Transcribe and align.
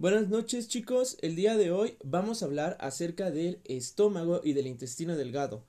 Buenas 0.00 0.28
noches 0.28 0.68
chicos, 0.68 1.18
el 1.22 1.34
día 1.34 1.56
de 1.56 1.72
hoy 1.72 1.96
vamos 2.04 2.40
a 2.40 2.46
hablar 2.46 2.76
acerca 2.78 3.32
del 3.32 3.58
estómago 3.64 4.40
y 4.44 4.52
del 4.52 4.68
intestino 4.68 5.16
delgado. 5.16 5.64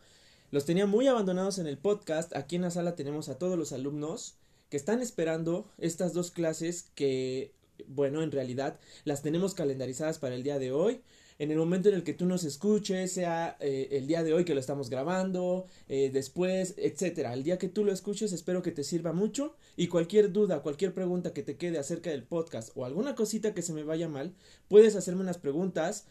Los 0.52 0.66
tenía 0.66 0.86
muy 0.86 1.07
abandonados 1.07 1.57
en 1.57 1.66
el 1.66 1.79
podcast, 1.79 2.36
aquí 2.36 2.55
en 2.55 2.62
la 2.62 2.70
sala 2.70 2.96
tenemos 2.96 3.28
a 3.28 3.39
todos 3.39 3.57
los 3.57 3.71
alumnos 3.71 4.36
que 4.70 4.78
están 4.78 5.02
esperando 5.02 5.68
estas 5.79 6.13
dos 6.13 6.29
clases 6.29 6.92
que, 6.94 7.54
bueno, 7.88 8.21
en 8.21 8.32
realidad 8.32 8.79
las 9.04 9.23
tenemos 9.23 9.55
calendarizadas 9.55 10.20
para 10.20 10.36
el 10.36 10.43
día 10.43 10.59
de 10.59 10.73
hoy 10.73 11.02
en 11.40 11.52
el 11.52 11.58
momento 11.58 11.88
en 11.88 11.96
el 11.96 12.04
que 12.04 12.14
tú 12.14 12.26
nos 12.26 12.44
escuches, 12.44 13.14
sea 13.14 13.56
eh, 13.62 13.88
el 13.92 14.08
día 14.08 14.24
de 14.24 14.34
hoy 14.34 14.44
que 14.44 14.54
lo 14.54 14.60
estamos 14.60 14.89
grabando, 14.89 15.66
eh, 15.88 16.12
después, 16.14 16.76
etcétera. 16.78 17.34
El 17.34 17.44
día 17.44 17.58
que 17.58 17.70
tú 17.70 17.86
lo 17.86 17.94
escuches, 17.94 18.34
espero 18.34 18.62
que 18.62 18.71
te 18.71 18.84
sirva 18.84 19.14
mucho 19.14 19.56
y 19.78 19.88
cualquier 19.88 20.34
duda, 20.34 20.62
cualquier 20.62 20.94
pregunta 20.94 21.34
que 21.34 21.42
te 21.42 21.56
quede 21.56 21.80
acerca 21.80 22.10
del 22.10 22.24
podcast 22.24 22.71
o 22.75 22.84
alguna 22.84 23.16
cosita 23.16 23.54
que 23.54 23.62
se 23.62 23.71
me 23.71 23.84
vaya 23.84 24.10
mal, 24.10 24.36
puedes 24.68 24.97
hacerme 24.97 25.21
unas 25.21 25.38
preguntas 25.38 26.06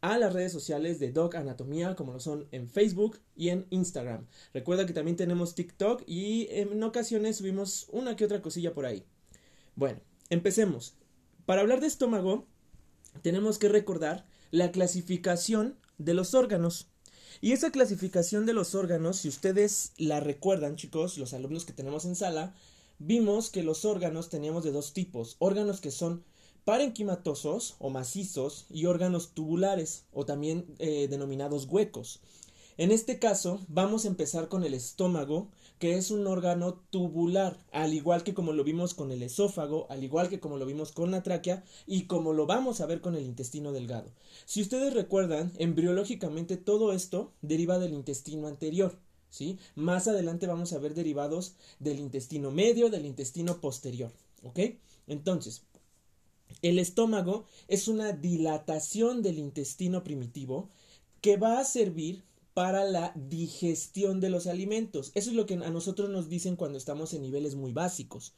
a 0.00 0.18
las 0.18 0.32
redes 0.32 0.52
sociales 0.52 0.98
de 0.98 1.12
Doc 1.12 1.36
Anatomía, 1.36 1.94
como 1.94 2.12
lo 2.12 2.20
son 2.20 2.48
en 2.50 2.68
Facebook 2.68 3.20
y 3.36 3.50
en 3.50 3.66
Instagram. 3.70 4.26
Recuerda 4.52 4.86
que 4.86 4.92
también 4.92 5.16
tenemos 5.16 5.54
TikTok 5.54 6.02
y 6.06 6.48
en 6.50 6.82
ocasiones 6.82 7.36
subimos 7.36 7.86
una 7.90 8.16
que 8.16 8.24
otra 8.24 8.42
cosilla 8.42 8.74
por 8.74 8.86
ahí. 8.86 9.04
Bueno, 9.76 10.00
empecemos. 10.30 10.96
Para 11.46 11.60
hablar 11.60 11.80
de 11.80 11.86
estómago, 11.86 12.48
tenemos 13.22 13.58
que 13.58 13.68
recordar 13.68 14.26
la 14.54 14.70
clasificación 14.70 15.76
de 15.98 16.14
los 16.14 16.32
órganos. 16.32 16.86
Y 17.40 17.50
esa 17.50 17.72
clasificación 17.72 18.46
de 18.46 18.52
los 18.52 18.76
órganos, 18.76 19.16
si 19.16 19.28
ustedes 19.28 19.90
la 19.96 20.20
recuerdan, 20.20 20.76
chicos, 20.76 21.18
los 21.18 21.34
alumnos 21.34 21.64
que 21.64 21.72
tenemos 21.72 22.04
en 22.04 22.14
sala, 22.14 22.54
vimos 23.00 23.50
que 23.50 23.64
los 23.64 23.84
órganos 23.84 24.30
teníamos 24.30 24.62
de 24.62 24.70
dos 24.70 24.92
tipos, 24.92 25.34
órganos 25.40 25.80
que 25.80 25.90
son 25.90 26.22
parenquimatosos 26.64 27.74
o 27.80 27.90
macizos 27.90 28.66
y 28.70 28.86
órganos 28.86 29.34
tubulares 29.34 30.04
o 30.12 30.24
también 30.24 30.66
eh, 30.78 31.08
denominados 31.08 31.66
huecos. 31.68 32.20
En 32.76 32.92
este 32.92 33.18
caso, 33.18 33.60
vamos 33.66 34.04
a 34.04 34.08
empezar 34.08 34.48
con 34.48 34.62
el 34.62 34.72
estómago, 34.72 35.48
que 35.78 35.96
es 35.96 36.10
un 36.10 36.26
órgano 36.26 36.80
tubular, 36.90 37.58
al 37.72 37.94
igual 37.94 38.22
que 38.22 38.34
como 38.34 38.52
lo 38.52 38.64
vimos 38.64 38.94
con 38.94 39.10
el 39.10 39.22
esófago, 39.22 39.86
al 39.90 40.04
igual 40.04 40.28
que 40.28 40.40
como 40.40 40.56
lo 40.56 40.66
vimos 40.66 40.92
con 40.92 41.10
la 41.10 41.22
tráquea 41.22 41.64
y 41.86 42.04
como 42.04 42.32
lo 42.32 42.46
vamos 42.46 42.80
a 42.80 42.86
ver 42.86 43.00
con 43.00 43.14
el 43.16 43.24
intestino 43.24 43.72
delgado. 43.72 44.10
Si 44.46 44.62
ustedes 44.62 44.94
recuerdan, 44.94 45.52
embriológicamente 45.58 46.56
todo 46.56 46.92
esto 46.92 47.32
deriva 47.42 47.78
del 47.78 47.92
intestino 47.92 48.46
anterior. 48.46 48.98
¿Sí? 49.30 49.58
Más 49.74 50.06
adelante 50.06 50.46
vamos 50.46 50.72
a 50.72 50.78
ver 50.78 50.94
derivados 50.94 51.56
del 51.80 51.98
intestino 51.98 52.52
medio, 52.52 52.88
del 52.88 53.04
intestino 53.04 53.60
posterior, 53.60 54.12
¿ok? 54.44 54.60
Entonces, 55.08 55.64
el 56.62 56.78
estómago 56.78 57.44
es 57.66 57.88
una 57.88 58.12
dilatación 58.12 59.22
del 59.22 59.38
intestino 59.38 60.04
primitivo 60.04 60.68
que 61.20 61.36
va 61.36 61.58
a 61.58 61.64
servir 61.64 62.22
para 62.54 62.84
la 62.84 63.12
digestión 63.16 64.20
de 64.20 64.30
los 64.30 64.46
alimentos. 64.46 65.10
Eso 65.14 65.30
es 65.30 65.36
lo 65.36 65.44
que 65.44 65.54
a 65.54 65.70
nosotros 65.70 66.08
nos 66.08 66.28
dicen 66.28 66.56
cuando 66.56 66.78
estamos 66.78 67.12
en 67.12 67.22
niveles 67.22 67.56
muy 67.56 67.72
básicos. 67.72 68.34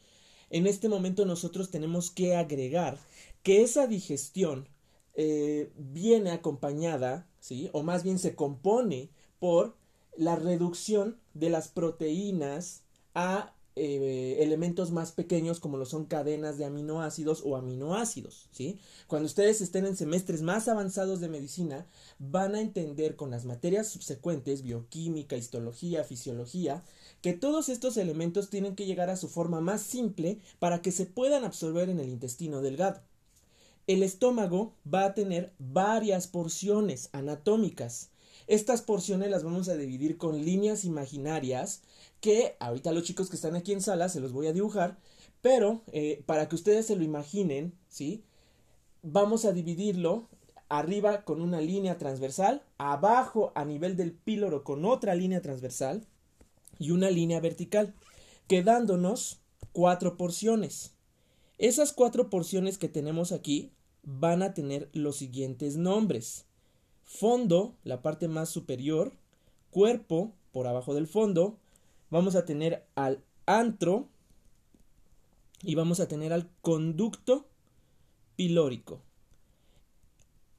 En 0.49 0.67
este 0.67 0.89
momento 0.89 1.27
nosotros 1.27 1.71
tenemos 1.71 2.11
que 2.11 2.35
agregar 2.35 2.99
que 3.43 3.63
esa 3.63 3.87
digestión 3.87 4.69
eh, 5.15 5.71
viene 5.77 6.31
acompañada, 6.31 7.29
¿sí? 7.41 7.69
O 7.73 7.83
más 7.83 8.03
bien 8.05 8.19
se 8.19 8.35
compone 8.35 9.11
por 9.39 9.77
la 10.17 10.37
reducción 10.37 11.19
de 11.35 11.51
las 11.51 11.69
proteínas 11.69 12.83
a 13.15 13.55
eh, 13.79 14.43
elementos 14.43 14.91
más 14.91 15.13
pequeños 15.13 15.61
como 15.61 15.77
lo 15.77 15.85
son 15.85 16.07
cadenas 16.07 16.57
de 16.57 16.65
aminoácidos 16.65 17.43
o 17.45 17.57
aminoácidos, 17.57 18.49
¿sí? 18.51 18.79
Cuando 19.07 19.27
ustedes 19.27 19.61
estén 19.61 19.85
en 19.85 19.99
semestres 19.99 20.41
más 20.41 20.67
avanzados 20.69 21.21
de 21.21 21.29
medicina, 21.29 21.87
van 22.19 22.55
a 22.55 22.63
entender 22.63 23.17
con 23.17 23.31
las 23.31 23.45
materias 23.45 23.89
subsecuentes, 23.89 24.63
bioquímica, 24.63 25.37
histología, 25.37 26.05
fisiología, 26.05 26.83
que 27.21 27.35
todos 27.35 27.69
estos 27.69 27.99
elementos 27.99 28.49
tienen 28.49 28.77
que 28.77 28.87
llegar 28.87 29.11
a 29.11 29.17
su 29.17 29.29
forma 29.29 29.61
más 29.61 29.83
simple 29.83 30.41
para 30.59 30.81
que 30.81 30.91
se 30.91 31.05
puedan 31.05 31.45
absorber 31.45 31.91
en 31.91 32.01
el 32.01 32.09
intestino 32.09 32.63
delgado. 32.63 33.03
El 33.87 34.03
estómago 34.03 34.73
va 34.93 35.05
a 35.05 35.15
tener 35.15 35.53
varias 35.59 36.29
porciones 36.29 37.11
anatómicas, 37.13 38.09
estas 38.47 38.81
porciones 38.81 39.29
las 39.29 39.43
vamos 39.43 39.69
a 39.69 39.77
dividir 39.77 40.19
con 40.19 40.45
líneas 40.45 40.85
imaginarias 40.85 41.83
que 42.21 42.57
ahorita 42.61 42.93
los 42.93 43.05
chicos 43.05 43.29
que 43.29 43.37
están 43.37 43.57
aquí 43.57 43.73
en 43.73 43.81
sala 43.81 44.09
se 44.09 44.21
los 44.21 44.33
voy 44.33 44.47
a 44.47 44.53
dibujar, 44.53 44.99
pero 45.43 45.83
eh, 45.93 46.23
para 46.27 46.49
que 46.49 46.57
ustedes 46.57 46.87
se 46.87 46.97
lo 46.97 47.05
imaginen, 47.05 47.75
¿sí? 47.89 48.25
Vamos 49.03 49.45
a 49.45 49.53
dividirlo 49.53 50.29
arriba 50.69 51.25
con 51.25 51.41
una 51.41 51.61
línea 51.61 51.99
transversal, 51.99 52.63
abajo 52.79 53.53
a 53.55 53.65
nivel 53.65 53.97
del 53.97 54.13
píloro 54.13 54.65
con 54.65 54.85
otra 54.85 55.15
línea 55.15 55.41
transversal 55.43 56.05
y 56.79 56.91
una 56.91 57.11
línea 57.11 57.41
vertical, 57.41 57.95
quedándonos 58.49 59.41
cuatro 59.73 60.17
porciones. 60.17 60.93
Esas 61.59 61.93
cuatro 61.93 62.29
porciones 62.29 62.79
que 62.79 62.89
tenemos 62.89 63.33
aquí 63.33 63.73
van 64.03 64.43
a 64.43 64.55
tener 64.55 64.89
los 64.93 65.17
siguientes 65.17 65.77
nombres 65.77 66.47
fondo, 67.07 67.77
la 67.85 68.03
parte 68.03 68.29
más 68.29 68.51
superior, 68.51 69.13
cuerpo, 69.71 70.35
por 70.53 70.67
abajo 70.67 70.93
del 70.93 71.07
fondo, 71.07 71.59
vamos 72.11 72.37
a 72.37 72.45
tener 72.45 72.87
al 72.95 73.23
antro 73.47 74.09
y 75.63 75.75
vamos 75.75 76.01
a 76.01 76.09
tener 76.09 76.33
al 76.33 76.51
conducto 76.61 77.49
pilórico. 78.37 79.03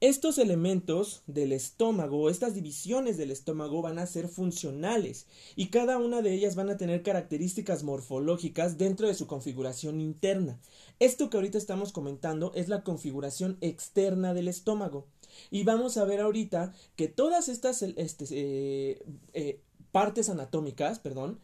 Estos 0.00 0.38
elementos 0.38 1.22
del 1.26 1.50
estómago, 1.50 2.30
estas 2.30 2.54
divisiones 2.54 3.16
del 3.16 3.32
estómago 3.32 3.82
van 3.82 3.98
a 3.98 4.06
ser 4.06 4.28
funcionales 4.28 5.26
y 5.56 5.70
cada 5.70 5.98
una 5.98 6.22
de 6.22 6.32
ellas 6.34 6.54
van 6.54 6.70
a 6.70 6.76
tener 6.76 7.02
características 7.02 7.82
morfológicas 7.82 8.78
dentro 8.78 9.08
de 9.08 9.14
su 9.14 9.26
configuración 9.26 10.00
interna. 10.00 10.60
Esto 11.00 11.30
que 11.30 11.36
ahorita 11.36 11.58
estamos 11.58 11.90
comentando 11.90 12.52
es 12.54 12.68
la 12.68 12.84
configuración 12.84 13.58
externa 13.60 14.34
del 14.34 14.46
estómago. 14.46 15.08
Y 15.50 15.64
vamos 15.64 15.96
a 15.96 16.04
ver 16.04 16.20
ahorita 16.20 16.72
que 16.94 17.08
todas 17.08 17.48
estas 17.48 17.82
este, 17.82 18.24
eh, 18.30 19.02
eh, 19.32 19.60
partes 19.92 20.28
anatómicas, 20.28 20.98
perdón, 20.98 21.40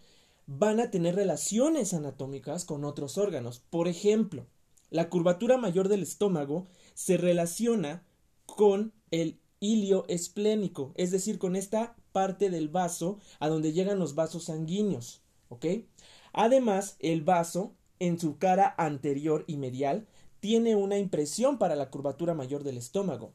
van 0.46 0.80
a 0.80 0.90
tener 0.90 1.14
relaciones 1.14 1.94
anatómicas 1.94 2.64
con 2.64 2.84
otros 2.84 3.18
órganos. 3.18 3.60
Por 3.70 3.88
ejemplo, 3.88 4.46
la 4.90 5.08
curvatura 5.08 5.56
mayor 5.56 5.88
del 5.88 6.02
estómago 6.02 6.66
se 6.94 7.16
relaciona 7.16 8.04
con 8.46 8.92
el 9.10 9.40
ilio 9.60 10.04
esplénico, 10.08 10.92
es 10.96 11.10
decir, 11.10 11.38
con 11.38 11.56
esta 11.56 11.96
parte 12.12 12.50
del 12.50 12.68
vaso 12.68 13.18
a 13.40 13.48
donde 13.48 13.72
llegan 13.72 13.98
los 13.98 14.14
vasos 14.14 14.44
sanguíneos. 14.44 15.22
Además, 16.32 16.96
el 16.98 17.22
vaso 17.22 17.74
en 17.98 18.18
su 18.18 18.38
cara 18.38 18.74
anterior 18.76 19.44
y 19.46 19.56
medial 19.56 20.06
tiene 20.40 20.76
una 20.76 20.98
impresión 20.98 21.58
para 21.58 21.76
la 21.76 21.90
curvatura 21.90 22.34
mayor 22.34 22.64
del 22.64 22.76
estómago. 22.76 23.32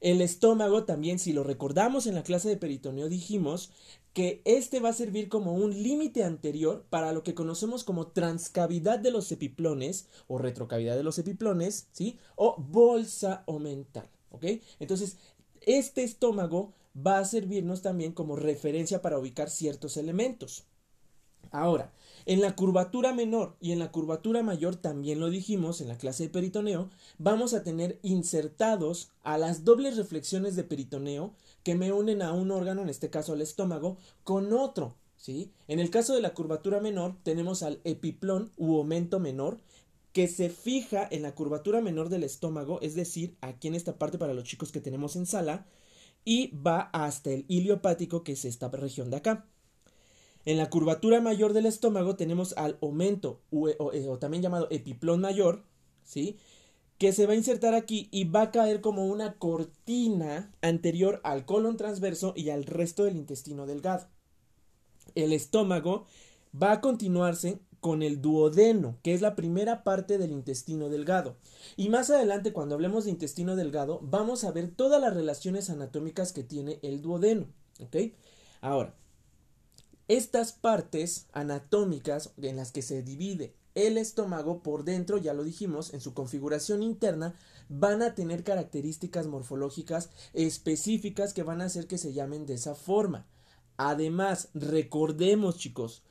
El 0.00 0.20
estómago 0.20 0.84
también, 0.84 1.18
si 1.18 1.32
lo 1.32 1.42
recordamos 1.42 2.06
en 2.06 2.14
la 2.14 2.22
clase 2.22 2.48
de 2.48 2.56
peritoneo, 2.56 3.08
dijimos 3.08 3.70
que 4.14 4.42
este 4.44 4.80
va 4.80 4.90
a 4.90 4.94
servir 4.94 5.28
como 5.28 5.54
un 5.54 5.82
límite 5.82 6.24
anterior 6.24 6.84
para 6.88 7.12
lo 7.12 7.22
que 7.22 7.34
conocemos 7.34 7.84
como 7.84 8.08
transcavidad 8.08 8.98
de 8.98 9.10
los 9.10 9.30
epiplones 9.32 10.08
o 10.26 10.38
retrocavidad 10.38 10.96
de 10.96 11.02
los 11.02 11.18
epiplones, 11.18 11.88
¿sí? 11.92 12.18
O 12.36 12.56
bolsa 12.58 13.42
omental, 13.46 14.08
¿ok? 14.30 14.44
Entonces, 14.80 15.18
este 15.60 16.04
estómago 16.04 16.72
va 16.96 17.18
a 17.18 17.24
servirnos 17.24 17.82
también 17.82 18.12
como 18.12 18.36
referencia 18.36 19.02
para 19.02 19.18
ubicar 19.18 19.50
ciertos 19.50 19.96
elementos. 19.96 20.64
Ahora, 21.50 21.92
en 22.28 22.42
la 22.42 22.54
curvatura 22.54 23.14
menor 23.14 23.56
y 23.58 23.72
en 23.72 23.78
la 23.78 23.90
curvatura 23.90 24.42
mayor, 24.42 24.76
también 24.76 25.18
lo 25.18 25.30
dijimos 25.30 25.80
en 25.80 25.88
la 25.88 25.96
clase 25.96 26.24
de 26.24 26.28
peritoneo, 26.28 26.90
vamos 27.16 27.54
a 27.54 27.62
tener 27.62 27.98
insertados 28.02 29.08
a 29.22 29.38
las 29.38 29.64
dobles 29.64 29.96
reflexiones 29.96 30.54
de 30.54 30.62
peritoneo 30.62 31.32
que 31.62 31.74
me 31.74 31.90
unen 31.90 32.20
a 32.20 32.34
un 32.34 32.50
órgano, 32.50 32.82
en 32.82 32.90
este 32.90 33.08
caso 33.08 33.32
al 33.32 33.40
estómago, 33.40 33.96
con 34.24 34.52
otro. 34.52 34.94
¿sí? 35.16 35.52
En 35.68 35.80
el 35.80 35.88
caso 35.88 36.14
de 36.14 36.20
la 36.20 36.34
curvatura 36.34 36.80
menor, 36.80 37.16
tenemos 37.22 37.62
al 37.62 37.80
epiplón 37.84 38.52
u 38.58 38.76
aumento 38.76 39.20
menor, 39.20 39.58
que 40.12 40.28
se 40.28 40.50
fija 40.50 41.08
en 41.10 41.22
la 41.22 41.34
curvatura 41.34 41.80
menor 41.80 42.10
del 42.10 42.24
estómago, 42.24 42.78
es 42.82 42.94
decir, 42.94 43.38
aquí 43.40 43.68
en 43.68 43.74
esta 43.74 43.96
parte 43.96 44.18
para 44.18 44.34
los 44.34 44.44
chicos 44.44 44.70
que 44.70 44.82
tenemos 44.82 45.16
en 45.16 45.24
sala, 45.24 45.64
y 46.26 46.48
va 46.48 46.90
hasta 46.92 47.30
el 47.30 47.46
iliopático, 47.48 48.22
que 48.22 48.32
es 48.32 48.44
esta 48.44 48.68
región 48.68 49.08
de 49.08 49.16
acá. 49.16 49.46
En 50.48 50.56
la 50.56 50.70
curvatura 50.70 51.20
mayor 51.20 51.52
del 51.52 51.66
estómago 51.66 52.16
tenemos 52.16 52.54
al 52.56 52.78
aumento 52.80 53.42
eh, 53.52 53.76
o, 53.78 54.18
también 54.18 54.42
llamado 54.42 54.66
epiplón 54.70 55.20
mayor, 55.20 55.62
¿sí? 56.04 56.38
que 56.96 57.12
se 57.12 57.26
va 57.26 57.34
a 57.34 57.36
insertar 57.36 57.74
aquí 57.74 58.08
y 58.12 58.24
va 58.24 58.40
a 58.40 58.50
caer 58.50 58.80
como 58.80 59.04
una 59.08 59.34
cortina 59.34 60.50
anterior 60.62 61.20
al 61.22 61.44
colon 61.44 61.76
transverso 61.76 62.32
y 62.34 62.48
al 62.48 62.64
resto 62.64 63.04
del 63.04 63.16
intestino 63.16 63.66
delgado. 63.66 64.06
El 65.14 65.34
estómago 65.34 66.06
va 66.50 66.72
a 66.72 66.80
continuarse 66.80 67.60
con 67.80 68.02
el 68.02 68.22
duodeno, 68.22 68.96
que 69.02 69.12
es 69.12 69.20
la 69.20 69.36
primera 69.36 69.84
parte 69.84 70.16
del 70.16 70.32
intestino 70.32 70.88
delgado. 70.88 71.36
Y 71.76 71.90
más 71.90 72.08
adelante, 72.08 72.54
cuando 72.54 72.74
hablemos 72.74 73.04
de 73.04 73.10
intestino 73.10 73.54
delgado, 73.54 74.00
vamos 74.02 74.44
a 74.44 74.50
ver 74.50 74.70
todas 74.74 74.98
las 74.98 75.12
relaciones 75.12 75.68
anatómicas 75.68 76.32
que 76.32 76.42
tiene 76.42 76.78
el 76.80 77.02
duodeno. 77.02 77.48
¿Ok? 77.80 77.96
Ahora, 78.62 78.94
estas 80.08 80.52
partes 80.52 81.26
anatómicas 81.32 82.32
en 82.40 82.56
las 82.56 82.72
que 82.72 82.82
se 82.82 83.02
divide 83.02 83.54
el 83.74 83.96
estómago 83.96 84.62
por 84.62 84.84
dentro, 84.84 85.18
ya 85.18 85.34
lo 85.34 85.44
dijimos, 85.44 85.94
en 85.94 86.00
su 86.00 86.12
configuración 86.12 86.82
interna, 86.82 87.34
van 87.68 88.02
a 88.02 88.14
tener 88.14 88.42
características 88.42 89.28
morfológicas 89.28 90.10
específicas 90.32 91.32
que 91.32 91.44
van 91.44 91.60
a 91.60 91.66
hacer 91.66 91.86
que 91.86 91.98
se 91.98 92.12
llamen 92.12 92.44
de 92.44 92.54
esa 92.54 92.74
forma. 92.74 93.26
Además, 93.76 94.48
recordemos 94.54 95.58
chicos, 95.58 96.02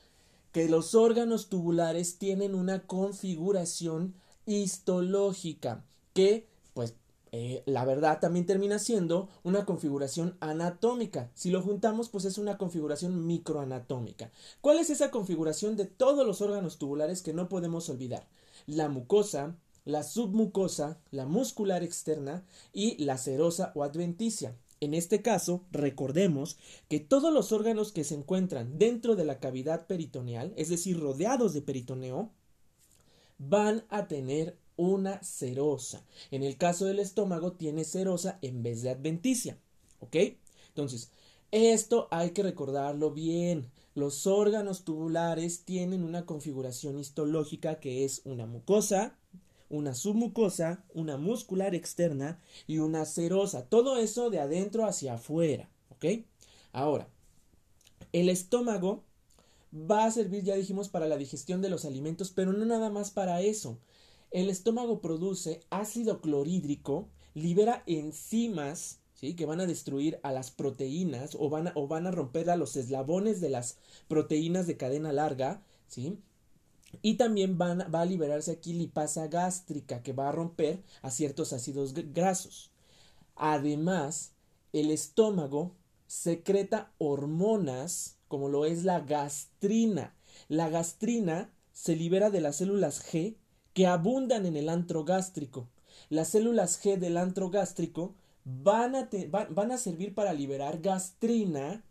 que 0.52 0.68
los 0.68 0.94
órganos 0.94 1.50
tubulares 1.50 2.16
tienen 2.16 2.54
una 2.54 2.86
configuración 2.86 4.14
histológica 4.46 5.84
que 6.14 6.48
pues 6.72 6.94
eh, 7.32 7.62
la 7.66 7.84
verdad 7.84 8.20
también 8.20 8.46
termina 8.46 8.78
siendo 8.78 9.28
una 9.42 9.64
configuración 9.64 10.36
anatómica. 10.40 11.30
Si 11.34 11.50
lo 11.50 11.62
juntamos, 11.62 12.08
pues 12.08 12.24
es 12.24 12.38
una 12.38 12.58
configuración 12.58 13.26
microanatómica. 13.26 14.30
¿Cuál 14.60 14.78
es 14.78 14.90
esa 14.90 15.10
configuración 15.10 15.76
de 15.76 15.84
todos 15.84 16.26
los 16.26 16.40
órganos 16.40 16.78
tubulares 16.78 17.22
que 17.22 17.32
no 17.32 17.48
podemos 17.48 17.88
olvidar? 17.88 18.26
La 18.66 18.88
mucosa, 18.88 19.56
la 19.84 20.02
submucosa, 20.02 20.98
la 21.10 21.26
muscular 21.26 21.82
externa 21.82 22.44
y 22.72 23.02
la 23.04 23.18
serosa 23.18 23.72
o 23.74 23.84
adventicia. 23.84 24.54
En 24.80 24.94
este 24.94 25.22
caso, 25.22 25.64
recordemos 25.72 26.56
que 26.88 27.00
todos 27.00 27.32
los 27.32 27.52
órganos 27.52 27.90
que 27.90 28.04
se 28.04 28.14
encuentran 28.14 28.78
dentro 28.78 29.16
de 29.16 29.24
la 29.24 29.40
cavidad 29.40 29.86
peritoneal, 29.86 30.52
es 30.56 30.68
decir, 30.68 31.00
rodeados 31.00 31.52
de 31.52 31.62
peritoneo, 31.62 32.30
van 33.38 33.84
a 33.88 34.06
tener 34.06 34.56
una 34.78 35.22
serosa. 35.22 36.02
En 36.30 36.42
el 36.42 36.56
caso 36.56 36.86
del 36.86 37.00
estómago 37.00 37.52
tiene 37.52 37.84
serosa 37.84 38.38
en 38.40 38.62
vez 38.62 38.80
de 38.80 38.90
adventicia. 38.90 39.58
¿Ok? 40.00 40.16
Entonces, 40.68 41.10
esto 41.50 42.08
hay 42.10 42.30
que 42.30 42.42
recordarlo 42.42 43.10
bien. 43.10 43.70
Los 43.94 44.26
órganos 44.26 44.84
tubulares 44.84 45.64
tienen 45.64 46.04
una 46.04 46.24
configuración 46.24 46.98
histológica 46.98 47.80
que 47.80 48.04
es 48.04 48.22
una 48.24 48.46
mucosa, 48.46 49.18
una 49.68 49.94
submucosa, 49.94 50.84
una 50.94 51.16
muscular 51.16 51.74
externa 51.74 52.40
y 52.66 52.78
una 52.78 53.04
serosa. 53.04 53.66
Todo 53.66 53.98
eso 53.98 54.30
de 54.30 54.38
adentro 54.38 54.86
hacia 54.86 55.14
afuera. 55.14 55.68
¿Ok? 55.90 56.24
Ahora, 56.72 57.08
el 58.12 58.28
estómago 58.28 59.02
va 59.72 60.04
a 60.04 60.10
servir, 60.10 60.44
ya 60.44 60.54
dijimos, 60.54 60.88
para 60.88 61.08
la 61.08 61.16
digestión 61.16 61.60
de 61.60 61.68
los 61.68 61.84
alimentos, 61.84 62.30
pero 62.30 62.52
no 62.52 62.64
nada 62.64 62.90
más 62.90 63.10
para 63.10 63.40
eso. 63.40 63.78
El 64.30 64.50
estómago 64.50 65.00
produce 65.00 65.60
ácido 65.70 66.20
clorhídrico, 66.20 67.08
libera 67.34 67.82
enzimas, 67.86 68.98
¿sí? 69.14 69.34
que 69.34 69.46
van 69.46 69.60
a 69.60 69.66
destruir 69.66 70.20
a 70.22 70.32
las 70.32 70.50
proteínas 70.50 71.36
o 71.38 71.48
van 71.48 71.68
a, 71.68 71.72
o 71.74 71.88
van 71.88 72.06
a 72.06 72.10
romper 72.10 72.50
a 72.50 72.56
los 72.56 72.76
eslabones 72.76 73.40
de 73.40 73.48
las 73.48 73.78
proteínas 74.06 74.66
de 74.66 74.76
cadena 74.76 75.12
larga, 75.12 75.62
¿sí? 75.86 76.18
Y 77.02 77.14
también 77.14 77.58
va 77.58 78.00
a 78.00 78.04
liberarse 78.06 78.50
aquí 78.50 78.72
lipasa 78.72 79.26
gástrica 79.26 80.02
que 80.02 80.14
va 80.14 80.30
a 80.30 80.32
romper 80.32 80.82
a 81.02 81.10
ciertos 81.10 81.52
ácidos 81.52 81.92
grasos. 82.14 82.70
Además, 83.36 84.32
el 84.72 84.90
estómago 84.90 85.72
secreta 86.06 86.90
hormonas 86.96 88.16
como 88.28 88.48
lo 88.48 88.64
es 88.64 88.84
la 88.84 89.00
gastrina. 89.00 90.14
La 90.48 90.68
gastrina 90.70 91.50
se 91.72 91.96
libera 91.96 92.30
de 92.30 92.40
las 92.40 92.56
células 92.56 93.04
G 93.04 93.36
que 93.78 93.86
abundan 93.86 94.44
en 94.44 94.56
el 94.56 94.70
antro 94.70 95.04
gástrico. 95.04 95.68
Las 96.08 96.30
células 96.30 96.82
G 96.82 96.98
del 96.98 97.16
antro 97.16 97.48
gástrico 97.48 98.12
van 98.44 98.96
a, 98.96 99.08
van 99.50 99.70
a 99.70 99.78
servir 99.78 100.16
para 100.16 100.32
liberar 100.32 100.80
gastrina 100.80 101.84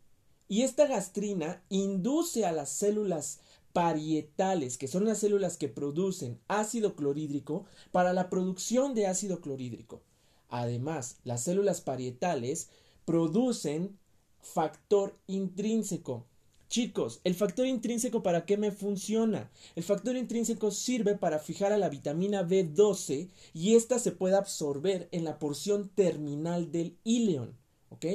y 0.50 0.63
esta 0.63 0.86
gastrina 0.86 1.63
induce 1.69 2.45
a 2.45 2.51
las 2.51 2.72
células 2.72 3.39
parietales, 3.72 4.78
que 4.78 4.89
son 4.89 5.06
las 5.06 5.19
células 5.19 5.56
que 5.56 5.69
producen 5.69 6.42
ácido 6.50 6.94
clorhídrico, 6.94 7.63
para 7.94 8.12
la 8.12 8.30
producción 8.30 8.94
de 8.94 9.07
ácido 9.07 9.39
clorhídrico. 9.39 10.01
Además, 10.50 11.16
las 11.24 11.42
células 11.42 11.80
parietales 11.80 12.68
producen 13.06 13.98
factor 14.42 15.16
intrínseco. 15.28 16.25
Chicos, 16.69 17.21
¿el 17.23 17.33
factor 17.33 17.65
intrínseco 17.65 18.21
para 18.23 18.45
qué 18.45 18.57
me 18.57 18.71
funciona? 18.71 19.49
El 19.75 19.83
factor 19.83 20.17
intrínseco 20.17 20.69
sirve 20.71 21.15
para 21.15 21.39
fijar 21.39 21.71
a 21.71 21.77
la 21.77 21.87
vitamina 21.87 22.45
B12 22.45 23.29
y 23.53 23.75
ésta 23.75 23.99
se 23.99 24.11
puede 24.11 24.35
absorber 24.35 25.07
en 25.11 25.23
la 25.23 25.39
porción 25.39 25.87
terminal 25.89 26.71
del 26.71 26.97
ileón. 27.05 27.55
¿Ok? 27.89 28.05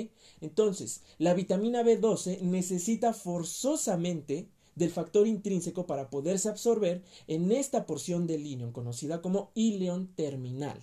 Entonces, 0.42 1.00
la 1.16 1.32
vitamina 1.32 1.82
B12 1.82 2.42
necesita 2.42 3.14
forzosamente 3.14 4.48
del 4.74 4.90
factor 4.90 5.26
intrínseco 5.26 5.86
para 5.86 6.10
poderse 6.10 6.50
absorber 6.50 7.02
en 7.28 7.52
esta 7.52 7.86
porción 7.86 8.26
del 8.26 8.46
ileón 8.46 8.72
conocida 8.72 9.22
como 9.22 9.50
ileón 9.54 10.08
terminal. 10.14 10.78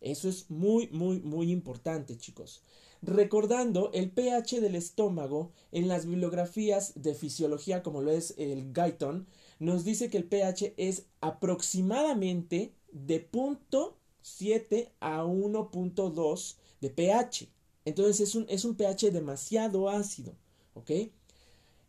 Eso 0.00 0.28
es 0.28 0.50
muy, 0.50 0.88
muy, 0.88 1.20
muy 1.20 1.52
importante, 1.52 2.18
chicos. 2.18 2.62
Recordando 3.02 3.90
el 3.92 4.10
pH 4.10 4.60
del 4.60 4.74
estómago 4.74 5.52
en 5.72 5.88
las 5.88 6.06
bibliografías 6.06 6.92
de 6.96 7.14
fisiología, 7.14 7.82
como 7.82 8.00
lo 8.00 8.10
es 8.10 8.34
el 8.38 8.72
Guyton, 8.72 9.26
nos 9.58 9.84
dice 9.84 10.10
que 10.10 10.18
el 10.18 10.24
pH 10.24 10.74
es 10.76 11.06
aproximadamente 11.20 12.72
de 12.92 13.30
0.7 13.30 14.90
a 15.00 15.24
1.2 15.24 16.56
de 16.80 16.90
pH. 16.90 17.48
Entonces 17.84 18.20
es 18.20 18.34
un, 18.34 18.46
es 18.48 18.64
un 18.64 18.74
pH 18.74 19.10
demasiado 19.12 19.88
ácido, 19.88 20.34
¿ok? 20.74 20.90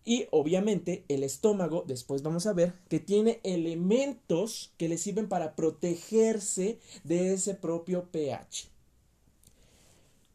Y 0.06 0.28
obviamente 0.32 1.04
el 1.10 1.24
estómago, 1.24 1.84
después 1.86 2.22
vamos 2.22 2.46
a 2.48 2.54
ver, 2.54 2.74
que 2.88 3.00
tiene 3.00 3.42
elementos 3.44 4.72
que 4.78 4.88
le 4.88 4.98
sirven 4.98 5.28
para 5.28 5.56
protegerse 5.56 6.80
de 7.04 7.34
ese 7.34 7.56
propio 7.56 8.06
pH. 8.12 8.70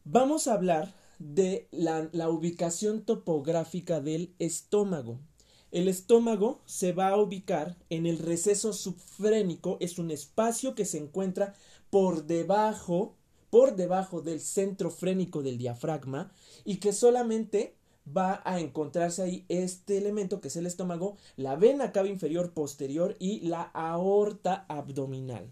Vamos 0.04 0.48
a 0.48 0.54
hablar 0.54 0.92
de 1.20 1.68
la, 1.70 2.28
ubicación 2.28 3.02
topográfica 3.02 4.00
del 4.00 4.34
estómago. 4.40 5.20
El 5.70 5.86
estómago 5.86 6.60
se 6.66 6.92
va 6.92 7.08
a 7.08 7.16
ubicar 7.16 7.76
en 7.88 8.06
el 8.06 8.18
receso 8.18 8.72
subfrénico, 8.72 9.76
es 9.80 10.00
un 10.00 10.10
espacio 10.10 10.74
que 10.74 10.86
se 10.86 10.98
encuentra 10.98 11.54
por 11.88 12.26
debajo, 12.26 13.14
por 13.48 13.76
debajo 13.76 14.22
del 14.22 14.40
centro 14.40 14.90
frénico 14.90 15.40
del 15.42 15.56
diafragma 15.56 16.32
y 16.64 16.78
que 16.78 16.92
solamente 16.92 17.76
va 18.04 18.42
a 18.44 18.58
encontrarse 18.58 19.22
ahí 19.22 19.44
este 19.48 19.98
elemento 19.98 20.40
que 20.40 20.48
es 20.48 20.56
el 20.56 20.66
estómago, 20.66 21.16
la 21.36 21.54
vena 21.54 21.92
cava 21.92 22.08
inferior 22.08 22.52
posterior 22.52 23.14
y 23.20 23.46
la 23.46 23.62
aorta 23.62 24.66
abdominal. 24.68 25.48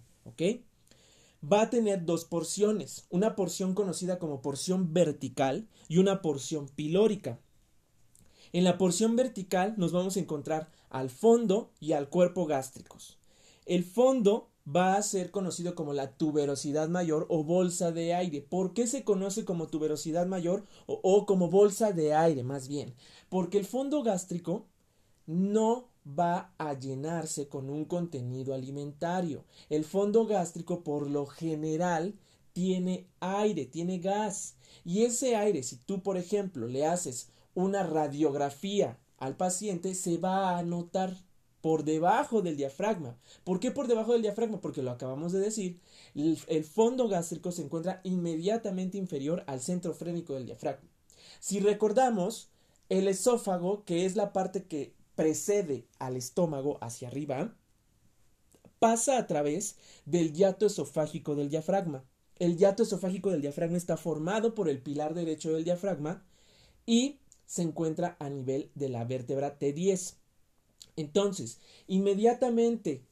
Va 1.42 1.62
a 1.62 1.70
tener 1.70 2.04
dos 2.04 2.24
porciones, 2.24 3.06
una 3.08 3.34
porción 3.34 3.74
conocida 3.74 4.18
como 4.18 4.42
porción 4.42 4.92
vertical 4.92 5.68
y 5.88 5.98
una 5.98 6.20
porción 6.20 6.68
pilórica. 6.68 7.40
En 8.52 8.64
la 8.64 8.78
porción 8.78 9.16
vertical 9.16 9.74
nos 9.76 9.92
vamos 9.92 10.16
a 10.16 10.20
encontrar 10.20 10.70
al 10.90 11.08
fondo 11.08 11.70
y 11.80 11.92
al 11.92 12.08
cuerpo 12.08 12.46
gástricos. 12.46 13.18
El 13.64 13.84
fondo 13.84 14.50
va 14.66 14.96
a 14.96 15.02
ser 15.02 15.30
conocido 15.30 15.74
como 15.74 15.92
la 15.92 16.16
tuberosidad 16.16 16.88
mayor 16.88 17.26
o 17.28 17.44
bolsa 17.44 17.92
de 17.92 18.14
aire. 18.14 18.40
¿Por 18.40 18.74
qué 18.74 18.86
se 18.86 19.04
conoce 19.04 19.44
como 19.44 19.68
tuberosidad 19.68 20.26
mayor 20.26 20.64
o, 20.86 21.26
como 21.26 21.48
bolsa 21.48 21.92
de 21.92 22.14
aire 22.14 22.42
más 22.42 22.68
bien? 22.68 22.94
Porque 23.28 23.58
el 23.58 23.64
fondo 23.64 24.02
gástrico 24.02 24.66
no 25.26 25.89
va 26.06 26.52
a 26.58 26.74
llenarse 26.74 27.48
con 27.48 27.70
un 27.70 27.84
contenido 27.84 28.54
alimentario. 28.54 29.44
El 29.68 29.84
fondo 29.84 30.26
gástrico 30.26 30.82
por 30.82 31.10
lo 31.10 31.26
general 31.26 32.14
tiene 32.52 33.06
aire, 33.20 33.66
tiene 33.66 33.98
gas. 33.98 34.56
Y 34.84 35.04
ese 35.04 35.36
aire, 35.36 35.62
si 35.62 35.76
tú, 35.76 36.02
por 36.02 36.16
ejemplo, 36.16 36.66
le 36.66 36.86
haces 36.86 37.28
una 37.54 37.82
radiografía 37.82 38.98
al 39.18 39.36
paciente, 39.36 39.94
se 39.94 40.18
va 40.18 40.58
a 40.58 40.62
notar 40.62 41.16
por 41.60 41.84
debajo 41.84 42.42
del 42.42 42.56
diafragma. 42.56 43.18
¿Por 43.44 43.60
qué 43.60 43.70
por 43.70 43.86
debajo 43.86 44.12
del 44.12 44.22
diafragma? 44.22 44.60
Porque 44.60 44.82
lo 44.82 44.90
acabamos 44.90 45.32
de 45.32 45.40
decir, 45.40 45.80
el, 46.14 46.64
fondo 46.64 47.08
gástrico 47.08 47.52
se 47.52 47.62
encuentra 47.62 48.00
inmediatamente 48.04 48.98
inferior 48.98 49.44
al 49.46 49.60
centro 49.60 49.92
frénico 49.92 50.34
del 50.34 50.46
diafragma. 50.46 50.88
Si 51.38 51.60
recordamos, 51.60 52.50
el 52.88 53.08
esófago, 53.08 53.84
que 53.84 54.06
es 54.06 54.16
la 54.16 54.32
parte 54.32 54.64
que 54.64 54.94
precede 55.20 55.86
al 55.98 56.16
estómago 56.16 56.78
hacia 56.80 57.08
arriba, 57.08 57.54
pasa 58.78 59.18
a 59.18 59.26
través 59.26 59.76
del 60.06 60.32
hiato 60.32 60.64
esofágico 60.64 61.34
del 61.34 61.50
diafragma. 61.50 62.04
El 62.36 62.56
hiato 62.56 62.84
esofágico 62.84 63.30
del 63.30 63.42
diafragma 63.42 63.76
está 63.76 63.98
formado 63.98 64.54
por 64.54 64.70
el 64.70 64.80
pilar 64.80 65.12
derecho 65.12 65.52
del 65.52 65.64
diafragma 65.64 66.24
y 66.86 67.20
se 67.44 67.60
encuentra 67.60 68.16
a 68.18 68.30
nivel 68.30 68.70
de 68.74 68.88
la 68.88 69.04
vértebra 69.04 69.58
T10. 69.58 70.14
Entonces, 70.96 71.60
inmediatamente 71.86 73.04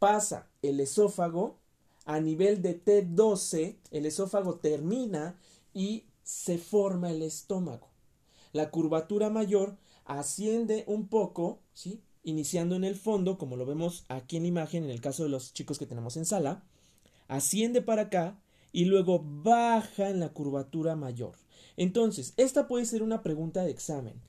pasa 0.00 0.50
el 0.62 0.80
esófago 0.80 1.60
a 2.04 2.18
nivel 2.18 2.62
de 2.62 2.84
T12, 2.84 3.76
el 3.92 4.06
esófago 4.06 4.56
termina 4.56 5.38
y 5.72 6.06
se 6.24 6.58
forma 6.58 7.12
el 7.12 7.22
estómago. 7.22 7.86
La 8.52 8.72
curvatura 8.72 9.30
mayor 9.30 9.76
asciende 10.08 10.84
un 10.88 11.06
poco, 11.06 11.60
¿sí? 11.74 12.02
Iniciando 12.24 12.74
en 12.74 12.84
el 12.84 12.96
fondo, 12.96 13.38
como 13.38 13.56
lo 13.56 13.64
vemos 13.64 14.04
aquí 14.08 14.36
en 14.38 14.46
imagen 14.46 14.82
en 14.82 14.90
el 14.90 15.00
caso 15.00 15.22
de 15.22 15.28
los 15.28 15.52
chicos 15.52 15.78
que 15.78 15.86
tenemos 15.86 16.16
en 16.16 16.24
sala, 16.24 16.64
asciende 17.28 17.82
para 17.82 18.02
acá 18.02 18.40
y 18.72 18.86
luego 18.86 19.22
baja 19.22 20.10
en 20.10 20.18
la 20.18 20.30
curvatura 20.30 20.96
mayor. 20.96 21.36
Entonces, 21.76 22.34
esta 22.36 22.66
puede 22.66 22.86
ser 22.86 23.02
una 23.02 23.22
pregunta 23.22 23.64
de 23.64 23.70
examen. 23.70 24.20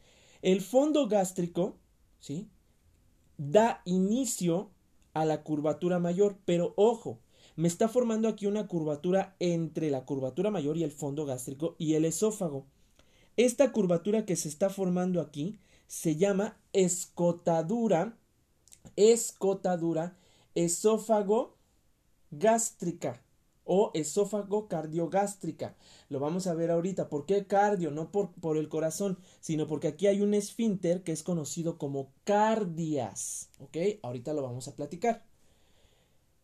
El 0.42 0.62
fondo 0.62 1.08
gástrico, 1.08 1.78
¿sí? 2.20 2.50
Da 3.38 3.82
inicio 3.86 4.72
a 5.14 5.26
la 5.26 5.44
curvatura 5.44 5.98
mayor, 5.98 6.38
pero 6.46 6.74
ojo, 6.76 7.20
me 7.56 7.68
está 7.68 7.88
formando 7.88 8.28
aquí 8.28 8.46
una 8.46 8.68
curvatura 8.68 9.36
entre 9.40 9.90
la 9.90 10.06
curvatura 10.06 10.52
mayor 10.52 10.78
y 10.78 10.84
el 10.84 10.92
fondo 10.92 11.26
gástrico 11.26 11.76
y 11.78 11.94
el 11.94 12.06
esófago. 12.06 12.66
Esta 13.38 13.72
curvatura 13.72 14.26
que 14.26 14.36
se 14.36 14.50
está 14.50 14.70
formando 14.70 15.22
aquí 15.22 15.60
se 15.90 16.16
llama 16.16 16.56
escotadura, 16.72 18.16
escotadura 18.96 20.16
esófago 20.54 21.58
gástrica 22.30 23.24
o 23.64 23.90
esófago 23.96 24.68
cardiogástrica. 24.68 25.76
Lo 26.10 26.20
vamos 26.20 26.46
a 26.46 26.54
ver 26.54 26.70
ahorita. 26.70 27.10
¿Por 27.10 27.26
qué 27.26 27.48
cardio? 27.48 27.90
No 27.90 28.12
por, 28.12 28.32
por, 28.34 28.58
el 28.58 28.70
corazón, 28.70 29.18
sino 29.40 29.68
porque 29.68 29.88
aquí 29.88 30.06
hay 30.06 30.22
un 30.22 30.36
esfínter 30.36 31.04
que 31.04 31.12
es 31.12 31.24
conocido 31.24 31.80
como 31.80 32.12
cardias. 32.24 33.50
¿Ok? 33.60 33.78
Ahorita 34.04 34.34
lo 34.34 34.44
vamos 34.44 34.68
a 34.68 34.76
platicar. 34.76 35.24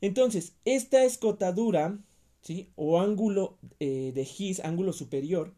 Entonces, 0.01 0.53
esta 0.65 1.03
escotadura, 1.03 1.99
¿sí? 2.41 2.71
O 2.75 2.99
ángulo 2.99 3.57
eh, 3.79 4.11
de 4.13 4.21
His, 4.21 4.59
ángulo 4.59 4.91
superior, 4.91 5.53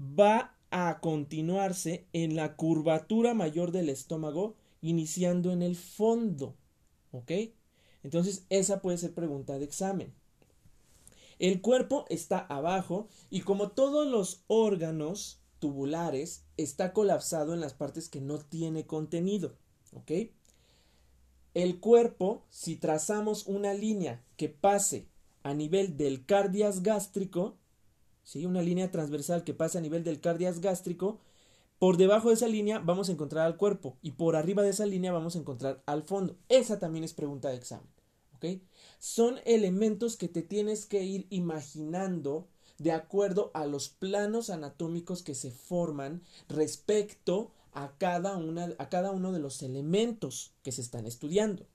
va 0.00 0.51
a 0.72 0.98
continuarse 1.00 2.06
en 2.12 2.34
la 2.34 2.56
curvatura 2.56 3.34
mayor 3.34 3.70
del 3.70 3.90
estómago, 3.90 4.56
iniciando 4.80 5.52
en 5.52 5.62
el 5.62 5.76
fondo. 5.76 6.56
¿Ok? 7.12 7.30
Entonces, 8.02 8.46
esa 8.48 8.80
puede 8.80 8.98
ser 8.98 9.14
pregunta 9.14 9.58
de 9.58 9.64
examen. 9.64 10.12
El 11.38 11.60
cuerpo 11.60 12.06
está 12.08 12.38
abajo 12.38 13.08
y 13.30 13.42
como 13.42 13.70
todos 13.70 14.06
los 14.06 14.42
órganos 14.46 15.40
tubulares, 15.58 16.44
está 16.56 16.92
colapsado 16.92 17.54
en 17.54 17.60
las 17.60 17.74
partes 17.74 18.08
que 18.08 18.20
no 18.20 18.38
tiene 18.38 18.86
contenido. 18.86 19.54
¿Ok? 19.92 20.10
El 21.54 21.78
cuerpo, 21.80 22.44
si 22.50 22.76
trazamos 22.76 23.46
una 23.46 23.74
línea 23.74 24.24
que 24.36 24.48
pase 24.48 25.06
a 25.42 25.54
nivel 25.54 25.96
del 25.96 26.24
cardias 26.24 26.82
gástrico, 26.82 27.58
¿sí? 28.24 28.46
una 28.46 28.62
línea 28.62 28.90
transversal 28.90 29.44
que 29.44 29.54
pase 29.54 29.78
a 29.78 29.80
nivel 29.80 30.04
del 30.04 30.20
cardias 30.20 30.60
gástrico, 30.60 31.20
por 31.78 31.96
debajo 31.96 32.28
de 32.28 32.34
esa 32.34 32.48
línea 32.48 32.78
vamos 32.78 33.08
a 33.08 33.12
encontrar 33.12 33.46
al 33.46 33.56
cuerpo 33.56 33.96
y 34.02 34.12
por 34.12 34.36
arriba 34.36 34.62
de 34.62 34.70
esa 34.70 34.86
línea 34.86 35.12
vamos 35.12 35.34
a 35.34 35.38
encontrar 35.38 35.82
al 35.86 36.04
fondo. 36.04 36.36
Esa 36.48 36.78
también 36.78 37.04
es 37.04 37.12
pregunta 37.12 37.48
de 37.48 37.56
examen. 37.56 37.88
Son 38.98 39.36
elementos 39.44 40.16
que 40.16 40.28
te 40.28 40.42
tienes 40.42 40.86
que 40.86 41.02
ir 41.02 41.26
imaginando 41.30 42.48
de 42.78 42.92
acuerdo 42.92 43.50
a 43.54 43.66
los 43.66 43.88
planos 43.88 44.50
anatómicos 44.50 45.22
que 45.22 45.34
se 45.34 45.50
forman 45.50 46.22
respecto 46.48 47.52
a 47.72 47.92
cada, 47.98 48.36
una, 48.36 48.74
a 48.78 48.88
cada 48.88 49.12
uno 49.12 49.32
de 49.32 49.38
los 49.38 49.62
elementos 49.62 50.52
que 50.62 50.72
se 50.72 50.80
están 50.80 51.06
estudiando. 51.06 51.66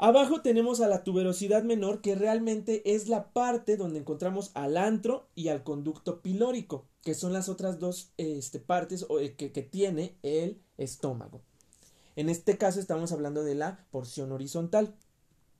Abajo 0.00 0.42
tenemos 0.42 0.80
a 0.80 0.86
la 0.86 1.02
tuberosidad 1.02 1.64
menor, 1.64 2.00
que 2.00 2.14
realmente 2.14 2.94
es 2.94 3.08
la 3.08 3.32
parte 3.32 3.76
donde 3.76 3.98
encontramos 3.98 4.52
al 4.54 4.76
antro 4.76 5.28
y 5.34 5.48
al 5.48 5.64
conducto 5.64 6.22
pilórico, 6.22 6.86
que 7.02 7.14
son 7.14 7.32
las 7.32 7.48
otras 7.48 7.80
dos 7.80 8.12
este, 8.16 8.60
partes 8.60 9.04
eh, 9.20 9.34
que, 9.34 9.50
que 9.50 9.62
tiene 9.62 10.16
el 10.22 10.62
estómago. 10.76 11.42
En 12.14 12.28
este 12.28 12.56
caso 12.56 12.78
estamos 12.78 13.10
hablando 13.10 13.42
de 13.42 13.56
la 13.56 13.86
porción 13.90 14.30
horizontal. 14.30 14.94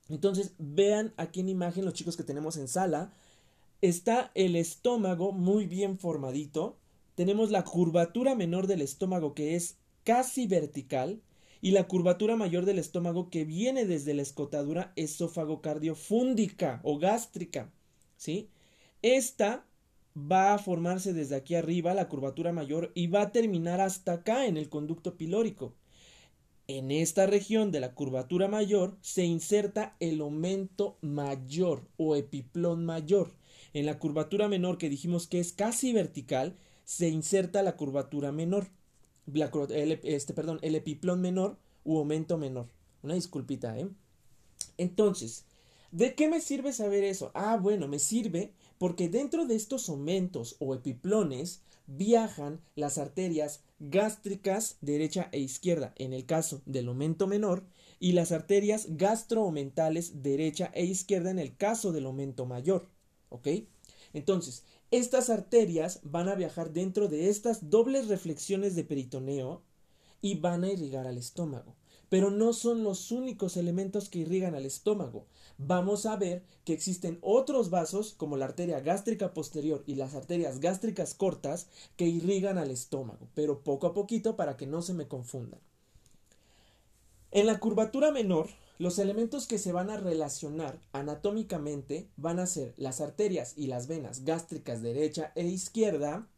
Entonces, 0.09 0.55
vean 0.59 1.13
aquí 1.17 1.41
en 1.41 1.49
imagen 1.49 1.85
los 1.85 1.95
chicos 1.95 2.17
que 2.17 2.23
tenemos 2.23 2.57
en 2.59 2.69
sala. 2.69 3.13
Está 3.83 4.31
el 4.37 4.55
estómago 4.55 5.33
muy 5.33 5.67
bien 5.67 5.99
formadito. 5.99 6.79
Tenemos 7.17 7.51
la 7.51 7.65
curvatura 7.65 8.37
menor 8.37 8.69
del 8.69 8.83
estómago 8.83 9.35
que 9.35 9.57
es 9.57 9.79
casi 10.05 10.47
vertical 10.47 11.23
y 11.61 11.73
la 11.73 11.89
curvatura 11.89 12.37
mayor 12.37 12.65
del 12.65 12.79
estómago 12.79 13.31
que 13.31 13.45
viene 13.45 13.85
desde 13.85 14.15
la 14.15 14.23
escotadura 14.23 14.93
esófago 14.97 15.61
cardiofúndica 15.61 16.81
o 16.83 16.99
gástrica. 16.99 17.73
¿Sí? 18.17 18.51
Esta 19.03 19.65
va 20.17 20.55
a 20.55 20.59
formarse 20.59 21.13
desde 21.13 21.37
aquí 21.37 21.55
arriba, 21.55 21.95
la 21.95 22.09
curvatura 22.09 22.53
mayor, 22.53 22.91
y 22.95 23.07
va 23.07 23.23
a 23.23 23.33
terminar 23.33 23.81
hasta 23.81 24.13
acá 24.13 24.47
en 24.47 24.57
el 24.57 24.69
conducto 24.69 25.17
pilórico. 25.17 25.75
En 26.67 26.91
esta 26.91 27.27
región 27.27 27.73
de 27.73 27.81
la 27.81 27.95
curvatura 27.95 28.47
mayor 28.47 28.99
se 29.01 29.25
inserta 29.25 29.97
el 30.01 30.21
aumento 30.21 30.99
mayor 31.01 31.89
o 31.97 32.15
epiplón 32.15 32.85
mayor. 32.85 33.33
En 33.73 33.87
la 33.87 33.99
curvatura 33.99 34.49
menor 34.49 34.77
que 34.77 34.91
dijimos 34.91 35.27
que 35.27 35.41
es 35.41 35.53
casi 35.53 35.93
vertical, 35.93 36.57
se 36.85 37.09
inserta 37.09 37.63
la 37.63 37.77
curvatura 37.77 38.33
menor. 38.33 38.69
El, 39.35 40.01
este, 40.03 40.35
perdón, 40.35 40.59
el 40.63 40.75
epiplón 40.75 41.21
menor 41.21 41.59
u 41.85 41.99
aumento 41.99 42.39
menor. 42.39 42.69
Una 43.03 43.15
disculpita, 43.15 43.79
¿eh? 43.79 43.89
Entonces, 44.77 45.45
¿de 45.93 46.15
qué 46.15 46.29
me 46.29 46.41
sirve 46.41 46.73
saber 46.73 47.05
eso? 47.05 47.31
Ah, 47.35 47.57
bueno, 47.61 47.89
me 47.89 47.99
sirve 47.99 48.53
porque 48.79 49.09
dentro 49.09 49.47
de 49.47 49.55
estos 49.55 49.89
aumentos 49.89 50.57
o 50.59 50.75
epiplones 50.75 51.63
viajan 51.87 52.61
las 52.75 52.99
arterias 52.99 53.63
gástricas 53.79 54.77
derecha 54.81 55.29
e 55.33 55.41
izquierda 55.41 55.95
en 55.97 56.13
el 56.13 56.27
caso 56.27 56.61
del 56.67 56.89
aumento 56.89 57.27
menor 57.27 57.65
y 58.01 58.13
las 58.13 58.33
arterias 58.33 58.87
gastromentales 58.91 60.23
derecha 60.23 60.71
e 60.75 60.85
izquierda 60.85 61.31
en 61.31 61.39
el 61.39 61.57
caso 61.57 61.93
del 61.93 62.07
aumento 62.07 62.47
mayor. 62.47 62.89
¿Ok? 63.31 63.49
Entonces, 64.13 64.65
estas 64.91 65.29
arterias 65.29 66.01
van 66.03 66.29
a 66.29 66.35
viajar 66.35 66.73
dentro 66.73 67.09
de 67.09 67.29
estas 67.29 67.71
dobles 67.71 68.09
reflexiones 68.09 68.75
de 68.75 68.85
peritoneo 68.85 69.63
y 70.23 70.37
van 70.37 70.65
a 70.65 70.73
irrigar 70.73 71.07
al 71.07 71.19
estómago. 71.19 71.75
Pero 72.09 72.31
no 72.31 72.55
son 72.55 72.85
los 72.85 73.13
únicos 73.13 73.59
elementos 73.59 74.09
que 74.09 74.21
irrigan 74.21 74.55
al 74.55 74.65
estómago. 74.65 75.27
Vamos 75.59 76.07
a 76.07 76.17
ver 76.17 76.43
que 76.65 76.73
existen 76.73 77.19
otros 77.21 77.69
vasos 77.69 78.15
como 78.15 78.39
la 78.39 78.47
arteria 78.47 78.81
gástrica 78.81 79.35
posterior 79.35 79.85
y 79.87 79.97
las 79.97 80.15
arterias 80.15 80.61
gástricas 80.61 81.13
cortas 81.13 81.67
que 81.97 82.07
irrigan 82.07 82.57
al 82.57 82.71
estómago, 82.71 83.29
pero 83.35 83.61
poco 83.61 83.87
a 83.87 83.93
poquito 83.93 84.37
para 84.37 84.57
que 84.57 84.67
no 84.67 84.81
se 84.81 84.95
me 84.95 85.07
confundan. 85.07 85.61
En 87.31 87.45
la 87.45 87.61
curvatura 87.61 88.11
menor, 88.11 88.49
los 88.79 88.99
elementos 88.99 89.47
que 89.47 89.59
se 89.59 89.73
van 89.73 89.91
a 89.91 89.97
relacionar 89.97 90.81
anatómicamente 90.93 92.09
van 92.17 92.39
a 92.39 92.47
ser 92.47 92.75
las 92.77 93.01
arterias 93.01 93.55
y 93.57 93.67
las 93.67 93.89
venas 93.89 94.25
gástricas 94.25 94.83
derecha 94.83 95.33
e 95.35 95.47
izquierda, 95.47 96.29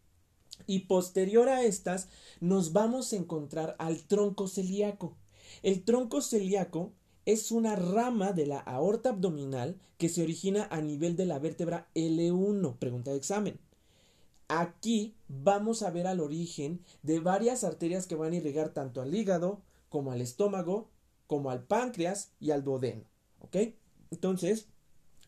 y 0.67 0.81
posterior 0.81 1.49
a 1.49 1.63
estas 1.63 2.09
nos 2.41 2.73
vamos 2.73 3.13
a 3.13 3.17
encontrar 3.17 3.77
al 3.79 4.03
tronco 4.03 4.49
celíaco. 4.49 5.17
El 5.63 5.85
tronco 5.85 6.21
celíaco 6.21 6.93
es 7.27 7.51
una 7.51 7.77
rama 7.77 8.33
de 8.33 8.47
la 8.47 8.59
aorta 8.59 9.11
abdominal 9.11 9.79
que 9.99 10.09
se 10.09 10.23
origina 10.23 10.67
a 10.71 10.81
nivel 10.81 11.17
de 11.17 11.27
la 11.27 11.39
vértebra 11.39 11.89
L1. 11.95 12.77
Pregunta 12.79 13.11
de 13.11 13.17
examen. 13.17 13.59
Aquí 14.49 15.15
vamos 15.29 15.83
a 15.83 15.91
ver 15.91 16.07
al 16.07 16.21
origen 16.21 16.81
de 17.03 17.21
varias 17.21 17.63
arterias 17.65 18.07
que 18.07 18.17
van 18.17 18.33
a 18.33 18.37
irrigar 18.37 18.71
tanto 18.71 19.01
al 19.01 19.15
hígado 19.15 19.61
como 19.89 20.13
al 20.13 20.21
estómago, 20.21 20.89
como 21.31 21.53
al 21.53 21.63
páncreas 21.63 22.33
y 22.41 22.51
al 22.51 22.65
duodeno. 22.65 23.05
¿Ok? 23.39 23.57
Entonces, 24.11 24.67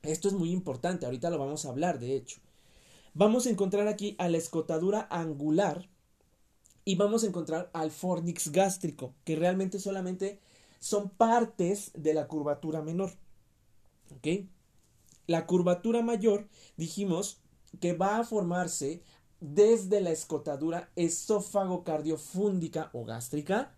esto 0.02 0.26
es 0.26 0.35
muy 0.35 0.50
importante. 0.50 1.06
Ahorita 1.06 1.30
lo 1.30 1.38
vamos 1.38 1.64
a 1.64 1.68
hablar, 1.68 2.00
de 2.00 2.16
hecho. 2.16 2.40
Vamos 3.14 3.47
a 3.47 3.50
encontrar 3.50 3.87
aquí 3.87 4.16
a 4.18 4.28
la 4.28 4.37
escotadura 4.37 5.06
angular 5.12 5.88
y 6.85 6.97
vamos 6.97 7.23
a 7.23 7.28
encontrar 7.28 7.71
al 7.73 7.92
fornix 7.92 8.50
gástrico, 8.50 9.14
que 9.23 9.37
realmente 9.37 9.78
solamente 9.78 10.40
son 10.80 11.09
partes 11.09 11.92
de 11.94 12.14
la 12.14 12.26
curvatura 12.26 12.82
menor. 12.82 13.12
¿Ok? 14.16 14.49
La 15.28 15.47
curvatura 15.47 16.02
mayor 16.02 16.49
dijimos 16.76 17.38
que 17.78 17.92
va 17.92 18.18
a 18.18 18.25
formarse 18.25 19.04
desde 19.38 20.00
la 20.00 20.11
escotadura 20.11 20.90
esófago 20.97 21.85
cardiofúndica 21.85 22.90
o 22.92 23.04
gástrica, 23.04 23.76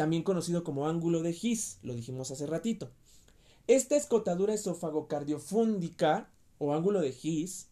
también 0.00 0.22
conocido 0.22 0.64
como 0.64 0.88
ángulo 0.88 1.20
de 1.22 1.36
His, 1.38 1.76
lo 1.82 1.92
dijimos 1.92 2.30
hace 2.30 2.46
ratito. 2.46 2.88
Esta 3.66 3.96
escotadura 3.96 4.54
esófago 4.54 5.08
cardiofúndica 5.08 6.30
o 6.56 6.72
ángulo 6.72 7.02
de 7.02 7.14
His 7.22 7.68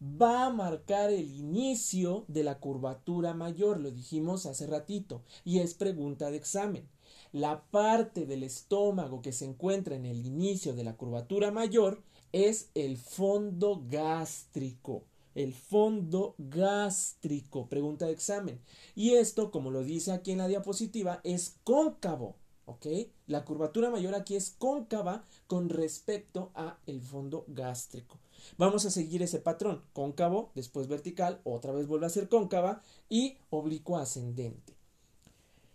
va 0.00 0.46
a 0.46 0.50
marcar 0.50 1.10
el 1.10 1.30
inicio 1.30 2.24
de 2.26 2.42
la 2.42 2.58
curvatura 2.58 3.34
mayor, 3.34 3.80
lo 3.80 3.90
dijimos 3.90 4.46
hace 4.46 4.66
ratito, 4.66 5.20
y 5.44 5.58
es 5.58 5.74
pregunta 5.74 6.30
de 6.30 6.38
examen. 6.38 6.88
la 7.32 7.62
parte 7.64 8.24
del 8.24 8.44
estómago 8.44 9.20
que 9.20 9.34
se 9.34 9.44
encuentra 9.44 9.94
en 9.94 10.06
el 10.06 10.24
inicio 10.24 10.74
de 10.74 10.84
la 10.84 10.96
curvatura 10.96 11.50
mayor 11.50 12.02
es 12.32 12.70
el 12.74 12.96
fondo 12.96 13.84
gástrico. 13.90 15.04
El 15.34 15.52
fondo 15.54 16.34
gástrico, 16.38 17.68
pregunta 17.68 18.06
de 18.06 18.12
examen. 18.12 18.60
Y 18.94 19.14
esto, 19.14 19.50
como 19.50 19.70
lo 19.70 19.84
dice 19.84 20.12
aquí 20.12 20.32
en 20.32 20.38
la 20.38 20.48
diapositiva, 20.48 21.20
es 21.24 21.56
cóncavo. 21.64 22.36
¿Ok? 22.64 22.86
La 23.26 23.46
curvatura 23.46 23.88
mayor 23.88 24.14
aquí 24.14 24.36
es 24.36 24.50
cóncava 24.50 25.24
con 25.46 25.70
respecto 25.70 26.50
a 26.54 26.78
el 26.86 27.00
fondo 27.00 27.44
gástrico. 27.48 28.18
Vamos 28.58 28.84
a 28.84 28.90
seguir 28.90 29.22
ese 29.22 29.38
patrón, 29.38 29.82
cóncavo, 29.94 30.52
después 30.54 30.86
vertical, 30.86 31.40
otra 31.44 31.72
vez 31.72 31.86
vuelve 31.86 32.06
a 32.06 32.10
ser 32.10 32.28
cóncava 32.28 32.82
y 33.08 33.38
oblicuo 33.50 33.96
ascendente. 33.96 34.78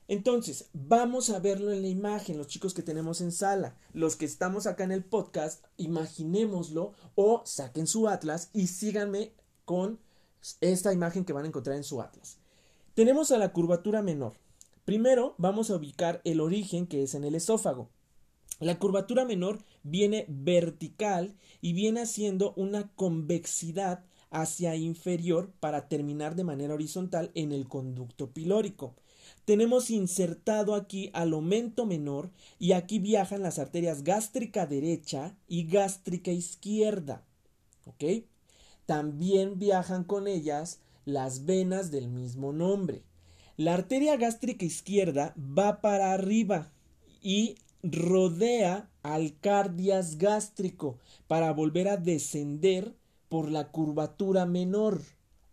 Entonces, 0.07 0.69
vamos 0.73 1.29
a 1.29 1.39
verlo 1.39 1.71
en 1.71 1.81
la 1.81 1.87
imagen, 1.87 2.37
los 2.37 2.47
chicos 2.47 2.73
que 2.73 2.83
tenemos 2.83 3.21
en 3.21 3.31
sala, 3.31 3.77
los 3.93 4.15
que 4.15 4.25
estamos 4.25 4.67
acá 4.67 4.83
en 4.83 4.91
el 4.91 5.03
podcast, 5.03 5.65
imaginémoslo 5.77 6.93
o 7.15 7.41
saquen 7.45 7.87
su 7.87 8.09
atlas 8.09 8.49
y 8.53 8.67
síganme 8.67 9.31
con 9.65 9.99
esta 10.61 10.93
imagen 10.93 11.25
que 11.25 11.33
van 11.33 11.45
a 11.45 11.47
encontrar 11.47 11.75
en 11.75 11.83
su 11.83 12.01
atlas. 12.01 12.37
Tenemos 12.93 13.31
a 13.31 13.37
la 13.37 13.53
curvatura 13.53 14.01
menor. 14.01 14.33
Primero 14.85 15.35
vamos 15.37 15.69
a 15.69 15.75
ubicar 15.75 16.21
el 16.25 16.41
origen 16.41 16.87
que 16.87 17.03
es 17.03 17.15
en 17.15 17.23
el 17.23 17.35
esófago. 17.35 17.89
La 18.59 18.77
curvatura 18.77 19.25
menor 19.25 19.63
viene 19.83 20.25
vertical 20.27 21.35
y 21.61 21.73
viene 21.73 22.01
haciendo 22.01 22.53
una 22.55 22.91
convexidad 22.95 24.03
hacia 24.29 24.75
inferior 24.75 25.51
para 25.59 25.87
terminar 25.87 26.35
de 26.35 26.43
manera 26.43 26.73
horizontal 26.73 27.31
en 27.35 27.51
el 27.51 27.67
conducto 27.67 28.31
pilórico. 28.31 28.95
Tenemos 29.45 29.89
insertado 29.89 30.75
aquí 30.75 31.09
al 31.13 31.33
aumento 31.33 31.85
menor 31.85 32.31
y 32.59 32.71
aquí 32.73 32.99
viajan 32.99 33.41
las 33.41 33.59
arterias 33.59 34.03
gástrica 34.03 34.65
derecha 34.65 35.35
y 35.47 35.67
gástrica 35.67 36.31
izquierda. 36.31 37.25
¿Ok? 37.85 38.25
También 38.85 39.59
viajan 39.59 40.03
con 40.03 40.27
ellas 40.27 40.79
las 41.05 41.45
venas 41.45 41.91
del 41.91 42.07
mismo 42.07 42.51
nombre. 42.53 43.03
La 43.55 43.73
arteria 43.73 44.17
gástrica 44.17 44.65
izquierda 44.65 45.35
va 45.37 45.81
para 45.81 46.13
arriba 46.13 46.71
y 47.21 47.55
rodea 47.83 48.89
al 49.03 49.37
cardias 49.39 50.17
gástrico 50.17 50.97
para 51.27 51.51
volver 51.51 51.87
a 51.87 51.97
descender 51.97 52.95
por 53.29 53.51
la 53.51 53.71
curvatura 53.71 54.45
menor. 54.45 55.01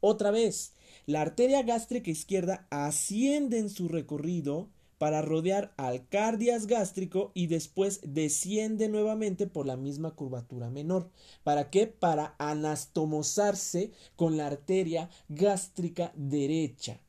Otra 0.00 0.30
vez, 0.30 0.74
la 1.06 1.20
arteria 1.20 1.62
gástrica 1.62 2.10
izquierda 2.10 2.66
asciende 2.70 3.58
en 3.58 3.68
su 3.68 3.88
recorrido 3.88 4.68
para 5.00 5.22
rodear 5.22 5.72
al 5.78 6.06
cardias 6.08 6.66
gástrico 6.66 7.30
y 7.32 7.46
después 7.46 8.00
desciende 8.02 8.90
nuevamente 8.90 9.46
por 9.46 9.64
la 9.64 9.78
misma 9.78 10.10
curvatura 10.10 10.68
menor. 10.68 11.08
¿Para 11.42 11.70
qué? 11.70 11.86
Para 11.86 12.34
anastomosarse 12.36 13.92
con 14.14 14.36
la 14.36 14.46
arteria 14.46 15.08
gástrica 15.30 16.12
derecha. 16.16 17.00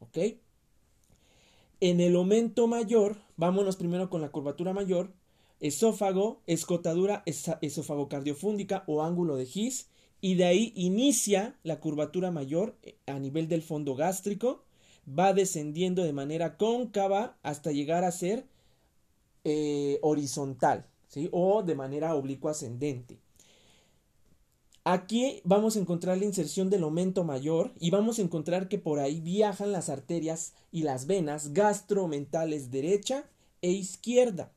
¿Ok? 0.00 0.18
En 1.80 2.00
el 2.00 2.14
aumento 2.16 2.66
mayor, 2.66 3.16
vámonos 3.38 3.76
primero 3.76 4.10
con 4.10 4.20
la 4.20 4.30
curvatura 4.30 4.74
mayor, 4.74 5.14
esófago, 5.60 6.42
escotadura 6.46 7.22
esofagocardiofúndica 7.24 8.84
o 8.86 9.02
ángulo 9.02 9.36
de 9.36 9.46
Gis, 9.46 9.88
y 10.20 10.34
de 10.34 10.44
ahí 10.44 10.74
inicia 10.76 11.56
la 11.62 11.80
curvatura 11.80 12.30
mayor 12.30 12.76
eh, 12.82 12.98
a 13.06 13.18
nivel 13.18 13.48
del 13.48 13.62
fondo 13.62 13.94
gástrico, 13.94 14.62
va 15.18 15.32
descendiendo 15.32 16.02
de 16.04 16.12
manera 16.12 16.56
cóncava 16.56 17.36
hasta 17.42 17.72
llegar 17.72 18.04
a 18.04 18.12
ser 18.12 18.46
eh, 19.44 19.98
horizontal, 20.02 20.86
¿sí? 21.08 21.28
O 21.32 21.62
de 21.62 21.74
manera 21.74 22.14
oblicua 22.14 22.52
ascendente. 22.52 23.18
Aquí 24.84 25.40
vamos 25.44 25.76
a 25.76 25.78
encontrar 25.78 26.18
la 26.18 26.24
inserción 26.24 26.70
del 26.70 26.84
aumento 26.84 27.22
mayor 27.22 27.72
y 27.78 27.90
vamos 27.90 28.18
a 28.18 28.22
encontrar 28.22 28.68
que 28.68 28.78
por 28.78 28.98
ahí 28.98 29.20
viajan 29.20 29.72
las 29.72 29.88
arterias 29.88 30.54
y 30.72 30.82
las 30.82 31.06
venas 31.06 31.52
gastromentales 31.52 32.70
derecha 32.70 33.24
e 33.62 33.70
izquierda. 33.70 34.52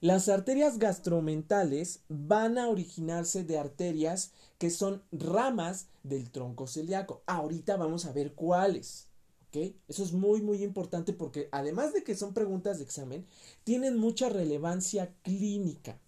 Las 0.00 0.30
arterias 0.30 0.78
gastromentales 0.78 2.00
van 2.08 2.58
a 2.58 2.68
originarse 2.68 3.44
de 3.44 3.58
arterias 3.58 4.32
que 4.58 4.70
son 4.70 5.02
ramas 5.12 5.88
del 6.02 6.30
tronco 6.30 6.66
celíaco. 6.66 7.22
Ahorita 7.26 7.76
vamos 7.76 8.06
a 8.06 8.12
ver 8.12 8.34
cuáles. 8.34 9.09
Eso 9.52 10.04
es 10.04 10.12
muy 10.12 10.40
muy 10.42 10.62
importante 10.62 11.12
porque 11.12 11.48
además 11.50 11.92
de 11.92 12.04
que 12.04 12.14
son 12.14 12.34
preguntas 12.34 12.78
de 12.78 12.84
examen, 12.84 13.26
tienen 13.64 13.96
mucha 13.96 14.28
relevancia 14.28 15.14
clínica. 15.22 15.98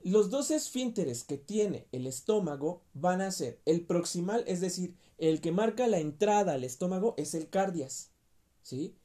Los 0.00 0.30
dos 0.30 0.50
esfínteres 0.50 1.22
que 1.22 1.38
tiene 1.38 1.86
el 1.92 2.08
estómago 2.08 2.82
van 2.92 3.20
a 3.20 3.30
ser 3.30 3.60
el 3.66 3.86
proximal, 3.86 4.42
es 4.48 4.60
decir, 4.60 4.96
el 5.18 5.40
que 5.40 5.52
marca 5.52 5.86
la 5.86 6.00
entrada 6.00 6.54
al 6.54 6.64
estómago 6.64 7.14
es 7.16 7.34
el 7.34 7.48
cardias, 7.48 8.10
¿sí? 8.62 8.96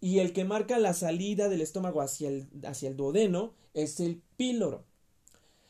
Y 0.00 0.20
el 0.20 0.32
que 0.32 0.44
marca 0.46 0.78
la 0.78 0.94
salida 0.94 1.50
del 1.50 1.60
estómago 1.60 2.00
hacia 2.00 2.30
el, 2.30 2.48
hacia 2.64 2.88
el 2.88 2.96
duodeno 2.96 3.52
es 3.74 4.00
el 4.00 4.22
píloro. 4.38 4.84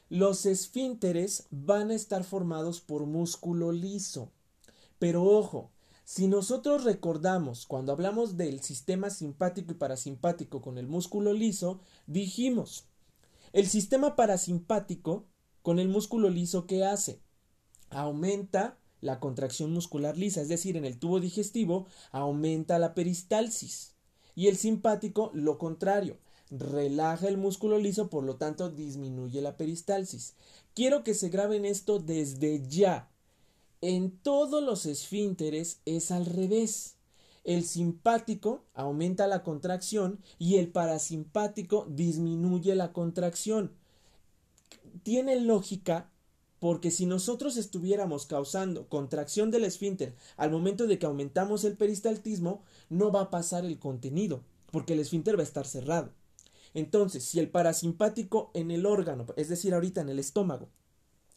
Los 0.09 0.47
esfínteres 0.47 1.49
van 1.51 1.91
a 1.91 1.97
estar 1.97 2.23
formados 2.23 2.81
por 2.81 3.07
músculo 3.07 3.73
liso. 3.73 4.31
Pero 5.01 5.25
ojo, 5.25 5.71
si 6.07 6.29
nosotros 6.29 6.85
recordamos 6.85 7.67
cuando 7.67 7.91
hablamos 7.91 8.37
del 8.37 8.61
sistema 8.61 9.11
simpático 9.11 9.73
y 9.73 9.75
parasimpático 9.75 10.63
con 10.63 10.79
el 10.79 10.87
músculo 10.87 11.33
liso, 11.33 11.81
dijimos 12.07 12.87
el 13.53 13.67
sistema 13.67 14.15
parasimpático 14.15 15.27
con 15.63 15.81
el 15.81 15.89
músculo 15.89 16.31
liso, 16.31 16.65
¿qué 16.69 16.85
hace? 16.85 17.23
Aumenta 17.91 18.79
la 19.01 19.19
contracción 19.19 19.73
muscular 19.73 20.17
lisa, 20.17 20.43
es 20.43 20.49
decir, 20.49 20.77
en 20.77 20.85
el 20.85 20.97
tubo 21.01 21.19
digestivo 21.19 21.89
aumenta 22.13 22.79
la 22.79 22.95
peristalsis. 22.95 23.97
Y 24.37 24.47
el 24.47 24.57
simpático, 24.57 25.33
lo 25.35 25.59
contrario, 25.59 26.21
relaja 26.51 27.27
el 27.27 27.37
músculo 27.37 27.81
liso, 27.81 28.11
por 28.11 28.23
lo 28.23 28.37
tanto 28.37 28.71
disminuye 28.71 29.41
la 29.41 29.57
peristalsis. 29.57 30.35
Quiero 30.73 31.03
que 31.03 31.15
se 31.15 31.31
graben 31.31 31.65
esto 31.65 31.99
desde 31.99 32.65
ya. 32.69 33.11
En 33.89 34.11
todos 34.11 34.65
los 34.65 34.85
esfínteres 34.85 35.81
es 35.85 36.11
al 36.11 36.27
revés. 36.27 36.97
El 37.45 37.65
simpático 37.65 38.65
aumenta 38.75 39.29
la 39.29 39.45
contracción 39.45 40.19
y 40.41 40.57
el 40.57 40.73
parasimpático 40.73 41.87
disminuye 41.89 42.75
la 42.75 42.93
contracción. 42.93 43.71
Tiene 45.05 45.39
lógica 45.39 46.11
porque 46.59 46.91
si 46.91 47.07
nosotros 47.07 47.57
estuviéramos 47.57 48.27
causando 48.27 48.89
contracción 48.89 49.53
del 49.53 49.63
esfínter 49.63 50.17
al 50.37 50.51
momento 50.51 50.89
de 50.89 50.99
que 50.99 51.07
aumentamos 51.07 51.63
el 51.63 51.77
peristaltismo, 51.77 52.65
no 52.91 53.13
va 53.13 53.21
a 53.21 53.31
pasar 53.31 53.65
el 53.65 53.79
contenido, 53.79 54.43
porque 54.73 54.95
el 54.95 54.99
esfínter 54.99 55.37
va 55.37 55.43
a 55.43 55.45
estar 55.45 55.65
cerrado. 55.65 56.11
Entonces, 56.75 57.23
si 57.23 57.39
el 57.39 57.51
parasimpático 57.51 58.51
en 58.53 58.73
el 58.73 58.85
órgano, 58.85 59.27
es 59.37 59.49
decir, 59.49 59.75
ahorita 59.75 60.01
en 60.01 60.09
el 60.09 60.19
estómago, 60.19 60.71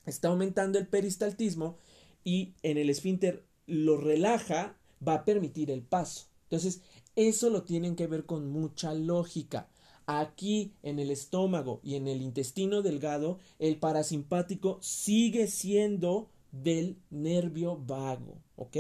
está 0.08 0.30
aumentando 0.30 0.80
el 0.80 0.88
peristaltismo 0.88 1.78
y 2.24 2.54
en 2.64 2.78
el 2.78 2.90
esfínter 2.90 3.46
lo 3.66 3.98
relaja, 3.98 4.78
va 5.06 5.16
a 5.16 5.26
permitir 5.26 5.72
el 5.72 5.82
paso. 5.82 6.28
Entonces, 6.44 6.82
eso 7.16 7.50
lo 7.50 7.64
tienen 7.64 7.96
que 7.96 8.08
ver 8.08 8.26
con 8.26 8.50
mucha 8.50 8.94
lógica. 8.94 9.70
Aquí 10.06 10.74
en 10.82 10.98
el 10.98 11.12
estómago 11.12 11.80
y 11.84 11.96
en 11.96 12.08
el 12.08 12.22
intestino 12.22 12.82
delgado, 12.82 13.38
el 13.60 13.78
parasimpático 13.78 14.80
sigue 14.82 15.48
siendo 15.48 16.30
del 16.52 16.98
nervio 17.12 17.78
vago, 17.78 18.42
¿ok? 18.56 18.78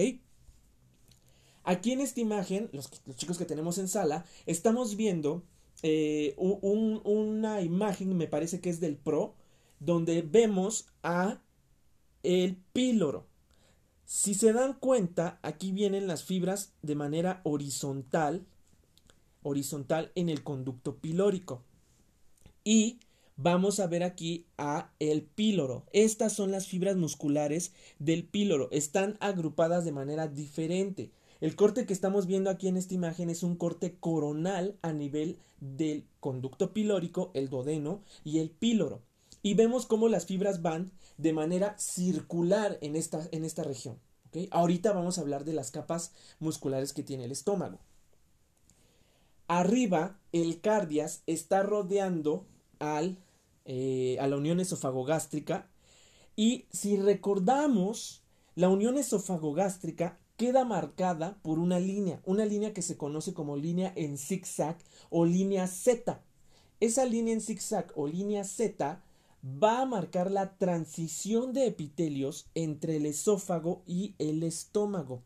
Aquí 1.63 1.91
en 1.91 2.01
esta 2.01 2.19
imagen, 2.19 2.69
los, 2.71 2.89
chicos 3.15 3.37
que 3.37 3.45
tenemos 3.45 3.77
en 3.77 3.87
sala, 3.87 4.25
estamos 4.47 4.95
viendo 4.95 5.43
eh, 5.83 6.33
una 6.37 7.61
imagen, 7.61 8.17
me 8.17 8.27
parece 8.27 8.59
que 8.59 8.71
es 8.71 8.79
del 8.79 8.97
PRO, 8.97 9.35
donde 9.79 10.23
vemos 10.23 10.87
a 11.03 11.41
el 12.23 12.57
píloro. 12.73 13.28
Si 14.11 14.33
se 14.33 14.53
dan 14.53 14.73
cuenta, 14.73 15.37
aquí 15.43 15.71
vienen 15.71 16.07
las 16.07 16.23
fibras 16.23 16.73
de 16.81 16.95
manera 16.95 17.41
horizontal, 17.43 18.43
horizontal 19.43 20.11
en 20.15 20.29
el 20.29 20.41
conducto 20.41 20.95
pilórico. 20.95 21.61
Y 22.63 23.01
vamos 23.37 23.79
a 23.79 23.85
ver 23.85 24.01
aquí 24.01 24.47
a 24.57 24.89
el 24.97 25.21
píloro. 25.21 25.85
Estas 25.93 26.33
son 26.33 26.49
las 26.49 26.65
fibras 26.65 26.95
musculares 26.95 27.71
del 27.99 28.23
píloro. 28.23 28.69
Están 28.71 29.15
agrupadas 29.19 29.85
de 29.85 29.91
manera 29.91 30.27
diferente. 30.27 31.11
El 31.39 31.55
corte 31.55 31.85
que 31.85 31.93
estamos 31.93 32.25
viendo 32.25 32.49
aquí 32.49 32.67
en 32.67 32.77
esta 32.77 32.95
imagen 32.95 33.29
es 33.29 33.43
un 33.43 33.55
corte 33.55 33.97
coronal 33.99 34.75
a 34.81 34.91
nivel 34.91 35.37
del 35.59 36.03
conducto 36.19 36.73
pilórico, 36.73 37.29
el 37.35 37.49
dodeno 37.49 38.01
y 38.23 38.39
el 38.39 38.49
píloro. 38.49 39.03
Y 39.43 39.53
vemos 39.53 39.85
cómo 39.85 40.09
las 40.09 40.25
fibras 40.25 40.63
van 40.63 40.91
de 41.19 41.33
manera 41.33 41.77
circular 41.77 42.77
en 42.81 42.95
esta, 42.95 43.27
en 43.31 43.43
esta 43.43 43.63
región. 43.63 43.99
Ahorita 44.51 44.93
vamos 44.93 45.17
a 45.17 45.21
hablar 45.21 45.43
de 45.43 45.53
las 45.53 45.69
capas 45.69 46.13
musculares 46.39 46.93
que 46.93 47.03
tiene 47.03 47.25
el 47.25 47.31
estómago. 47.31 47.79
Arriba, 49.47 50.17
el 50.31 50.61
cardias 50.61 51.23
está 51.27 51.61
rodeando 51.63 52.45
al, 52.79 53.17
eh, 53.65 54.17
a 54.21 54.27
la 54.27 54.37
unión 54.37 54.61
esofagogástrica 54.61 55.67
y 56.37 56.67
si 56.71 56.95
recordamos, 56.95 58.23
la 58.55 58.69
unión 58.69 58.97
esofagogástrica 58.97 60.19
queda 60.37 60.63
marcada 60.63 61.37
por 61.41 61.59
una 61.59 61.81
línea, 61.81 62.21
una 62.23 62.45
línea 62.45 62.73
que 62.73 62.81
se 62.81 62.95
conoce 62.95 63.33
como 63.33 63.57
línea 63.57 63.91
en 63.97 64.17
zigzag 64.17 64.77
o 65.09 65.25
línea 65.25 65.67
Z. 65.67 66.21
Esa 66.79 67.03
línea 67.03 67.33
en 67.33 67.41
zigzag 67.41 67.91
o 67.95 68.07
línea 68.07 68.45
Z 68.45 69.03
va 69.43 69.81
a 69.81 69.85
marcar 69.85 70.31
la 70.31 70.57
transición 70.57 71.53
de 71.53 71.67
epitelios 71.67 72.49
entre 72.55 72.97
el 72.97 73.05
esófago 73.05 73.83
y 73.85 74.15
el 74.19 74.43
estómago. 74.43 75.23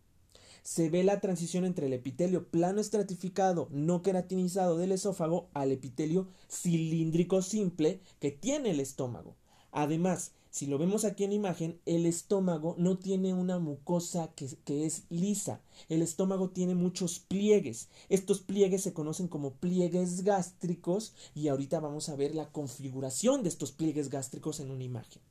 Se 0.61 0.89
ve 0.89 1.03
la 1.03 1.19
transición 1.19 1.65
entre 1.65 1.87
el 1.87 1.93
epitelio 1.93 2.47
plano 2.47 2.79
estratificado 2.79 3.67
no 3.71 4.01
queratinizado 4.01 4.77
del 4.77 4.93
esófago 4.93 5.49
al 5.53 5.71
epitelio 5.71 6.29
cilíndrico 6.49 7.41
simple 7.41 7.99
que 8.19 8.31
tiene 8.31 8.71
el 8.71 8.79
estómago. 8.79 9.35
Además, 9.71 10.31
si 10.53 10.67
lo 10.67 10.77
vemos 10.77 11.03
aquí 11.03 11.23
en 11.23 11.33
imagen, 11.33 11.81
el 11.87 12.05
estómago 12.05 12.75
no 12.77 12.99
tiene 12.99 13.33
una 13.33 13.57
mucosa 13.57 14.31
que, 14.35 14.47
que, 14.63 14.85
es 14.85 15.05
lisa. 15.09 15.61
El 15.89 16.03
estómago 16.03 16.51
tiene 16.51 16.75
muchos 16.75 17.17
pliegues. 17.17 17.89
Estos 18.07 18.41
pliegues 18.41 18.83
se 18.83 18.93
conocen 18.93 19.27
como 19.27 19.55
pliegues 19.55 20.23
gástricos 20.23 21.15
y 21.33 21.47
ahorita 21.47 21.79
vamos 21.79 22.07
a 22.07 22.15
ver 22.15 22.35
la 22.35 22.51
configuración 22.51 23.41
de 23.41 23.49
estos 23.49 23.71
pliegues 23.71 24.11
gástricos 24.11 24.59
en 24.59 24.69
una 24.69 24.83
imagen. 24.83 25.23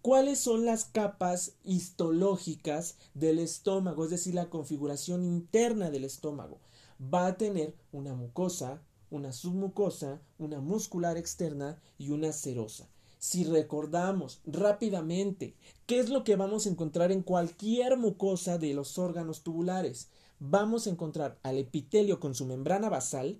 ¿Cuáles 0.00 0.38
son 0.38 0.64
las 0.64 0.84
capas 0.84 1.54
histológicas 1.64 2.98
del 3.14 3.40
estómago? 3.40 4.04
Es 4.04 4.10
decir, 4.10 4.34
la 4.34 4.48
configuración 4.48 5.24
interna 5.24 5.90
del 5.90 6.04
estómago. 6.04 6.60
Va 7.02 7.26
a 7.26 7.36
tener 7.36 7.74
una 7.90 8.14
mucosa, 8.14 8.80
una 9.10 9.32
submucosa, 9.32 10.22
una 10.38 10.60
muscular 10.60 11.16
externa 11.16 11.82
y 11.98 12.10
una 12.10 12.30
serosa 12.30 12.88
si 13.20 13.44
recordamos 13.44 14.40
rápidamente 14.46 15.54
qué 15.84 15.98
es 15.98 16.08
lo 16.08 16.24
que 16.24 16.36
vamos 16.36 16.64
a 16.64 16.70
encontrar 16.70 17.12
en 17.12 17.22
cualquier 17.22 17.98
mucosa 17.98 18.56
de 18.56 18.72
los 18.72 18.96
órganos 18.96 19.42
tubulares, 19.42 20.08
vamos 20.38 20.86
a 20.86 20.90
encontrar 20.90 21.38
al 21.42 21.58
epitelio 21.58 22.18
con 22.18 22.34
su 22.34 22.46
membrana 22.46 22.88
basal, 22.88 23.38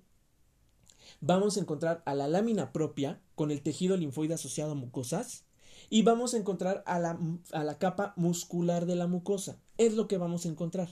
vamos 1.22 1.56
a 1.56 1.60
encontrar 1.60 2.02
a 2.04 2.14
la 2.14 2.28
lámina 2.28 2.72
propia 2.72 3.22
con 3.34 3.50
el 3.50 3.62
tejido 3.62 3.96
linfoide 3.96 4.34
asociado 4.34 4.72
a 4.72 4.74
mucosas 4.74 5.46
y 5.88 6.02
vamos 6.02 6.34
a 6.34 6.36
encontrar 6.36 6.82
a 6.86 6.98
la, 6.98 7.18
a 7.52 7.64
la 7.64 7.78
capa 7.78 8.12
muscular 8.16 8.84
de 8.84 8.96
la 8.96 9.06
mucosa. 9.06 9.62
Es 9.78 9.94
lo 9.94 10.08
que 10.08 10.18
vamos 10.18 10.44
a 10.44 10.50
encontrar. 10.50 10.90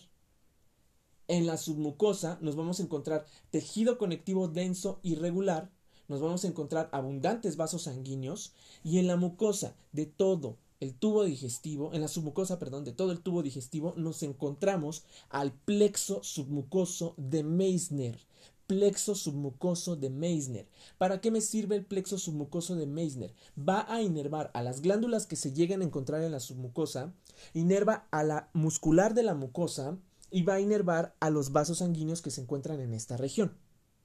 En 1.27 1.46
la 1.46 1.59
submucosa 1.59 2.38
nos 2.40 2.57
vamos 2.57 2.81
a 2.81 2.85
encontrar 2.85 3.27
tejido 3.51 3.98
conectivo 3.98 4.48
denso 4.48 4.98
irregular 5.03 5.70
nos 6.09 6.21
vamos 6.21 6.44
a 6.44 6.49
encontrar 6.49 6.88
abundantes 6.92 7.57
vasos 7.57 7.83
sanguíneos 7.83 8.53
y 8.83 8.99
en 8.99 9.07
la 9.07 9.16
mucosa 9.16 9.77
de 9.92 10.07
todo 10.07 10.57
el 10.81 10.94
tubo 10.94 11.25
digestivo, 11.25 11.92
en 11.92 12.01
la 12.01 12.09
submucosa, 12.09 12.59
perdón, 12.59 12.85
de 12.85 12.92
todo 12.92 13.12
el 13.12 13.21
tubo 13.21 13.42
digestivo 13.42 13.94
nos 13.97 14.23
encontramos 14.23 15.05
al 15.29 15.53
plexo 15.53 16.23
submucoso 16.23 17.14
de 17.16 17.42
Meissner. 17.42 18.18
Plexo 18.66 19.14
submucoso 19.14 19.97
de 19.97 20.11
Meissner. 20.11 20.68
¿Para 20.99 21.21
qué 21.21 21.31
me 21.31 21.40
sirve 21.40 21.75
el 21.75 21.85
plexo 21.85 22.18
submucoso 22.18 22.77
de 22.77 22.87
Meissner? 22.87 23.35
Va 23.59 23.92
a 23.92 24.03
inervar 24.03 24.51
a 24.55 24.62
las 24.62 24.83
glándulas 24.83 25.27
que 25.27 25.37
se 25.37 25.53
llegan 25.53 25.81
a 25.81 25.85
encontrar 25.85 26.23
en 26.23 26.33
la 26.33 26.40
submucosa, 26.40 27.12
inerva 27.55 28.07
a 28.11 28.23
la 28.23 28.51
muscular 28.53 29.14
de 29.14 29.23
la 29.23 29.35
mucosa 29.35 29.99
y 30.31 30.42
va 30.42 30.55
a 30.55 30.61
inervar 30.61 31.16
a 31.18 31.31
los 31.31 31.51
vasos 31.51 31.79
sanguíneos 31.79 32.23
que 32.23 32.31
se 32.31 32.42
encuentran 32.42 32.81
en 32.81 32.92
esta 32.92 33.16
región. 33.16 33.57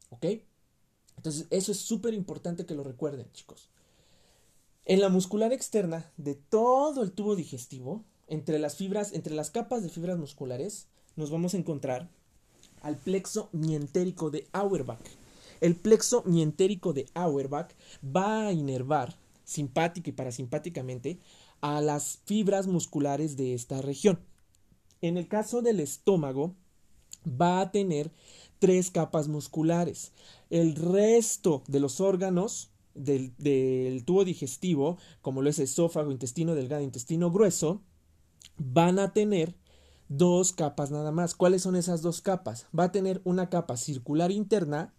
¿Ok? 0.10 0.26
Entonces, 1.18 1.48
eso 1.50 1.72
es 1.72 1.80
súper 1.80 2.14
importante 2.14 2.66
que 2.66 2.76
lo 2.76 2.84
recuerden, 2.84 3.32
chicos. 3.34 3.70
En 4.86 5.00
la 5.00 5.10
muscular 5.10 5.54
externa 5.54 6.12
de 6.18 6.36
todo 6.36 7.04
el 7.04 7.12
tubo 7.12 7.36
digestivo, 7.36 8.04
entre 8.28 8.60
las 8.60 8.76
fibras, 8.76 9.14
entre 9.14 9.34
las 9.34 9.50
capas 9.50 9.84
de 9.84 9.90
fibras 9.90 10.18
musculares, 10.18 10.88
nos 11.16 11.32
vamos 11.32 11.54
a 11.54 11.58
encontrar 11.58 12.10
al 12.82 12.98
plexo 12.98 13.50
mientérico 13.52 14.30
de 14.30 14.48
Auerbach. 14.52 15.00
El 15.62 15.76
plexo 15.76 16.24
mientérico 16.26 16.92
de 16.92 17.08
Auerbach 17.14 17.72
va 18.04 18.48
a 18.48 18.52
inervar 18.52 19.16
simpática 19.46 20.10
y 20.10 20.14
parasimpáticamente 20.14 21.20
a 21.62 21.80
las 21.80 22.20
fibras 22.26 22.68
musculares 22.68 23.38
de 23.38 23.54
esta 23.54 23.82
región. 23.82 24.20
En 25.02 25.18
el 25.18 25.28
caso 25.28 25.62
del 25.62 25.80
estómago, 25.80 26.56
va 27.28 27.62
a 27.62 27.72
tener 27.72 28.12
tres 28.60 28.92
capas 28.92 29.28
musculares. 29.28 30.14
El 30.50 30.76
resto 30.76 31.64
de 31.68 31.80
los 31.80 32.00
órganos 32.00 32.72
del, 32.94 34.04
tubo 34.06 34.24
digestivo, 34.24 34.98
como 35.22 35.42
lo 35.42 35.50
es 35.50 35.60
esófago, 35.60 36.12
intestino 36.12 36.56
delgado, 36.56 36.84
intestino 36.84 37.32
grueso, 37.32 37.82
van 38.58 39.00
a 39.00 39.14
tener 39.14 39.56
dos 40.08 40.54
capas 40.54 40.92
nada 40.92 41.12
más. 41.12 41.36
¿Cuáles 41.36 41.64
son 41.64 41.76
esas 41.76 42.02
dos 42.02 42.22
capas? 42.22 42.68
Va 42.78 42.86
a 42.86 42.92
tener 42.92 43.22
una 43.26 43.50
capa 43.50 43.78
circular 43.78 44.32
interna 44.32 44.94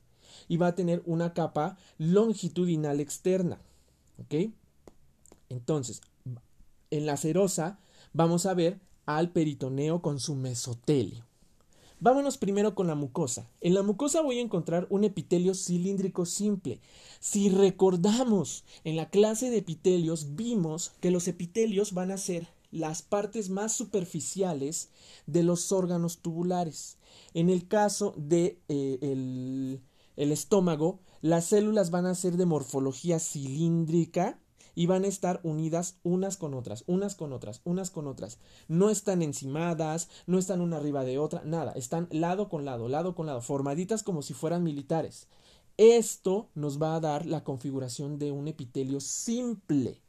y 0.48 0.56
va 0.56 0.68
a 0.68 0.74
tener 0.74 1.02
una 1.06 1.32
capa 1.34 1.76
longitudinal 1.98 3.00
externa. 3.00 3.60
¿Ok? 4.18 4.52
Entonces, 5.48 6.00
en 6.90 7.06
la 7.06 7.16
serosa 7.16 7.78
vamos 8.12 8.46
a 8.46 8.54
ver 8.54 8.80
al 9.06 9.30
peritoneo 9.30 10.02
con 10.02 10.18
su 10.18 10.34
mesotelio. 10.34 11.24
Vámonos 12.04 12.36
primero 12.36 12.74
con 12.74 12.86
la 12.86 12.94
mucosa. 12.94 13.48
En 13.62 13.72
la 13.72 13.82
mucosa 13.82 14.20
voy 14.20 14.38
a 14.38 14.42
encontrar 14.42 14.86
un 14.90 15.04
epitelio 15.04 15.54
cilíndrico 15.54 16.26
simple. 16.26 16.82
Si 17.18 17.48
recordamos, 17.48 18.66
en 18.84 18.96
la 18.96 19.08
clase 19.08 19.48
de 19.48 19.56
epitelios 19.56 20.36
vimos 20.36 20.92
que 21.00 21.10
los 21.10 21.28
epitelios 21.28 21.94
van 21.94 22.10
a 22.10 22.18
ser 22.18 22.48
las 22.70 23.00
partes 23.00 23.48
más 23.48 23.72
superficiales 23.72 24.90
de 25.26 25.44
los 25.44 25.72
órganos 25.72 26.18
tubulares. 26.18 26.98
En 27.32 27.48
el 27.48 27.68
caso 27.68 28.12
de 28.18 28.60
eh, 28.68 28.98
el, 29.00 29.80
el 30.16 30.30
estómago, 30.30 31.00
las 31.22 31.46
células 31.46 31.90
van 31.90 32.04
a 32.04 32.14
ser 32.14 32.36
de 32.36 32.44
morfología 32.44 33.18
cilíndrica 33.18 34.38
y 34.74 34.86
van 34.86 35.04
a 35.04 35.08
estar 35.08 35.40
unidas 35.42 35.98
unas 36.02 36.36
con 36.36 36.54
otras, 36.54 36.84
unas 36.86 37.14
con 37.14 37.32
otras, 37.32 37.60
unas 37.64 37.90
con 37.90 38.06
otras. 38.06 38.38
No 38.68 38.90
están 38.90 39.22
encimadas, 39.22 40.08
no 40.26 40.38
están 40.38 40.60
una 40.60 40.76
arriba 40.76 41.04
de 41.04 41.18
otra, 41.18 41.42
nada, 41.44 41.72
están 41.72 42.08
lado 42.10 42.48
con 42.48 42.64
lado, 42.64 42.88
lado 42.88 43.14
con 43.14 43.26
lado, 43.26 43.40
formaditas 43.40 44.02
como 44.02 44.22
si 44.22 44.34
fueran 44.34 44.62
militares. 44.62 45.28
Esto 45.76 46.50
nos 46.54 46.80
va 46.80 46.94
a 46.94 47.00
dar 47.00 47.26
la 47.26 47.42
configuración 47.42 48.18
de 48.18 48.30
un 48.30 48.46
epitelio 48.46 49.00
simple. 49.00 50.00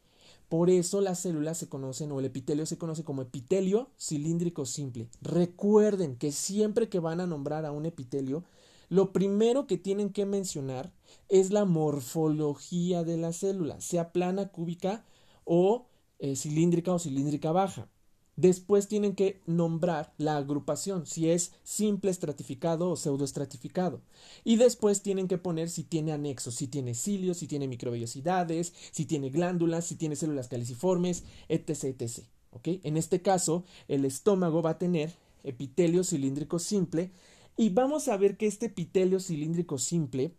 Por 0.50 0.70
eso 0.70 1.02
las 1.02 1.20
células 1.20 1.58
se 1.58 1.70
conocen 1.70 2.12
o 2.12 2.20
el 2.20 2.26
epitelio 2.26 2.68
se 2.68 2.78
conoce 2.78 3.04
como 3.04 3.24
epitelio 3.24 3.90
cilíndrico 4.00 4.66
simple. 4.66 5.10
Recuerden 5.22 6.18
que 6.18 6.32
siempre 6.32 6.88
que 6.88 7.00
van 7.00 7.20
a 7.20 7.26
nombrar 7.26 7.66
a 7.66 7.72
un 7.72 7.88
epitelio, 7.88 8.44
lo 8.90 9.12
primero 9.12 9.66
que 9.66 9.78
tienen 9.78 10.12
que 10.12 10.28
mencionar 10.28 10.94
es 11.30 11.52
la 11.52 11.66
morfología 11.66 13.04
de 13.04 13.18
la 13.18 13.34
célula, 13.34 13.80
sea 13.82 14.12
plana, 14.12 14.50
cúbica 14.50 15.06
o 15.44 15.88
eh, 16.20 16.36
cilíndrica 16.36 16.94
o 16.94 17.00
cilíndrica 17.00 17.52
baja. 17.52 17.90
Después 18.38 18.90
tienen 18.90 19.16
que 19.16 19.42
nombrar 19.46 20.14
la 20.18 20.36
agrupación, 20.36 21.06
si 21.06 21.30
es 21.30 21.54
simple 21.64 22.12
estratificado 22.12 22.90
o 22.90 22.98
pseudoestratificado. 22.98 24.02
Y 24.44 24.58
después 24.58 25.02
tienen 25.02 25.30
que 25.30 25.38
poner 25.38 25.70
si 25.70 25.84
tiene 25.84 26.12
anexos, 26.12 26.56
si 26.56 26.68
tiene 26.68 26.96
cilios, 26.96 27.38
si 27.38 27.48
tiene 27.48 27.70
microvellosidades, 27.70 28.74
si 28.92 29.06
tiene 29.06 29.30
glándulas, 29.30 29.86
si 29.86 29.96
tiene 29.96 30.18
células 30.18 30.50
caliciformes, 30.50 31.24
etc. 31.48 31.96
etc. 32.02 32.26
En 32.66 32.98
este 32.98 33.22
caso, 33.22 33.64
el 33.88 34.04
estómago 34.04 34.62
va 34.62 34.72
a 34.72 34.80
tener 34.80 35.14
epitelio 35.44 36.04
cilíndrico 36.04 36.60
simple 36.60 37.12
y 37.58 37.70
vamos 37.70 38.08
a 38.08 38.18
ver 38.18 38.36
que 38.36 38.48
este 38.48 38.68
epitelio 38.68 39.20
cilíndrico 39.20 39.78
simple 39.78 40.34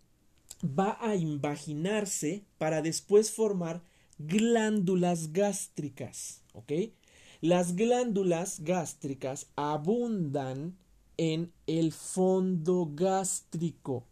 va 0.62 0.97
a 1.01 1.16
invaginarse 1.16 2.45
para 2.59 2.83
después 2.83 3.31
formar 3.31 3.83
glándulas 4.19 5.33
gástricas, 5.33 6.42
¿ok? 6.55 6.73
Las 7.40 7.77
glándulas 7.77 8.61
gástricas 8.61 9.49
abundan 9.57 10.77
en 11.19 11.53
el 11.66 11.92
fondo 11.92 12.90
gástrico. 12.95 14.05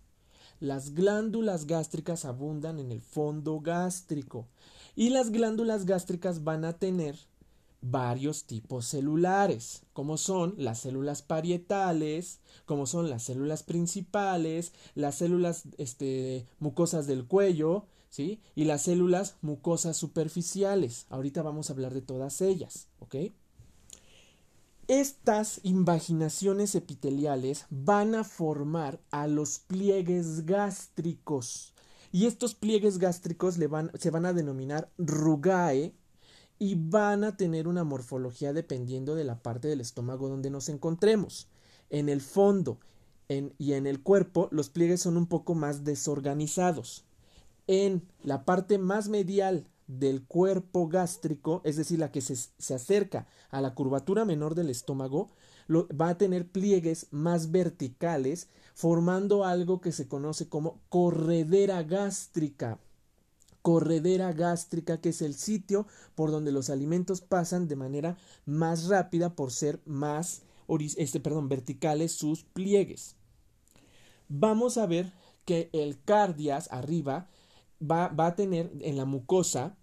Las 0.61 0.95
glándulas 0.95 1.67
gástricas 1.67 2.25
abundan 2.25 2.79
en 2.79 2.93
el 2.93 3.01
fondo 3.01 3.61
gástrico. 3.61 4.47
Y 4.95 5.11
las 5.11 5.31
glándulas 5.31 5.87
gástricas 5.87 6.45
van 6.45 6.65
a 6.65 6.75
tener 6.75 7.17
varios 7.85 8.45
tipos 8.45 8.87
celulares, 8.87 9.83
como 9.93 10.17
son 10.17 10.55
las 10.57 10.81
células 10.81 11.21
parietales, 11.21 12.41
como 12.65 12.87
son 12.87 13.11
las 13.11 13.25
células 13.25 13.63
principales, 13.63 14.73
las 14.95 15.17
células 15.17 15.65
este, 15.77 16.47
mucosas 16.61 17.07
del 17.07 17.27
cuello, 17.27 17.87
¿sí? 18.09 18.41
Y 18.55 18.65
las 18.65 18.83
células 18.83 19.37
mucosas 19.43 19.99
superficiales. 19.99 21.07
Ahorita 21.11 21.43
vamos 21.43 21.69
a 21.69 21.75
hablar 21.75 21.93
de 21.93 22.01
todas 22.01 22.41
ellas, 22.41 22.89
¿ok? 23.01 23.17
Estas 24.89 25.61
invaginaciones 25.63 26.75
epiteliales 26.75 27.67
van 27.71 28.15
a 28.15 28.25
formar 28.25 29.01
a 29.11 29.27
los 29.27 29.59
pliegues 29.59 30.47
gástricos. 30.47 31.75
Y 32.13 32.27
estos 32.27 32.55
pliegues 32.55 32.99
gástricos 32.99 33.59
le 33.59 33.67
van, 33.67 33.91
se 33.99 34.11
van 34.11 34.25
a 34.25 34.33
denominar 34.33 34.91
rugae 34.97 35.95
y 36.65 36.77
van 36.77 37.25
a 37.25 37.37
tener 37.37 37.69
una 37.69 37.85
morfología 37.85 38.55
dependiendo 38.55 39.15
de 39.15 39.25
la 39.25 39.43
parte 39.43 39.69
del 39.69 39.83
estómago 39.83 40.31
donde 40.31 40.49
nos 40.49 40.71
encontremos. 40.71 41.47
En 41.91 42.09
el 42.09 42.23
fondo 42.23 42.79
y 43.29 43.75
en 43.75 43.87
el 43.87 44.03
cuerpo 44.03 44.49
los 44.51 44.71
pliegues 44.71 45.03
son 45.03 45.19
un 45.19 45.27
poco 45.27 45.55
más 45.55 45.85
desorganizados. 45.85 47.05
En 47.67 48.03
la 48.23 48.47
parte 48.47 48.79
más 48.79 49.11
medial 49.11 49.67
del 49.89 50.25
cuerpo 50.25 50.89
gástrico, 50.89 51.61
es 51.65 51.77
decir, 51.77 51.99
la 51.99 52.11
que 52.11 52.23
se, 52.23 52.35
se 52.35 52.75
acerca 52.75 53.27
a 53.51 53.61
la 53.61 53.75
curvatura 53.75 54.25
menor 54.25 54.55
del 54.55 54.71
estómago, 54.71 55.33
va 55.71 56.09
a 56.09 56.17
tener 56.17 56.49
pliegues 56.51 57.09
más 57.11 57.51
verticales, 57.51 58.49
formando 58.75 59.45
algo 59.45 59.83
que 59.83 59.93
se 59.93 60.09
conoce 60.09 60.49
como 60.49 60.81
corredera 60.89 61.83
gástrica. 61.83 62.79
Corredera 63.65 64.31
gástrica, 64.35 65.01
que 65.01 65.09
es 65.09 65.23
el 65.23 65.33
sitio 65.33 65.87
por 66.15 66.31
donde 66.31 66.53
los 66.53 66.69
alimentos 66.69 67.23
pasan 67.23 67.67
de 67.67 67.77
manera 67.77 68.19
más 68.45 68.89
rápida 68.89 69.35
por 69.35 69.53
ser 69.53 69.81
más 69.87 70.43
este, 70.99 71.19
perdón, 71.19 71.49
verticales 71.49 72.13
sus 72.13 72.45
pliegues. 72.45 73.17
Vamos 74.29 74.77
a 74.77 74.85
ver 74.85 75.15
que 75.47 75.71
el 75.73 75.99
cardias 76.05 76.69
arriba 76.73 77.31
va, 77.81 78.09
va, 78.09 78.27
a 78.27 78.37
tener 78.37 78.71
en 78.83 78.99
la 78.99 79.07
mucosa 79.07 79.79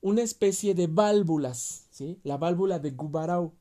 una 0.00 0.22
especie 0.22 0.74
de 0.74 0.86
válvulas, 0.86 1.88
¿sí? 1.90 2.18
la 2.24 2.38
válvula 2.38 2.78
de 2.78 2.92
Gubarau. 2.92 3.52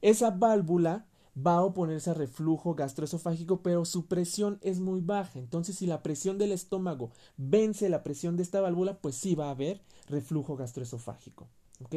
Esa 0.00 0.32
válvula 0.32 1.06
va 1.46 1.56
a 1.56 1.64
oponerse 1.64 2.10
a 2.10 2.14
reflujo 2.14 2.74
gastroesofágico, 2.74 3.62
pero 3.62 3.84
su 3.84 4.06
presión 4.06 4.58
es 4.62 4.80
muy 4.80 5.00
baja. 5.00 5.38
Entonces, 5.38 5.76
si 5.76 5.86
la 5.86 6.02
presión 6.02 6.38
del 6.38 6.52
estómago 6.52 7.10
vence 7.36 7.88
la 7.88 8.02
presión 8.02 8.36
de 8.36 8.42
esta 8.42 8.60
válvula, 8.60 8.98
pues 9.00 9.14
sí 9.14 9.34
va 9.34 9.48
a 9.48 9.52
haber 9.52 9.82
reflujo 10.08 10.56
gastroesofágico. 10.56 11.48
¿Ok? 11.84 11.94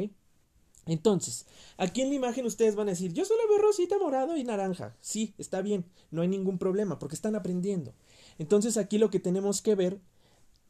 Entonces, 0.88 1.45
aquí 1.77 2.01
en 2.01 2.10
la 2.10 2.15
imagen 2.15 2.45
ustedes 2.45 2.75
van 2.75 2.88
a 2.88 2.91
decir, 2.91 3.13
yo 3.13 3.23
solo 3.25 3.41
veo 3.47 3.60
rosita, 3.60 3.97
morado 3.99 4.36
y 4.36 4.43
naranja. 4.43 4.95
Sí, 5.01 5.34
está 5.38 5.62
bien, 5.62 5.86
no 6.10 6.21
hay 6.21 6.27
ningún 6.27 6.58
problema 6.58 6.97
porque 6.97 7.15
están 7.15 7.36
aprendiendo. 7.36 7.93
Entonces, 8.39 8.77
aquí 8.77 8.97
lo 8.97 9.10
que 9.10 9.19
tenemos 9.19 9.62
que 9.62 9.75
ver 9.75 9.99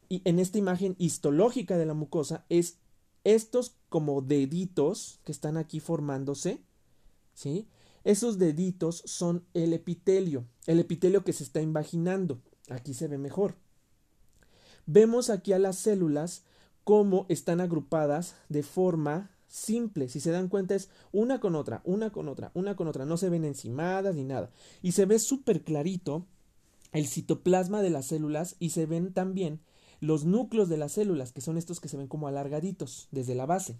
y 0.08 0.20
en 0.24 0.38
esta 0.38 0.58
imagen 0.58 0.94
histológica 0.98 1.78
de 1.78 1.86
la 1.86 1.94
mucosa 1.94 2.44
es 2.50 2.76
estos 3.24 3.76
como 3.88 4.20
deditos 4.20 5.20
que 5.24 5.32
están 5.32 5.56
aquí 5.56 5.80
formándose, 5.80 6.60
¿sí? 7.34 7.66
Esos 8.04 8.38
deditos 8.38 9.02
son 9.06 9.44
el 9.54 9.72
epitelio, 9.72 10.44
el 10.66 10.80
epitelio 10.80 11.24
que 11.24 11.32
se 11.32 11.44
está 11.44 11.60
invaginando. 11.60 12.40
Aquí 12.68 12.94
se 12.94 13.08
ve 13.08 13.18
mejor. 13.18 13.56
Vemos 14.86 15.30
aquí 15.30 15.52
a 15.52 15.58
las 15.58 15.76
células 15.76 16.42
cómo 16.84 17.26
están 17.28 17.60
agrupadas 17.60 18.34
de 18.48 18.62
forma 18.62 19.30
simple. 19.46 20.08
Si 20.08 20.18
se 20.18 20.30
dan 20.30 20.48
cuenta 20.48 20.74
es 20.74 20.88
una 21.12 21.38
con 21.38 21.54
otra, 21.54 21.82
una 21.84 22.10
con 22.10 22.28
otra, 22.28 22.50
una 22.54 22.74
con 22.74 22.88
otra. 22.88 23.04
No 23.04 23.16
se 23.16 23.28
ven 23.28 23.44
encimadas 23.44 24.14
ni 24.14 24.24
nada. 24.24 24.50
Y 24.82 24.92
se 24.92 25.06
ve 25.06 25.18
súper 25.18 25.62
clarito 25.62 26.26
el 26.92 27.06
citoplasma 27.06 27.82
de 27.82 27.90
las 27.90 28.06
células 28.06 28.56
y 28.58 28.70
se 28.70 28.86
ven 28.86 29.12
también 29.12 29.60
los 30.00 30.24
núcleos 30.24 30.68
de 30.68 30.76
las 30.76 30.92
células, 30.92 31.32
que 31.32 31.40
son 31.40 31.56
estos 31.56 31.80
que 31.80 31.88
se 31.88 31.96
ven 31.96 32.08
como 32.08 32.26
alargaditos 32.26 33.08
desde 33.12 33.36
la 33.36 33.46
base. 33.46 33.76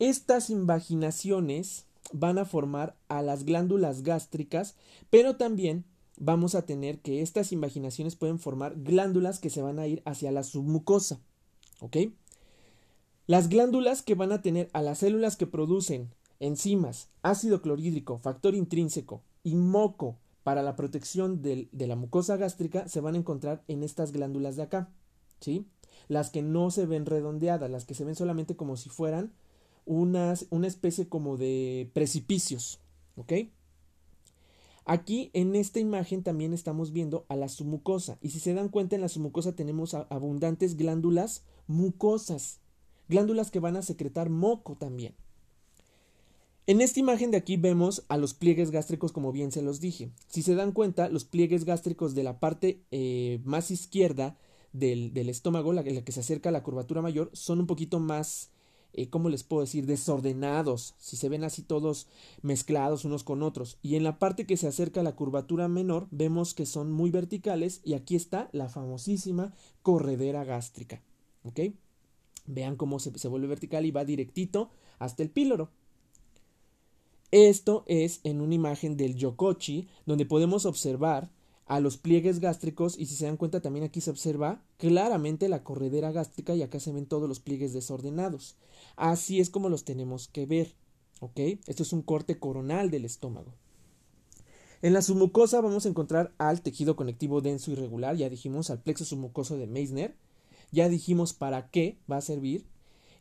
Estas 0.00 0.50
invaginaciones 0.50 1.86
van 2.12 2.38
a 2.38 2.44
formar 2.44 2.96
a 3.08 3.22
las 3.22 3.44
glándulas 3.44 4.02
gástricas, 4.02 4.76
pero 5.10 5.36
también 5.36 5.84
vamos 6.18 6.54
a 6.54 6.64
tener 6.66 7.00
que 7.00 7.22
estas 7.22 7.52
invaginaciones 7.52 8.16
pueden 8.16 8.38
formar 8.38 8.74
glándulas 8.76 9.40
que 9.40 9.50
se 9.50 9.62
van 9.62 9.78
a 9.78 9.86
ir 9.86 10.02
hacia 10.04 10.32
la 10.32 10.42
submucosa. 10.42 11.20
¿Ok? 11.80 11.96
Las 13.26 13.48
glándulas 13.48 14.02
que 14.02 14.14
van 14.14 14.32
a 14.32 14.42
tener 14.42 14.68
a 14.72 14.82
las 14.82 14.98
células 14.98 15.36
que 15.36 15.46
producen 15.46 16.10
enzimas, 16.40 17.08
ácido 17.22 17.62
clorhídrico, 17.62 18.18
factor 18.18 18.54
intrínseco 18.54 19.22
y 19.42 19.54
moco 19.54 20.18
para 20.42 20.62
la 20.62 20.76
protección 20.76 21.40
de 21.40 21.68
la 21.72 21.96
mucosa 21.96 22.36
gástrica 22.36 22.86
se 22.86 23.00
van 23.00 23.14
a 23.14 23.18
encontrar 23.18 23.64
en 23.66 23.82
estas 23.82 24.12
glándulas 24.12 24.56
de 24.56 24.62
acá, 24.62 24.90
¿sí? 25.40 25.66
Las 26.06 26.28
que 26.28 26.42
no 26.42 26.70
se 26.70 26.84
ven 26.84 27.06
redondeadas, 27.06 27.70
las 27.70 27.86
que 27.86 27.94
se 27.94 28.04
ven 28.04 28.14
solamente 28.14 28.56
como 28.56 28.76
si 28.76 28.90
fueran 28.90 29.32
una 29.86 30.34
especie 30.66 31.08
como 31.08 31.36
de 31.36 31.90
precipicios, 31.92 32.80
¿ok? 33.16 33.32
Aquí 34.86 35.30
en 35.32 35.56
esta 35.56 35.80
imagen 35.80 36.22
también 36.22 36.52
estamos 36.52 36.92
viendo 36.92 37.24
a 37.28 37.36
la 37.36 37.48
submucosa 37.48 38.18
y 38.20 38.30
si 38.30 38.40
se 38.40 38.52
dan 38.52 38.68
cuenta 38.68 38.94
en 38.94 39.00
la 39.00 39.08
submucosa 39.08 39.56
tenemos 39.56 39.94
abundantes 39.94 40.76
glándulas 40.76 41.42
mucosas, 41.66 42.60
glándulas 43.08 43.50
que 43.50 43.60
van 43.60 43.76
a 43.76 43.82
secretar 43.82 44.28
moco 44.28 44.76
también. 44.76 45.14
En 46.66 46.80
esta 46.80 47.00
imagen 47.00 47.30
de 47.30 47.38
aquí 47.38 47.56
vemos 47.56 48.04
a 48.08 48.16
los 48.18 48.34
pliegues 48.34 48.70
gástricos 48.70 49.12
como 49.12 49.32
bien 49.32 49.52
se 49.52 49.62
los 49.62 49.80
dije. 49.80 50.10
Si 50.28 50.42
se 50.42 50.54
dan 50.54 50.72
cuenta, 50.72 51.08
los 51.08 51.24
pliegues 51.24 51.64
gástricos 51.64 52.14
de 52.14 52.22
la 52.22 52.38
parte 52.38 52.82
eh, 52.90 53.40
más 53.44 53.70
izquierda 53.70 54.38
del, 54.72 55.28
estómago, 55.28 55.72
la, 55.72 55.84
que 55.84 56.12
se 56.12 56.20
acerca 56.20 56.48
a 56.48 56.52
la 56.52 56.62
curvatura 56.62 57.00
mayor, 57.00 57.30
son 57.32 57.60
un 57.60 57.66
poquito 57.66 58.00
más, 58.00 58.50
eh, 58.94 59.08
¿cómo 59.08 59.28
les 59.28 59.42
puedo 59.42 59.62
decir?, 59.62 59.86
desordenados, 59.86 60.94
si 60.98 61.16
se 61.16 61.28
ven 61.28 61.44
así 61.44 61.62
todos 61.62 62.06
mezclados 62.42 63.04
unos 63.04 63.24
con 63.24 63.42
otros. 63.42 63.78
Y 63.82 63.96
en 63.96 64.04
la 64.04 64.18
parte 64.18 64.46
que 64.46 64.56
se 64.56 64.68
acerca 64.68 65.00
a 65.00 65.04
la 65.04 65.16
curvatura 65.16 65.68
menor, 65.68 66.06
vemos 66.10 66.54
que 66.54 66.66
son 66.66 66.92
muy 66.92 67.10
verticales 67.10 67.80
y 67.84 67.94
aquí 67.94 68.16
está 68.16 68.48
la 68.52 68.68
famosísima 68.68 69.52
corredera 69.82 70.44
gástrica. 70.44 71.02
¿Ok? 71.44 71.60
Vean 72.46 72.76
cómo 72.76 72.98
se, 72.98 73.16
se 73.18 73.28
vuelve 73.28 73.48
vertical 73.48 73.84
y 73.84 73.90
va 73.90 74.04
directito 74.04 74.70
hasta 74.98 75.22
el 75.22 75.30
píloro. 75.30 75.70
Esto 77.30 77.84
es 77.88 78.20
en 78.22 78.40
una 78.40 78.54
imagen 78.54 78.96
del 78.96 79.16
yokochi, 79.16 79.88
donde 80.06 80.24
podemos 80.24 80.66
observar 80.66 81.30
a 81.66 81.80
los 81.80 81.96
pliegues 81.96 82.40
gástricos 82.40 82.98
y 82.98 83.06
si 83.06 83.16
se 83.16 83.26
dan 83.26 83.36
cuenta 83.36 83.60
también 83.60 83.84
aquí 83.84 84.00
se 84.00 84.10
observa 84.10 84.62
claramente 84.76 85.48
la 85.48 85.64
corredera 85.64 86.12
gástrica 86.12 86.54
y 86.54 86.62
acá 86.62 86.80
se 86.80 86.92
ven 86.92 87.06
todos 87.06 87.28
los 87.28 87.40
pliegues 87.40 87.72
desordenados. 87.72 88.56
Así 88.96 89.40
es 89.40 89.50
como 89.50 89.68
los 89.68 89.84
tenemos 89.84 90.28
que 90.28 90.46
ver. 90.46 90.74
¿Ok? 91.20 91.40
Esto 91.66 91.82
es 91.82 91.92
un 91.92 92.02
corte 92.02 92.38
coronal 92.38 92.90
del 92.90 93.04
estómago. 93.04 93.54
En 94.82 94.92
la 94.92 95.00
submucosa 95.00 95.62
vamos 95.62 95.86
a 95.86 95.88
encontrar 95.88 96.34
al 96.36 96.60
tejido 96.60 96.96
conectivo 96.96 97.40
denso 97.40 97.70
y 97.70 97.74
regular, 97.74 98.16
ya 98.16 98.28
dijimos 98.28 98.68
al 98.68 98.82
plexo 98.82 99.06
submucoso 99.06 99.56
de 99.56 99.66
Meissner, 99.66 100.14
ya 100.72 100.90
dijimos 100.90 101.32
para 101.32 101.70
qué 101.70 101.96
va 102.10 102.18
a 102.18 102.20
servir, 102.20 102.66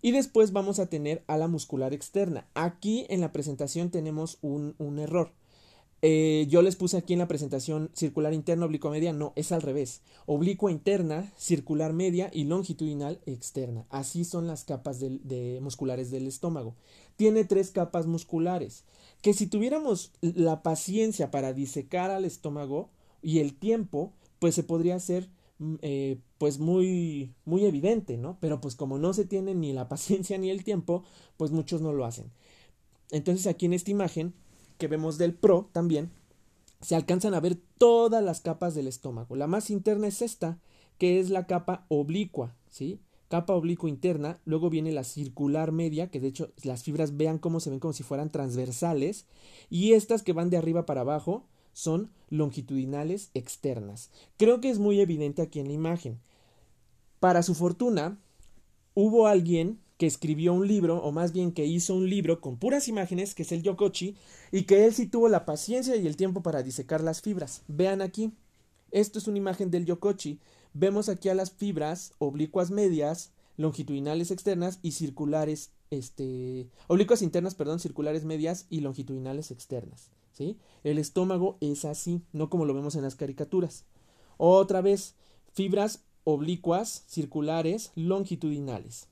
y 0.01 0.11
después 0.11 0.51
vamos 0.51 0.79
a 0.79 0.87
tener 0.87 1.23
a 1.27 1.37
la 1.37 1.47
muscular 1.47 1.93
externa. 1.93 2.45
Aquí 2.53 3.05
en 3.07 3.21
la 3.21 3.31
presentación 3.31 3.89
tenemos 3.89 4.37
un, 4.41 4.75
error. 4.99 5.31
Eh, 6.05 6.47
yo 6.49 6.61
les 6.61 6.75
puse 6.75 6.97
aquí 6.97 7.13
en 7.13 7.19
la 7.19 7.27
presentación 7.27 7.89
circular 7.93 8.33
interna, 8.33 8.65
oblicua 8.65 8.91
media. 8.91 9.13
No, 9.13 9.33
es 9.35 9.51
al 9.51 9.61
revés. 9.61 10.01
Oblicua 10.25 10.71
interna, 10.71 11.31
circular 11.37 11.93
media 11.93 12.29
y 12.31 12.43
longitudinal 12.43 13.19
externa. 13.25 13.85
Así 13.89 14.25
son 14.25 14.45
las 14.45 14.65
capas 14.65 14.99
de, 14.99 15.59
musculares 15.61 16.11
del 16.11 16.27
estómago. 16.27 16.75
Tiene 17.15 17.45
tres 17.45 17.71
capas 17.71 18.05
musculares. 18.05 18.83
Que 19.21 19.33
si 19.33 19.47
tuviéramos 19.47 20.11
la 20.21 20.61
paciencia 20.61 21.31
para 21.31 21.53
disecar 21.53 22.11
al 22.11 22.25
estómago 22.25 22.89
y 23.21 23.39
el 23.39 23.55
tiempo, 23.55 24.11
pues 24.39 24.53
se 24.53 24.63
podría 24.63 24.95
hacer 24.95 25.29
Mm, 25.63 25.75
eh, 25.81 26.19
pues 26.39 26.59
muy, 26.59 27.33
muy 27.45 27.65
evidente, 27.65 28.17
¿no? 28.17 28.37
Pero 28.41 28.59
pues 28.59 28.75
como 28.75 28.97
no 28.97 29.13
se 29.13 29.25
tiene 29.25 29.55
ni 29.55 29.71
la 29.73 29.87
paciencia 29.89 30.37
ni 30.37 30.49
el 30.49 30.63
tiempo, 30.63 31.03
pues 31.37 31.51
muchos 31.51 31.81
no 31.81 31.93
lo 31.93 32.05
hacen. 32.05 32.31
Entonces 33.11 33.47
aquí 33.47 33.65
en 33.67 33.73
esta 33.73 33.91
imagen 33.91 34.33
que 34.83 34.89
vemos 34.89 35.17
del 35.17 35.33
Pro 35.33 35.69
también, 35.71 36.11
se 36.81 36.93
alcanzan 36.93 37.33
a 37.33 37.39
ver 37.39 37.57
todas 37.77 38.21
las 38.21 38.41
capas 38.41 38.75
del 38.75 38.87
estómago. 38.87 39.37
La 39.37 39.47
más 39.47 39.69
interna 39.69 40.07
es 40.07 40.21
esta, 40.21 40.59
que 40.97 41.21
es 41.21 41.29
la 41.29 41.47
capa 41.47 41.85
oblicua, 41.87 42.53
¿sí? 42.69 42.99
Capa 43.29 43.53
oblicua 43.53 43.87
interna, 43.87 44.41
luego 44.43 44.69
viene 44.69 44.91
la 44.91 45.05
circular 45.05 45.71
media, 45.71 46.11
que 46.11 46.19
de 46.19 46.27
hecho 46.27 46.51
las 46.65 46.83
fibras 46.83 47.15
vean 47.15 47.37
cómo 47.37 47.61
se 47.61 47.69
ven 47.69 47.79
como 47.79 47.93
si 47.93 48.03
fueran 48.03 48.29
transversales, 48.29 49.25
y 49.69 49.93
estas 49.93 50.21
que 50.21 50.33
van 50.33 50.49
de 50.49 50.57
arriba 50.57 50.85
para 50.85 50.99
abajo 50.99 51.45
son 51.71 52.11
longitudinales 52.29 53.31
externas. 53.33 54.11
Creo 54.35 54.59
que 54.59 54.69
es 54.69 54.79
muy 54.79 54.99
evidente 54.99 55.41
aquí 55.41 55.61
en 55.61 55.67
la 55.67 55.73
imagen. 55.75 56.19
Para 57.21 57.41
su 57.41 57.55
fortuna, 57.55 58.19
hubo 58.95 59.27
alguien 59.27 59.79
que 59.97 60.07
escribió 60.07 60.53
un 60.53 60.67
libro, 60.67 60.97
o 61.03 61.11
más 61.11 61.31
bien 61.31 61.51
que 61.51 61.65
hizo 61.65 61.95
un 61.95 62.09
libro 62.09 62.41
con 62.41 62.57
puras 62.57 62.87
imágenes, 62.87 63.35
que 63.35 63.43
es 63.43 63.51
el 63.51 63.63
Yokochi, 63.63 64.15
y 64.51 64.63
que 64.63 64.85
él 64.85 64.93
sí 64.93 65.07
tuvo 65.07 65.29
la 65.29 65.45
paciencia 65.45 65.95
y 65.95 66.07
el 66.07 66.17
tiempo 66.17 66.41
para 66.41 66.63
disecar 66.63 67.01
las 67.01 67.21
fibras. 67.21 67.61
Vean 67.67 68.01
aquí, 68.01 68.33
esto 68.91 69.19
es 69.19 69.27
una 69.27 69.37
imagen 69.37 69.71
del 69.71 69.85
Yokochi. 69.85 70.39
Vemos 70.73 71.09
aquí 71.09 71.29
a 71.29 71.35
las 71.35 71.51
fibras 71.51 72.13
oblicuas 72.17 72.71
medias, 72.71 73.31
longitudinales 73.57 74.31
externas 74.31 74.79
y 74.81 74.91
circulares, 74.91 75.71
este, 75.91 76.67
oblicuas 76.87 77.21
internas, 77.21 77.55
perdón, 77.55 77.79
circulares 77.79 78.25
medias 78.25 78.65
y 78.69 78.81
longitudinales 78.81 79.51
externas. 79.51 80.09
¿sí? 80.33 80.57
El 80.83 80.97
estómago 80.97 81.57
es 81.61 81.85
así, 81.85 82.21
no 82.33 82.49
como 82.49 82.65
lo 82.65 82.73
vemos 82.73 82.95
en 82.95 83.03
las 83.03 83.15
caricaturas. 83.15 83.85
Otra 84.37 84.81
vez, 84.81 85.15
fibras 85.53 86.03
oblicuas, 86.23 87.03
circulares, 87.07 87.91
longitudinales. 87.95 89.07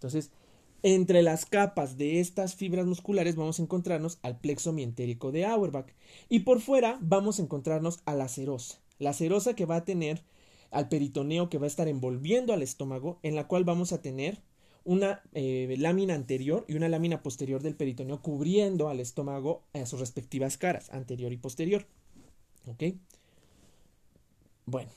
Entonces, 0.00 0.30
entre 0.82 1.22
las 1.22 1.44
capas 1.44 1.98
de 1.98 2.20
estas 2.20 2.54
fibras 2.54 2.86
musculares 2.86 3.36
vamos 3.36 3.60
a 3.60 3.62
encontrarnos 3.62 4.18
al 4.22 4.40
plexo 4.40 4.72
mientérico 4.72 5.30
de 5.30 5.44
Auerbach 5.44 5.92
y 6.30 6.40
por 6.40 6.62
fuera 6.62 6.96
vamos 7.02 7.38
a 7.38 7.42
encontrarnos 7.42 8.00
a 8.06 8.14
la 8.14 8.28
serosa. 8.28 8.80
La 8.98 9.12
serosa 9.12 9.54
que 9.54 9.66
va 9.66 9.76
a 9.76 9.84
tener 9.84 10.22
al 10.70 10.88
peritoneo 10.88 11.50
que 11.50 11.58
va 11.58 11.64
a 11.64 11.68
estar 11.68 11.86
envolviendo 11.86 12.54
al 12.54 12.62
estómago, 12.62 13.18
en 13.22 13.34
la 13.34 13.46
cual 13.46 13.64
vamos 13.64 13.92
a 13.92 14.00
tener 14.00 14.40
una 14.84 15.20
eh, 15.34 15.74
lámina 15.78 16.14
anterior 16.14 16.64
y 16.66 16.76
una 16.76 16.88
lámina 16.88 17.22
posterior 17.22 17.62
del 17.62 17.76
peritoneo 17.76 18.22
cubriendo 18.22 18.88
al 18.88 19.00
estómago 19.00 19.64
a 19.74 19.84
sus 19.84 20.00
respectivas 20.00 20.56
caras, 20.56 20.88
anterior 20.90 21.30
y 21.30 21.36
posterior. 21.36 21.86
¿Ok? 22.66 22.94
Bueno. 24.64 24.90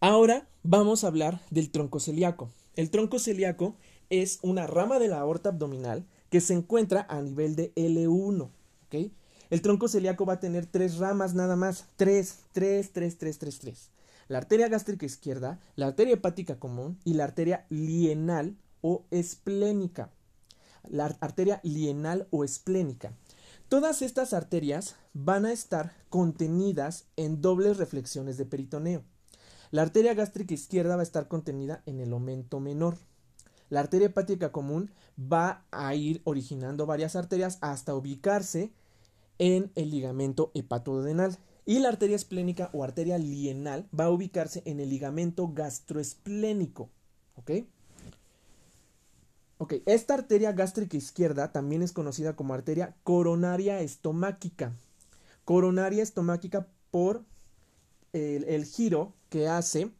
Ahora 0.00 0.46
vamos 0.62 1.04
a 1.04 1.06
hablar 1.06 1.40
del 1.50 1.70
tronco 1.70 2.00
celíaco. 2.00 2.50
El 2.80 2.88
tronco 2.88 3.18
celíaco 3.18 3.76
es 4.08 4.38
una 4.40 4.66
rama 4.66 4.98
de 4.98 5.08
la 5.08 5.18
aorta 5.18 5.50
abdominal 5.50 6.06
que 6.30 6.40
se 6.40 6.54
encuentra 6.54 7.04
a 7.10 7.20
nivel 7.20 7.54
de 7.54 7.74
L1. 7.74 8.44
¿Ok? 8.86 9.12
El 9.50 9.60
tronco 9.60 9.86
celíaco 9.86 10.24
va 10.24 10.34
a 10.34 10.40
tener 10.40 10.64
tres 10.64 10.96
ramas 10.96 11.34
nada 11.34 11.56
más. 11.56 11.84
Tres, 11.96 12.38
tres, 12.52 12.90
tres, 12.94 13.18
tres, 13.18 13.38
tres, 13.38 13.58
tres 13.58 13.90
la 14.28 14.38
arteria 14.38 14.68
gástrica 14.68 15.04
izquierda, 15.04 15.60
la 15.76 15.88
arteria 15.88 16.14
hepática 16.14 16.58
común 16.58 16.98
y 17.04 17.12
la 17.12 17.24
arteria 17.24 17.66
lienal 17.68 18.56
o 18.80 19.04
esplénica. 19.10 20.08
La 20.88 21.04
arteria 21.20 21.60
lienal 21.62 22.28
o 22.30 22.44
esplénica. 22.44 23.12
Todas 23.68 24.00
estas 24.00 24.32
arterias 24.32 24.96
van 25.12 25.44
a 25.44 25.52
estar 25.52 25.92
contenidas 26.08 27.04
en 27.16 27.42
dobles 27.42 27.76
reflexiones 27.76 28.38
de 28.38 28.46
peritoneo. 28.46 29.02
La 29.70 29.82
arteria 29.82 30.14
gástrica 30.14 30.54
izquierda 30.54 30.96
va 30.96 31.02
a 31.02 31.04
estar 31.04 31.28
contenida 31.28 31.82
en 31.86 32.00
el 32.00 32.12
aumento 32.12 32.58
menor. 32.58 32.96
La 33.68 33.80
arteria 33.80 34.08
hepática 34.08 34.50
común 34.50 34.90
va 35.16 35.64
a 35.70 35.94
ir 35.94 36.22
originando 36.24 36.86
varias 36.86 37.14
arterias 37.14 37.58
hasta 37.60 37.94
ubicarse 37.94 38.72
en 39.38 39.70
el 39.76 39.90
ligamento 39.90 40.50
hepatodenal. 40.54 41.38
Y 41.66 41.78
la 41.78 41.88
arteria 41.90 42.16
esplénica 42.16 42.70
o 42.72 42.82
arteria 42.82 43.16
lienal 43.16 43.88
va 43.98 44.04
a 44.04 44.10
ubicarse 44.10 44.62
en 44.64 44.80
el 44.80 44.88
ligamento 44.88 45.52
gastroesplénico. 45.52 46.90
¿Ok? 47.36 47.50
Ok, 49.58 49.74
esta 49.86 50.14
arteria 50.14 50.52
gástrica 50.52 50.96
izquierda 50.96 51.52
también 51.52 51.82
es 51.82 51.92
conocida 51.92 52.34
como 52.34 52.54
arteria 52.54 52.96
coronaria 53.04 53.80
estomáquica. 53.80 54.72
Coronaria 55.44 56.02
estomáquica 56.02 56.66
por 56.90 57.24
el, 58.12 58.64
giro 58.64 59.12
que 59.28 59.48
hace 59.48 59.90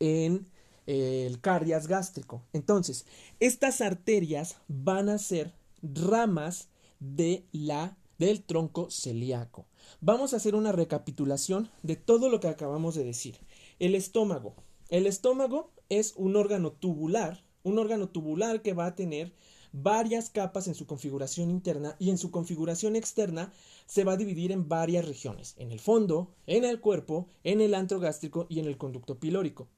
en 0.00 0.46
el 0.86 1.40
cardias 1.40 1.86
gástrico. 1.86 2.42
Entonces, 2.52 3.06
estas 3.40 3.80
arterias 3.80 4.56
van 4.68 5.08
a 5.08 5.18
ser 5.18 5.52
ramas 5.82 6.68
de 7.00 7.44
la, 7.52 7.96
del 8.18 8.42
tronco 8.42 8.90
celíaco. 8.90 9.66
Vamos 10.00 10.32
a 10.32 10.36
hacer 10.36 10.54
una 10.54 10.72
recapitulación 10.72 11.70
de 11.82 11.96
todo 11.96 12.28
lo 12.28 12.40
que 12.40 12.48
acabamos 12.48 12.94
de 12.94 13.04
decir. 13.04 13.38
El 13.78 13.94
estómago. 13.94 14.54
El 14.88 15.06
estómago 15.06 15.70
es 15.88 16.14
un 16.16 16.36
órgano 16.36 16.72
tubular, 16.72 17.42
un 17.62 17.78
órgano 17.78 18.08
tubular 18.08 18.62
que 18.62 18.74
va 18.74 18.86
a 18.86 18.94
tener 18.94 19.32
varias 19.72 20.30
capas 20.30 20.68
en 20.68 20.74
su 20.74 20.86
configuración 20.86 21.50
interna 21.50 21.96
y 21.98 22.10
en 22.10 22.18
su 22.18 22.30
configuración 22.30 22.94
externa 22.94 23.52
se 23.86 24.04
va 24.04 24.12
a 24.12 24.16
dividir 24.16 24.52
en 24.52 24.68
varias 24.68 25.06
regiones, 25.06 25.54
en 25.58 25.72
el 25.72 25.80
fondo, 25.80 26.34
en 26.46 26.64
el 26.64 26.80
cuerpo, 26.80 27.28
en 27.42 27.60
el 27.60 27.74
antro 27.74 28.00
gástrico 28.00 28.46
y 28.48 28.60
en 28.60 28.66
el 28.66 28.76
conducto 28.76 29.18
pilórico. 29.18 29.68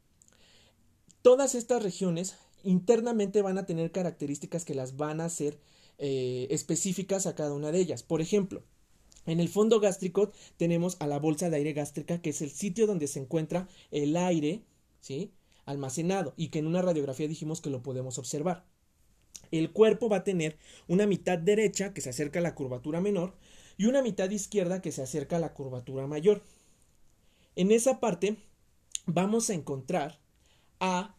Todas 1.23 1.55
estas 1.55 1.83
regiones 1.83 2.37
internamente 2.63 3.43
van 3.43 3.59
a 3.59 3.67
tener 3.67 3.91
características 3.91 4.65
que 4.65 4.75
las 4.75 4.97
van 4.97 5.21
a 5.21 5.27
hacer 5.27 5.59
eh, 5.99 6.47
específicas 6.51 7.27
a 7.27 7.35
cada 7.35 7.53
una 7.53 7.73
de 7.73 7.81
ellas. 7.81 8.03
Por 8.03 8.21
ejemplo, 8.21 8.63
en 9.27 9.41
el 9.41 9.49
fondo 9.49 9.81
gástrico 9.81 10.31
tenemos 10.57 10.97
a 11.01 11.07
la 11.07 11.19
bolsa 11.19 11.51
de 11.51 11.57
aire 11.57 11.73
gástrica, 11.73 12.21
que 12.23 12.31
es 12.31 12.43
el 12.43 12.51
sitio 12.51 12.87
donde 12.87 13.09
se 13.09 13.19
encuentra 13.19 13.69
el 13.91 14.17
aire, 14.17 14.63
¿sí? 15.01 15.33
almacenado 15.65 16.33
y 16.37 16.49
que 16.49 16.61
en 16.61 16.67
una 16.67 16.81
radiografía 16.81 17.27
dijimos 17.27 17.61
que 17.61 17.71
lo 17.71 17.83
podemos 17.83 18.19
observar. 18.19 18.65
El 19.51 19.73
cuerpo 19.73 20.09
va 20.09 20.19
a 20.19 20.25
tener 20.25 20.59
una 20.89 21.07
mitad 21.07 21.39
derecha 21.39 21.93
que 21.93 22.01
se 22.01 22.11
acerca 22.11 22.39
a 22.39 22.43
la 22.43 22.55
curvatura 22.55 23.01
menor 23.01 23.35
y 23.77 23.87
una 23.87 24.03
mitad 24.03 24.31
izquierda 24.31 24.83
que 24.83 24.93
se 24.93 25.03
acerca 25.03 25.37
a 25.37 25.41
la 25.41 25.55
curvatura 25.55 26.07
mayor. 26.07 26.43
En 27.55 27.71
esa 27.71 28.01
parte 28.01 28.37
vamos 29.07 29.51
a 29.51 29.55
encontrar 29.55 30.19
a 30.81 31.17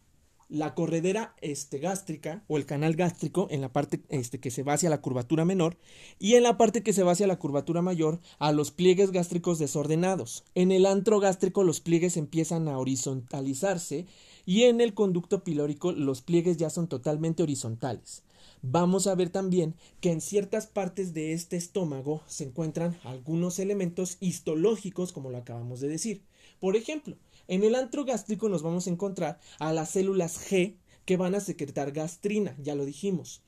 la 0.48 0.74
corredera 0.74 1.34
este, 1.40 1.78
gástrica 1.78 2.42
o 2.48 2.56
el 2.56 2.64
canal 2.64 2.96
gástrico 2.96 3.48
en 3.50 3.60
la 3.60 3.70
parte 3.70 4.00
este, 4.08 4.40
que 4.40 4.50
se 4.50 4.62
va 4.62 4.74
hacia 4.74 4.88
la 4.88 5.02
curvatura 5.02 5.44
menor 5.44 5.76
y 6.18 6.34
en 6.34 6.42
la 6.42 6.56
parte 6.56 6.82
que 6.82 6.92
se 6.92 7.02
va 7.02 7.12
hacia 7.12 7.26
la 7.26 7.38
curvatura 7.38 7.82
mayor 7.82 8.20
a 8.38 8.52
los 8.52 8.70
pliegues 8.70 9.10
gástricos 9.10 9.58
desordenados. 9.58 10.44
En 10.54 10.72
el 10.72 10.86
antro 10.86 11.20
gástrico 11.20 11.64
los 11.64 11.80
pliegues 11.80 12.16
empiezan 12.16 12.68
a 12.68 12.78
horizontalizarse 12.78 14.06
y 14.46 14.62
en 14.62 14.80
el 14.80 14.94
conducto 14.94 15.44
pilórico 15.44 15.92
los 15.92 16.22
pliegues 16.22 16.56
ya 16.56 16.70
son 16.70 16.88
totalmente 16.88 17.42
horizontales. 17.42 18.22
Vamos 18.62 19.06
a 19.06 19.14
ver 19.14 19.30
también 19.30 19.74
que 20.00 20.10
en 20.10 20.20
ciertas 20.20 20.66
partes 20.66 21.14
de 21.14 21.32
este 21.32 21.56
estómago 21.56 22.22
se 22.26 22.44
encuentran 22.44 22.98
algunos 23.04 23.58
elementos 23.58 24.16
histológicos 24.20 25.12
como 25.12 25.30
lo 25.30 25.38
acabamos 25.38 25.80
de 25.80 25.88
decir. 25.88 26.22
Por 26.58 26.76
ejemplo, 26.76 27.16
en 27.46 27.62
el 27.64 27.74
antro 27.74 28.04
gástrico 28.04 28.48
nos 28.48 28.62
vamos 28.62 28.86
a 28.86 28.90
encontrar 28.90 29.38
a 29.58 29.72
las 29.72 29.90
células 29.90 30.50
G 30.50 30.76
que 31.04 31.16
van 31.16 31.34
a 31.34 31.40
secretar 31.40 31.92
gastrina, 31.92 32.56
ya 32.58 32.74
lo 32.74 32.84
dijimos. 32.84 33.42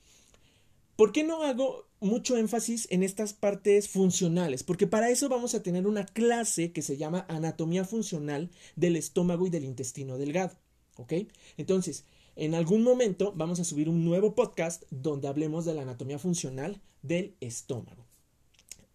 ¿Por 0.95 1.11
qué 1.11 1.23
no 1.23 1.43
hago 1.43 1.87
mucho 1.99 2.37
énfasis 2.37 2.87
en 2.89 3.03
estas 3.03 3.33
partes 3.33 3.89
funcionales? 3.89 4.63
Porque 4.63 4.87
para 4.87 5.09
eso 5.09 5.29
vamos 5.29 5.55
a 5.55 5.63
tener 5.63 5.87
una 5.87 6.05
clase 6.05 6.71
que 6.71 6.81
se 6.81 6.97
llama 6.97 7.25
anatomía 7.27 7.85
funcional 7.85 8.49
del 8.75 8.95
estómago 8.95 9.47
y 9.47 9.49
del 9.49 9.65
intestino 9.65 10.17
delgado. 10.17 10.55
¿Ok? 10.97 11.13
Entonces, 11.57 12.05
en 12.41 12.55
algún 12.55 12.81
momento 12.81 13.33
vamos 13.35 13.59
a 13.59 13.63
subir 13.63 13.87
un 13.87 14.03
nuevo 14.03 14.33
podcast 14.33 14.81
donde 14.89 15.27
hablemos 15.27 15.63
de 15.63 15.75
la 15.75 15.83
anatomía 15.83 16.17
funcional 16.17 16.81
del 17.03 17.35
estómago. 17.39 18.03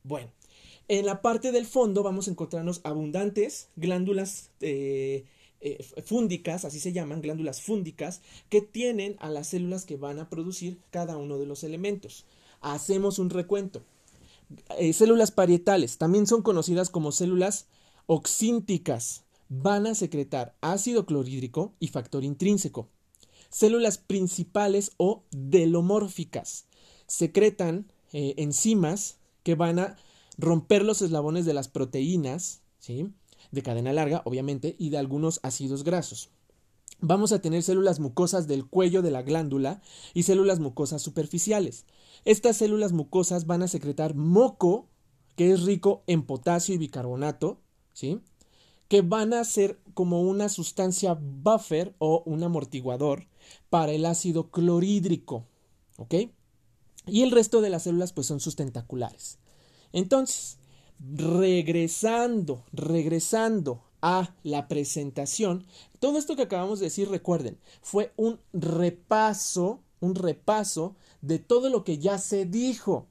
Bueno, 0.02 0.32
en 0.88 1.06
la 1.06 1.22
parte 1.22 1.52
del 1.52 1.64
fondo 1.64 2.02
vamos 2.02 2.26
a 2.26 2.32
encontrarnos 2.32 2.80
abundantes 2.82 3.68
glándulas 3.76 4.50
eh, 4.60 5.26
eh, 5.60 5.80
fúndicas, 6.04 6.64
así 6.64 6.80
se 6.80 6.92
llaman, 6.92 7.22
glándulas 7.22 7.62
fúndicas, 7.62 8.20
que 8.48 8.62
tienen 8.62 9.14
a 9.20 9.30
las 9.30 9.46
células 9.46 9.84
que 9.84 9.96
van 9.96 10.18
a 10.18 10.28
producir 10.28 10.80
cada 10.90 11.16
uno 11.16 11.38
de 11.38 11.46
los 11.46 11.62
elementos. 11.62 12.24
Hacemos 12.62 13.20
un 13.20 13.30
recuento. 13.30 13.80
Eh, 14.76 14.92
células 14.92 15.30
parietales 15.30 15.98
también 15.98 16.26
son 16.26 16.42
conocidas 16.42 16.90
como 16.90 17.12
células 17.12 17.68
oxínticas. 18.06 19.22
Van 19.48 19.86
a 19.86 19.94
secretar 19.94 20.56
ácido 20.62 21.06
clorhídrico 21.06 21.74
y 21.78 21.86
factor 21.86 22.24
intrínseco. 22.24 22.88
Células 23.50 23.98
principales 23.98 24.92
o 24.96 25.24
delomórficas 25.30 26.66
secretan 27.06 27.90
enzimas 28.12 29.18
que 29.42 29.54
van 29.54 29.78
a 29.78 29.96
romper 30.38 30.84
los 30.84 31.02
eslabones 31.02 31.44
de 31.44 31.54
las 31.54 31.68
proteínas, 31.68 32.62
¿sí? 32.78 33.12
de 33.50 33.62
cadena 33.62 33.92
larga, 33.92 34.22
obviamente, 34.24 34.76
y 34.78 34.90
de 34.90 34.98
algunos 34.98 35.40
ácidos 35.42 35.84
grasos. 35.84 36.30
Vamos 37.00 37.32
a 37.32 37.40
tener 37.40 37.62
células 37.62 38.00
mucosas 38.00 38.46
del 38.46 38.66
cuello 38.66 39.02
de 39.02 39.10
la 39.10 39.22
glándula 39.22 39.82
y 40.14 40.22
células 40.22 40.60
mucosas 40.60 41.02
superficiales. 41.02 41.84
Estas 42.24 42.56
células 42.56 42.92
mucosas 42.92 43.46
van 43.46 43.62
a 43.62 43.68
secretar 43.68 44.14
moco, 44.14 44.88
que 45.36 45.52
es 45.52 45.62
rico 45.62 46.02
en 46.06 46.22
potasio 46.22 46.74
y 46.74 46.78
bicarbonato, 46.78 47.60
¿sí? 47.92 48.20
Que 48.88 49.02
van 49.02 49.32
a 49.32 49.44
ser 49.44 49.78
como 49.94 50.22
una 50.22 50.48
sustancia 50.48 51.18
buffer 51.20 51.94
o 51.98 52.22
un 52.26 52.42
amortiguador 52.42 53.26
para 53.70 53.92
el 53.92 54.04
ácido 54.04 54.50
clorhídrico. 54.50 55.44
¿Ok? 55.98 56.14
Y 57.06 57.22
el 57.22 57.30
resto 57.30 57.60
de 57.60 57.70
las 57.70 57.84
células 57.84 58.12
pues 58.12 58.26
son 58.26 58.40
sus 58.40 58.56
tentaculares. 58.56 59.38
Entonces, 59.92 60.58
regresando, 60.98 62.64
regresando 62.72 63.82
a 64.02 64.34
la 64.42 64.68
presentación, 64.68 65.64
todo 66.00 66.18
esto 66.18 66.36
que 66.36 66.42
acabamos 66.42 66.80
de 66.80 66.86
decir, 66.86 67.08
recuerden, 67.08 67.58
fue 67.80 68.12
un 68.16 68.38
repaso, 68.52 69.80
un 70.00 70.14
repaso 70.14 70.96
de 71.22 71.38
todo 71.38 71.70
lo 71.70 71.84
que 71.84 71.98
ya 71.98 72.18
se 72.18 72.44
dijo. 72.44 73.06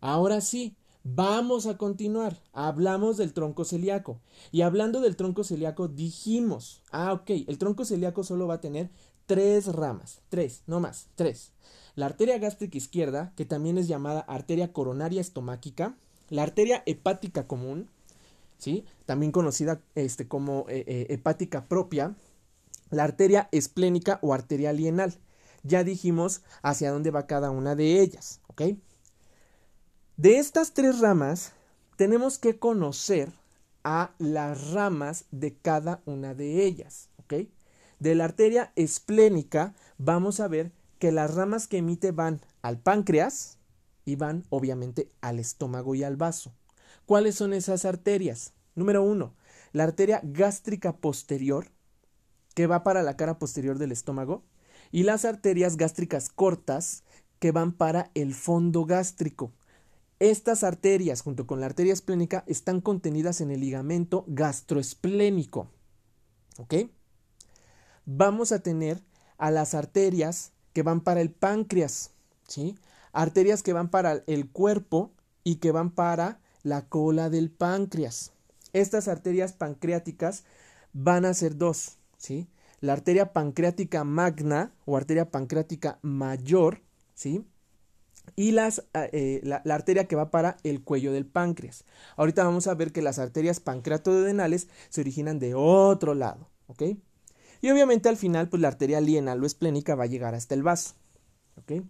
Ahora 0.00 0.40
sí, 0.40 0.76
Vamos 1.02 1.66
a 1.66 1.78
continuar. 1.78 2.36
Hablamos 2.52 3.16
del 3.16 3.32
tronco 3.32 3.64
celíaco. 3.64 4.20
Y 4.52 4.62
hablando 4.62 5.00
del 5.00 5.16
tronco 5.16 5.44
celíaco, 5.44 5.88
dijimos, 5.88 6.82
ah, 6.92 7.12
ok, 7.12 7.30
el 7.46 7.58
tronco 7.58 7.84
celíaco 7.84 8.22
solo 8.22 8.46
va 8.46 8.54
a 8.54 8.60
tener 8.60 8.90
tres 9.26 9.66
ramas. 9.66 10.20
Tres, 10.28 10.62
no 10.66 10.78
más, 10.78 11.08
tres. 11.14 11.52
La 11.94 12.06
arteria 12.06 12.38
gástrica 12.38 12.76
izquierda, 12.76 13.32
que 13.34 13.46
también 13.46 13.78
es 13.78 13.88
llamada 13.88 14.20
arteria 14.20 14.72
coronaria 14.72 15.20
estomáquica. 15.20 15.96
La 16.28 16.42
arteria 16.42 16.82
hepática 16.86 17.46
común, 17.46 17.88
¿sí? 18.58 18.84
También 19.06 19.32
conocida 19.32 19.80
este, 19.94 20.28
como 20.28 20.66
eh, 20.68 20.84
eh, 20.86 21.06
hepática 21.08 21.64
propia. 21.64 22.14
La 22.90 23.04
arteria 23.04 23.48
esplénica 23.52 24.18
o 24.22 24.34
arteria 24.34 24.72
lienal. 24.72 25.14
Ya 25.62 25.82
dijimos 25.82 26.42
hacia 26.62 26.90
dónde 26.92 27.10
va 27.10 27.26
cada 27.26 27.50
una 27.50 27.74
de 27.74 28.00
ellas, 28.00 28.40
¿ok? 28.48 28.62
De 30.20 30.36
estas 30.36 30.74
tres 30.74 31.00
ramas, 31.00 31.52
tenemos 31.96 32.36
que 32.36 32.58
conocer 32.58 33.32
a 33.84 34.10
las 34.18 34.72
ramas 34.72 35.24
de 35.30 35.54
cada 35.54 36.02
una 36.04 36.34
de 36.34 36.66
ellas, 36.66 37.08
¿ok? 37.16 37.48
De 38.00 38.14
la 38.14 38.24
arteria 38.24 38.70
esplénica 38.76 39.74
vamos 39.96 40.40
a 40.40 40.46
ver 40.46 40.72
que 40.98 41.10
las 41.10 41.34
ramas 41.34 41.66
que 41.66 41.78
emite 41.78 42.10
van 42.12 42.42
al 42.60 42.78
páncreas 42.78 43.56
y 44.04 44.16
van 44.16 44.44
obviamente 44.50 45.08
al 45.22 45.38
estómago 45.38 45.94
y 45.94 46.04
al 46.04 46.18
vaso. 46.18 46.52
¿Cuáles 47.06 47.36
son 47.36 47.54
esas 47.54 47.86
arterias? 47.86 48.52
Número 48.74 49.02
uno, 49.02 49.32
la 49.72 49.84
arteria 49.84 50.20
gástrica 50.22 50.98
posterior, 50.98 51.68
que 52.54 52.66
va 52.66 52.82
para 52.82 53.02
la 53.02 53.16
cara 53.16 53.38
posterior 53.38 53.78
del 53.78 53.90
estómago, 53.90 54.44
y 54.92 55.04
las 55.04 55.24
arterias 55.24 55.78
gástricas 55.78 56.28
cortas, 56.28 57.04
que 57.38 57.52
van 57.52 57.72
para 57.72 58.10
el 58.12 58.34
fondo 58.34 58.84
gástrico. 58.84 59.50
Estas 60.20 60.64
arterias, 60.64 61.22
junto 61.22 61.46
con 61.46 61.60
la 61.60 61.66
arteria 61.66 61.94
esplénica, 61.94 62.44
están 62.46 62.82
contenidas 62.82 63.40
en 63.40 63.50
el 63.50 63.60
ligamento 63.60 64.26
gastroesplénico. 64.28 65.70
¿Ok? 66.58 66.74
Vamos 68.04 68.52
a 68.52 68.58
tener 68.58 69.02
a 69.38 69.50
las 69.50 69.74
arterias 69.74 70.52
que 70.74 70.82
van 70.82 71.00
para 71.00 71.22
el 71.22 71.30
páncreas, 71.30 72.10
¿sí? 72.46 72.76
Arterias 73.12 73.62
que 73.62 73.72
van 73.72 73.88
para 73.88 74.22
el 74.26 74.50
cuerpo 74.50 75.10
y 75.42 75.56
que 75.56 75.72
van 75.72 75.90
para 75.90 76.38
la 76.62 76.86
cola 76.86 77.30
del 77.30 77.50
páncreas. 77.50 78.32
Estas 78.74 79.08
arterias 79.08 79.54
pancreáticas 79.54 80.44
van 80.92 81.24
a 81.24 81.32
ser 81.32 81.56
dos, 81.56 81.96
¿sí? 82.18 82.46
La 82.80 82.92
arteria 82.92 83.32
pancreática 83.32 84.04
magna 84.04 84.74
o 84.84 84.98
arteria 84.98 85.30
pancreática 85.30 85.98
mayor, 86.02 86.82
¿sí? 87.14 87.46
Y 88.36 88.52
las, 88.52 88.80
eh, 88.94 89.10
eh, 89.12 89.40
la, 89.42 89.62
arteria 89.74 90.06
que 90.06 90.16
va 90.16 90.30
para 90.30 90.56
el 90.62 90.82
cuello 90.82 91.12
del 91.12 91.26
páncreas. 91.26 91.84
Ahorita 92.16 92.44
vamos 92.44 92.66
a 92.66 92.74
ver 92.74 92.92
que 92.92 93.02
las 93.02 93.18
arterias 93.18 93.60
pancreatodenales 93.60 94.68
se 94.88 95.00
originan 95.00 95.38
de 95.38 95.54
otro 95.54 96.14
lado, 96.14 96.48
¿ok? 96.66 96.82
Y 97.62 97.70
obviamente 97.70 98.08
al 98.08 98.16
final, 98.16 98.48
pues 98.48 98.62
la 98.62 98.68
arteria 98.68 99.00
lienal 99.00 99.42
o 99.42 99.46
esplénica 99.46 99.94
va 99.94 100.04
a 100.04 100.08
llegar 100.08 100.34
hasta 100.34 100.54
el 100.54 100.62
vaso, 100.62 100.94
¿ok? 101.56 101.82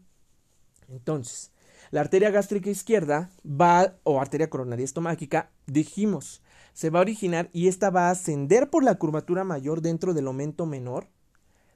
Entonces, 0.89 1.53
la 1.91 2.01
arteria 2.01 2.31
gástrica 2.31 2.71
izquierda 2.71 3.31
va, 3.45 3.99
o 4.05 4.21
arteria 4.21 4.51
coronaria 4.51 4.85
estomáquica, 4.85 5.51
dijimos, 5.67 6.43
se 6.73 6.91
va 6.91 7.01
a 7.01 7.03
originar 7.03 7.51
y 7.53 7.69
esta 7.69 7.91
va 7.91 8.09
a 8.09 8.13
ascender 8.13 8.71
por 8.71 8.85
la 8.85 8.97
curvatura 8.97 9.45
mayor 9.45 9.81
dentro 9.83 10.15
del 10.15 10.27
aumento 10.27 10.67
menor, 10.67 11.09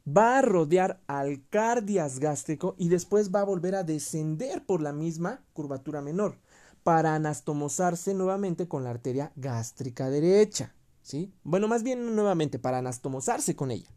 va 0.06 0.38
a 0.38 0.42
rodear 0.42 1.00
al 1.06 1.46
cardias 1.48 2.18
gástrico 2.18 2.74
y 2.78 2.88
después 2.88 3.34
va 3.34 3.40
a 3.40 3.44
volver 3.44 3.74
a 3.74 3.84
descender 3.84 4.64
por 4.64 4.82
la 4.82 4.92
misma 4.92 5.42
curvatura 5.52 6.02
menor 6.02 6.38
para 6.82 7.14
anastomosarse 7.14 8.14
nuevamente 8.14 8.68
con 8.68 8.84
la 8.84 8.90
arteria 8.90 9.32
gástrica 9.36 10.10
derecha. 10.10 10.74
¿sí? 11.02 11.32
Bueno, 11.42 11.68
más 11.68 11.82
bien 11.82 12.14
nuevamente 12.14 12.58
para 12.58 12.78
anastomosarse 12.78 13.56
con 13.56 13.70
ella. 13.70 13.88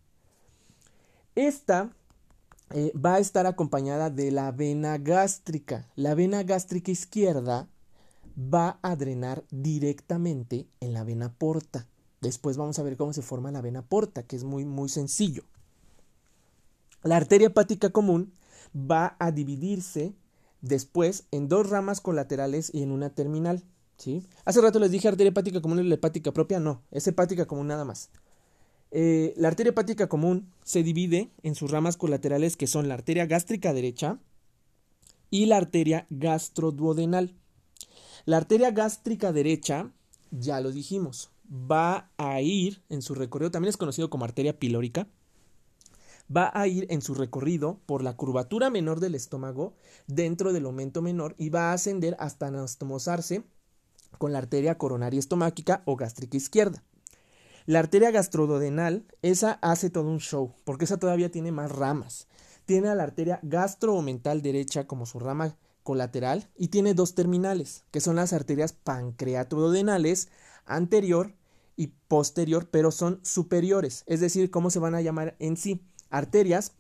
Esta 1.36 1.92
eh, 2.72 2.92
va 2.94 3.16
a 3.16 3.20
estar 3.20 3.46
acompañada 3.46 4.10
de 4.10 4.32
la 4.32 4.52
vena 4.52 4.98
gástrica. 4.98 5.90
La 5.96 6.16
vena 6.16 6.44
gástrica 6.44 6.92
izquierda 6.92 7.68
va 8.38 8.80
a 8.82 8.96
drenar 8.96 9.44
directamente 9.52 10.68
en 10.80 10.94
la 10.94 11.04
vena 11.04 11.34
porta. 11.34 11.88
Después 12.22 12.58
vamos 12.58 12.80
a 12.80 12.84
ver 12.84 12.98
cómo 12.98 13.14
se 13.14 13.22
forma 13.22 13.52
la 13.52 13.62
vena 13.62 13.84
porta, 13.84 14.24
que 14.24 14.36
es 14.36 14.44
muy, 14.44 14.66
muy 14.66 14.90
sencillo. 14.90 15.44
La 17.08 17.16
arteria 17.16 17.48
hepática 17.48 17.90
común 17.90 18.34
va 18.76 19.16
a 19.18 19.32
dividirse 19.32 20.14
después 20.60 21.26
en 21.32 21.48
dos 21.48 21.70
ramas 21.70 22.02
colaterales 22.02 22.70
y 22.74 22.84
en 22.84 22.92
una 22.92 23.12
terminal. 23.12 23.64
¿sí? 23.96 24.26
Hace 24.44 24.60
rato 24.60 24.78
les 24.78 24.92
dije 24.92 25.08
arteria 25.08 25.30
hepática 25.30 25.62
común 25.62 25.80
y 25.80 25.88
la 25.88 25.96
hepática 25.96 26.34
propia, 26.34 26.60
no, 26.60 26.84
es 26.92 27.08
hepática 27.08 27.46
común 27.46 27.68
nada 27.68 27.86
más. 27.86 28.10
Eh, 28.92 29.34
la 29.38 29.48
arteria 29.48 29.70
hepática 29.70 30.10
común 30.10 30.52
se 30.66 30.84
divide 30.84 31.32
en 31.44 31.56
sus 31.56 31.72
ramas 31.72 31.96
colaterales 31.96 32.58
que 32.58 32.68
son 32.68 32.90
la 32.90 32.96
arteria 32.96 33.26
gástrica 33.26 33.72
derecha 33.72 34.20
y 35.30 35.46
la 35.46 35.56
arteria 35.56 36.08
gastroduodenal. 36.10 37.36
La 38.26 38.36
arteria 38.36 38.72
gástrica 38.72 39.32
derecha, 39.32 39.94
ya 40.32 40.60
lo 40.60 40.74
dijimos, 40.74 41.30
va 41.50 42.12
a 42.18 42.42
ir 42.42 42.82
en 42.90 43.02
su 43.02 43.16
recorrido, 43.16 43.50
también 43.50 43.70
es 43.70 43.78
conocido 43.78 44.10
como 44.10 44.26
arteria 44.26 44.60
pilórica, 44.60 45.08
va 46.36 46.52
a 46.54 46.68
ir 46.68 46.88
en 46.90 47.02
su 47.02 47.14
recorrido 47.14 47.80
por 47.86 48.04
la 48.04 48.16
curvatura 48.16 48.70
menor 48.70 49.00
del 49.00 49.16
estómago 49.16 49.76
dentro 50.08 50.54
del 50.54 50.66
aumento 50.66 51.02
menor 51.02 51.36
y 51.38 51.50
va 51.50 51.72
a 51.72 51.74
ascender 51.74 52.16
hasta 52.20 52.48
anastomosarse 52.48 53.44
con 54.18 54.32
la 54.34 54.40
arteria 54.40 54.78
coronaria 54.78 55.20
estomáquica 55.20 55.84
o 55.86 55.96
gástrica 55.96 56.38
izquierda. 56.38 56.84
La 57.66 57.80
arteria 57.80 58.12
gastrododenal, 58.12 59.06
esa 59.22 59.60
hace 59.62 59.90
todo 59.90 60.10
un 60.10 60.20
show, 60.20 60.54
porque 60.64 60.86
esa 60.86 60.98
todavía 60.98 61.32
tiene 61.32 61.52
más 61.52 61.72
ramas. 61.72 62.28
Tiene 62.66 62.88
a 62.88 62.96
la 62.96 63.04
arteria 63.04 63.40
gastroomental 63.44 64.42
derecha 64.42 64.88
como 64.88 65.06
su 65.06 65.20
rama 65.20 65.58
colateral 65.84 66.50
y 66.58 66.70
tiene 66.70 66.94
dos 66.94 67.16
terminales, 67.16 67.84
que 67.92 68.02
son 68.02 68.18
las 68.18 68.34
arterias 68.34 68.74
pancreatodenales 68.74 70.30
anterior 70.66 71.34
y 71.78 71.88
posterior, 72.08 72.70
pero 72.70 72.92
son 72.92 73.20
superiores, 73.24 74.04
es 74.08 74.20
decir, 74.20 74.50
cómo 74.50 74.70
se 74.70 74.80
van 74.80 74.96
a 74.96 75.02
llamar 75.02 75.36
en 75.40 75.56
sí 75.56 75.86
arterias 76.10 76.74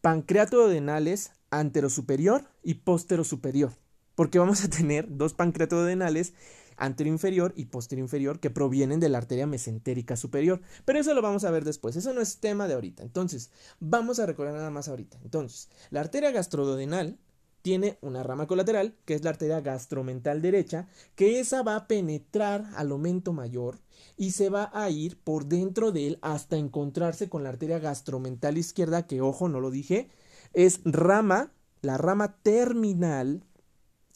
pancreatodenales 0.00 1.32
anterosuperior 1.50 2.44
y 2.62 2.74
posterosuperior, 2.74 3.72
porque 4.14 4.38
vamos 4.38 4.64
a 4.64 4.70
tener 4.70 5.06
dos 5.08 5.34
pancreatodenales 5.34 6.34
anteroinferior 6.78 7.52
y 7.56 7.68
inferior 7.96 8.40
que 8.40 8.50
provienen 8.50 9.00
de 9.00 9.08
la 9.08 9.18
arteria 9.18 9.46
mesentérica 9.46 10.16
superior. 10.16 10.60
Pero 10.84 10.98
eso 10.98 11.12
lo 11.12 11.22
vamos 11.22 11.44
a 11.44 11.50
ver 11.50 11.64
después, 11.64 11.96
eso 11.96 12.14
no 12.14 12.20
es 12.20 12.38
tema 12.38 12.68
de 12.68 12.74
ahorita. 12.74 13.02
Entonces, 13.02 13.50
vamos 13.80 14.20
a 14.20 14.26
recordar 14.26 14.54
nada 14.54 14.70
más 14.70 14.88
ahorita. 14.88 15.18
Entonces, 15.24 15.68
la 15.90 16.00
arteria 16.00 16.30
gastrodenal 16.30 17.18
tiene 17.62 17.98
una 18.00 18.22
rama 18.22 18.46
colateral, 18.46 18.94
que 19.04 19.14
es 19.14 19.24
la 19.24 19.30
arteria 19.30 19.60
gastromental 19.60 20.40
derecha, 20.42 20.88
que 21.14 21.40
esa 21.40 21.62
va 21.62 21.76
a 21.76 21.86
penetrar 21.88 22.64
al 22.76 22.90
aumento 22.90 23.32
mayor 23.32 23.78
y 24.16 24.32
se 24.32 24.48
va 24.48 24.70
a 24.72 24.90
ir 24.90 25.18
por 25.18 25.46
dentro 25.46 25.92
de 25.92 26.06
él 26.08 26.18
hasta 26.22 26.56
encontrarse 26.56 27.28
con 27.28 27.42
la 27.42 27.50
arteria 27.50 27.78
gastromental 27.78 28.58
izquierda, 28.58 29.06
que 29.06 29.20
ojo, 29.20 29.48
no 29.48 29.60
lo 29.60 29.70
dije, 29.70 30.08
es 30.54 30.80
rama, 30.84 31.52
la 31.82 31.98
rama 31.98 32.36
terminal 32.42 33.44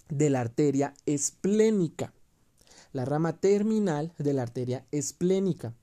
de 0.09 0.31
la 0.31 0.41
arteria 0.41 0.95
esplénica. 1.07 2.13
La 2.93 3.05
rama 3.05 3.39
terminal 3.39 4.13
de 4.19 4.35
la 4.35 4.43
arteria 4.43 4.87
esplénica 4.91 5.75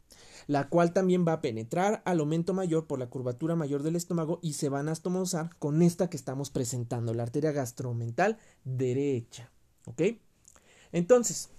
la 0.49 0.67
cual 0.67 0.93
también 0.93 1.27
va 1.27 1.33
a 1.33 1.41
penetrar 1.41 2.01
al 2.05 2.21
aumento 2.21 2.55
mayor 2.55 2.87
por 2.87 2.97
la 2.97 3.07
curvatura 3.07 3.55
mayor 3.55 3.83
del 3.83 3.95
estómago 3.95 4.39
y 4.41 4.53
se 4.53 4.67
van 4.67 4.89
a 4.89 4.93
astomosar 4.93 5.55
con 5.59 5.83
esta 5.83 6.09
que 6.09 6.17
estamos 6.17 6.49
presentando, 6.49 7.13
la 7.13 7.21
arteria 7.21 7.51
gastromental 7.51 8.39
derecha. 8.63 9.51
¿Ok? 9.85 10.01
Entonces, 10.91 11.49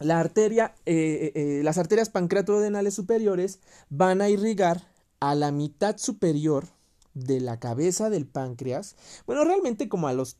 la 0.00 0.18
arteria, 0.18 0.74
eh, 0.86 1.32
eh, 1.36 1.60
eh, 1.60 1.62
las 1.62 1.78
arterias 1.78 2.10
pancreatodenales 2.10 2.94
superiores 2.94 3.60
van 3.90 4.20
a 4.20 4.28
irrigar 4.28 4.90
a 5.20 5.36
la 5.36 5.52
mitad 5.52 5.96
superior 5.96 6.66
de 7.14 7.38
la 7.38 7.60
cabeza 7.60 8.10
del 8.10 8.26
páncreas, 8.26 8.96
bueno, 9.26 9.44
realmente 9.44 9.88
como 9.88 10.08
a 10.08 10.12
los 10.12 10.36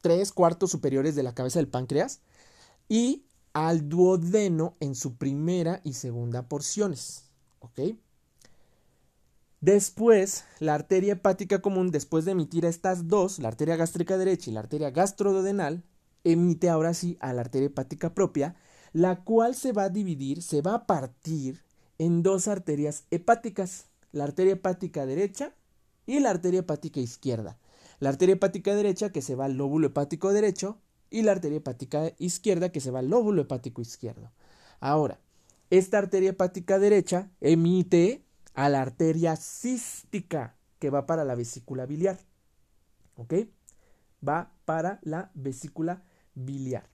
tres 0.00 0.32
cuartos 0.32 0.72
superiores 0.72 1.14
de 1.14 1.22
la 1.22 1.32
cabeza 1.32 1.60
del 1.60 1.68
páncreas, 1.68 2.22
y 2.88 3.22
al 3.52 3.88
duodeno 3.88 4.76
en 4.80 4.94
su 4.94 5.16
primera 5.16 5.80
y 5.84 5.94
segunda 5.94 6.48
porciones. 6.48 7.30
¿Ok? 7.60 7.80
Después, 9.60 10.44
la 10.58 10.74
arteria 10.74 11.12
hepática 11.12 11.60
común, 11.60 11.90
después 11.90 12.24
de 12.24 12.32
emitir 12.32 12.64
a 12.64 12.70
estas 12.70 13.08
dos, 13.08 13.38
la 13.38 13.48
arteria 13.48 13.76
gástrica 13.76 14.16
derecha 14.16 14.50
y 14.50 14.54
la 14.54 14.60
arteria 14.60 14.90
gastroduodenal, 14.90 15.84
emite 16.24 16.70
ahora 16.70 16.94
sí 16.94 17.18
a 17.20 17.32
la 17.32 17.42
arteria 17.42 17.66
hepática 17.66 18.14
propia, 18.14 18.56
la 18.92 19.22
cual 19.22 19.54
se 19.54 19.72
va 19.72 19.84
a 19.84 19.90
dividir, 19.90 20.42
se 20.42 20.62
va 20.62 20.74
a 20.74 20.86
partir 20.86 21.62
en 21.98 22.22
dos 22.22 22.48
arterias 22.48 23.04
hepáticas, 23.10 23.88
la 24.12 24.24
arteria 24.24 24.54
hepática 24.54 25.04
derecha 25.04 25.54
y 26.06 26.20
la 26.20 26.30
arteria 26.30 26.60
hepática 26.60 27.00
izquierda. 27.00 27.58
La 27.98 28.08
arteria 28.08 28.36
hepática 28.36 28.74
derecha 28.74 29.12
que 29.12 29.20
se 29.20 29.34
va 29.34 29.44
al 29.44 29.58
lóbulo 29.58 29.88
hepático 29.88 30.32
derecho 30.32 30.78
y 31.10 31.22
la 31.22 31.32
arteria 31.32 31.58
hepática 31.58 32.12
izquierda 32.18 32.70
que 32.70 32.80
se 32.80 32.90
va 32.90 33.00
al 33.00 33.08
lóbulo 33.08 33.42
hepático 33.42 33.82
izquierdo. 33.82 34.30
Ahora, 34.80 35.18
esta 35.70 35.98
arteria 35.98 36.30
hepática 36.30 36.78
derecha 36.78 37.30
emite 37.40 38.24
a 38.54 38.68
la 38.68 38.82
arteria 38.82 39.36
cística 39.36 40.56
que 40.78 40.90
va 40.90 41.06
para 41.06 41.24
la 41.24 41.34
vesícula 41.34 41.86
biliar. 41.86 42.18
¿Ok? 43.16 43.34
Va 44.26 44.52
para 44.64 44.98
la 45.02 45.30
vesícula 45.34 46.02
biliar. 46.34 46.88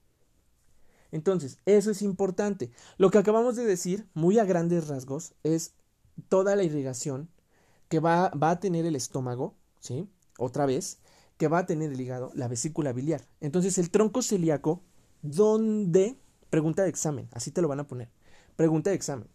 Entonces, 1.13 1.59
eso 1.67 1.91
es 1.91 2.03
importante. 2.03 2.71
Lo 2.99 3.11
que 3.11 3.19
acabamos 3.19 3.57
de 3.57 3.65
decir, 3.65 4.07
muy 4.13 4.39
a 4.39 4.45
grandes 4.45 4.89
rasgos, 4.89 5.35
es 5.45 5.75
toda 6.29 6.57
la 6.57 6.65
irrigación 6.65 7.31
que 7.89 8.01
va, 8.01 8.31
va 8.31 8.51
a 8.51 8.61
tener 8.61 8.85
el 8.87 8.97
estómago, 8.97 9.55
¿sí? 9.81 10.09
Otra 10.39 10.67
vez, 10.67 10.99
que 11.37 11.49
va 11.49 11.59
a 11.59 11.67
tener 11.67 11.93
el 11.93 12.01
hígado, 12.01 12.31
la 12.35 12.49
vesícula 12.49 12.93
biliar. 12.93 13.27
Entonces, 13.41 13.79
el 13.79 13.91
tronco 13.91 14.23
celíaco, 14.23 14.83
¿dónde? 15.23 16.17
Pregunta 16.51 16.83
de 16.83 16.89
examen, 16.89 17.29
así 17.33 17.51
te 17.51 17.63
lo 17.63 17.69
van 17.69 17.81
a 17.81 17.87
poner. 17.87 18.11
Pregunta 18.57 18.91
de 18.91 18.97
examen. 18.97 19.29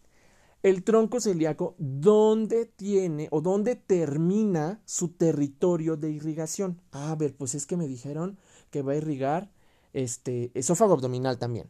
El 0.64 0.84
tronco 0.84 1.20
celíaco, 1.20 1.76
¿dónde 1.80 2.66
tiene 2.68 3.28
o 3.32 3.41
dónde 3.41 3.76
termina 3.76 4.80
su 4.86 5.10
territorio 5.10 5.97
de 5.97 6.12
irrigación? 6.12 6.82
a 6.91 7.16
ver, 7.16 7.36
pues 7.36 7.56
es 7.56 7.66
que 7.66 7.78
me 7.78 7.88
dijeron 7.88 8.38
que 8.70 8.84
va 8.84 8.91
a 8.91 8.97
irrigar 8.97 9.52
este 9.93 10.52
esófago 10.54 10.93
abdominal 10.93 11.39
también, 11.39 11.70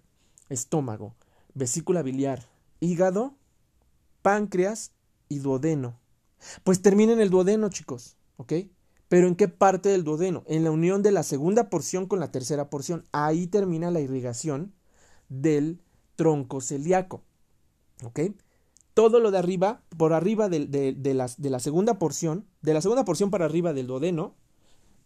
estómago, 0.50 1.16
vesícula 1.54 2.02
biliar, 2.02 2.50
hígado, 2.82 3.36
páncreas 4.22 4.92
y 5.30 5.40
duodeno. 5.40 6.00
Pues 6.64 6.82
termina 6.82 7.14
en 7.14 7.22
el 7.22 7.30
duodeno, 7.30 7.70
chicos, 7.70 8.18
¿ok? 8.38 8.54
Pero 9.12 9.28
¿en 9.28 9.36
qué 9.36 9.50
parte 9.50 9.90
del 9.90 10.06
duodeno? 10.06 10.44
En 10.48 10.64
la 10.64 10.72
unión 10.72 11.04
de 11.04 11.12
la 11.12 11.24
segunda 11.24 11.70
porción 11.70 12.08
con 12.08 12.22
la 12.22 12.32
tercera 12.32 12.70
porción. 12.70 13.04
Ahí 13.12 13.46
termina 13.46 13.92
la 13.92 14.00
irrigación 14.00 14.74
del 15.28 15.82
tronco 16.16 16.62
celíaco. 16.62 17.22
¿Ok? 18.06 18.22
Todo 18.94 19.20
lo 19.20 19.32
de 19.32 19.38
arriba, 19.38 19.84
por 19.98 20.14
arriba 20.14 20.48
de, 20.48 20.66
de, 20.66 21.14
la, 21.14 21.30
de 21.38 21.50
la 21.50 21.60
segunda 21.60 22.00
porción, 22.00 22.46
de 22.62 22.74
la 22.74 22.80
segunda 22.80 23.04
porción 23.04 23.32
para 23.32 23.44
arriba 23.44 23.74
del 23.74 23.88
duodeno, 23.88 24.34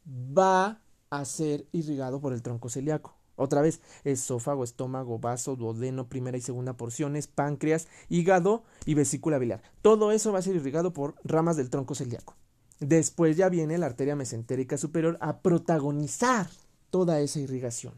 va 0.07 0.83
a 1.09 1.25
ser 1.25 1.65
irrigado 1.71 2.21
por 2.21 2.31
el 2.33 2.43
tronco 2.43 2.69
celíaco. 2.69 3.17
Otra 3.35 3.61
vez, 3.61 3.81
esófago, 4.03 4.63
estómago, 4.63 5.17
vaso, 5.17 5.55
duodeno, 5.55 6.09
primera 6.09 6.37
y 6.37 6.41
segunda 6.41 6.77
porciones, 6.77 7.25
páncreas, 7.25 7.87
hígado 8.09 8.65
y 8.85 8.93
vesícula 8.93 9.39
biliar. 9.39 9.63
Todo 9.81 10.11
eso 10.11 10.31
va 10.31 10.37
a 10.37 10.43
ser 10.43 10.55
irrigado 10.55 10.93
por 10.93 11.15
ramas 11.23 11.57
del 11.57 11.71
tronco 11.71 11.95
celíaco. 11.95 12.35
Después 12.79 13.37
ya 13.37 13.49
viene 13.49 13.77
la 13.77 13.85
arteria 13.85 14.15
mesentérica 14.15 14.77
superior 14.77 15.17
a 15.21 15.39
protagonizar 15.39 16.49
toda 16.89 17.21
esa 17.21 17.39
irrigación. 17.39 17.93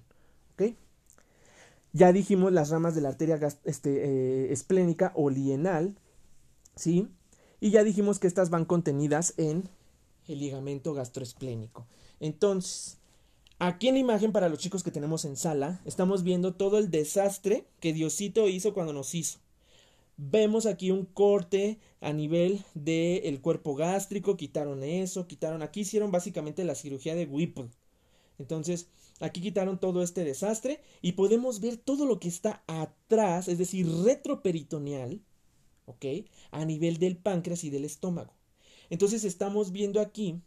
¿Ok? 0.54 0.74
Ya 1.94 2.12
dijimos 2.12 2.52
las 2.52 2.70
ramas 2.70 2.94
de 2.94 3.02
la 3.02 3.10
arteria 3.10 3.40
este, 3.64 4.06
eh, 4.06 4.54
esplénica 4.54 5.12
o 5.16 5.30
lienal, 5.30 5.98
¿sí? 6.76 7.08
Y 7.60 7.72
ya 7.72 7.84
dijimos 7.84 8.20
que 8.20 8.28
estas 8.28 8.50
van 8.50 8.66
contenidas 8.66 9.34
en 9.38 9.68
el 10.28 10.40
ligamento 10.40 10.94
gastroesplénico. 10.94 11.88
Entonces, 12.20 12.98
aquí 13.58 13.88
en 13.88 13.96
la 13.96 14.00
imagen 14.00 14.32
para 14.32 14.50
los 14.50 14.60
chicos 14.60 14.84
que 14.84 14.92
tenemos 14.92 15.26
en 15.26 15.38
sala, 15.38 15.82
estamos 15.86 16.24
viendo 16.24 16.54
todo 16.54 16.78
el 16.78 16.92
desastre 16.92 17.66
que 17.80 17.94
Diosito 17.94 18.48
hizo 18.48 18.74
cuando 18.74 18.94
nos 18.94 19.16
hizo. 19.16 19.40
Vemos 20.18 20.66
aquí 20.66 20.90
un 20.90 21.06
corte 21.06 21.80
a 22.02 22.12
nivel 22.12 22.64
del 22.74 23.40
cuerpo 23.40 23.76
gástrico, 23.76 24.36
quitaron 24.36 24.84
eso, 24.84 25.28
quitaron, 25.28 25.62
aquí 25.62 25.82
hicieron 25.82 26.12
básicamente 26.12 26.66
la 26.66 26.74
cirugía 26.74 27.14
de 27.14 27.26
Whipple. 27.26 27.70
Entonces, 28.40 28.90
aquí 29.20 29.42
quitaron 29.42 29.80
todo 29.80 30.02
este 30.02 30.24
desastre 30.24 30.82
y 31.04 31.12
podemos 31.12 31.60
ver 31.60 31.78
todo 31.78 32.06
lo 32.08 32.20
que 32.20 32.30
está 32.30 32.64
atrás, 32.66 33.48
es 33.48 33.60
decir, 33.60 33.88
retroperitoneal, 33.88 35.22
¿ok? 35.86 36.06
A 36.50 36.66
nivel 36.66 36.98
del 36.98 37.18
páncreas 37.18 37.64
y 37.64 37.70
del 37.70 37.86
estómago. 37.86 38.34
Entonces, 38.90 39.24
estamos 39.24 39.72
viendo 39.72 40.02
aquí, 40.02 40.42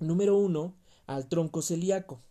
número 0.00 0.36
uno, 0.36 0.74
al 1.06 1.28
tronco 1.28 1.62
celíaco 1.62 2.22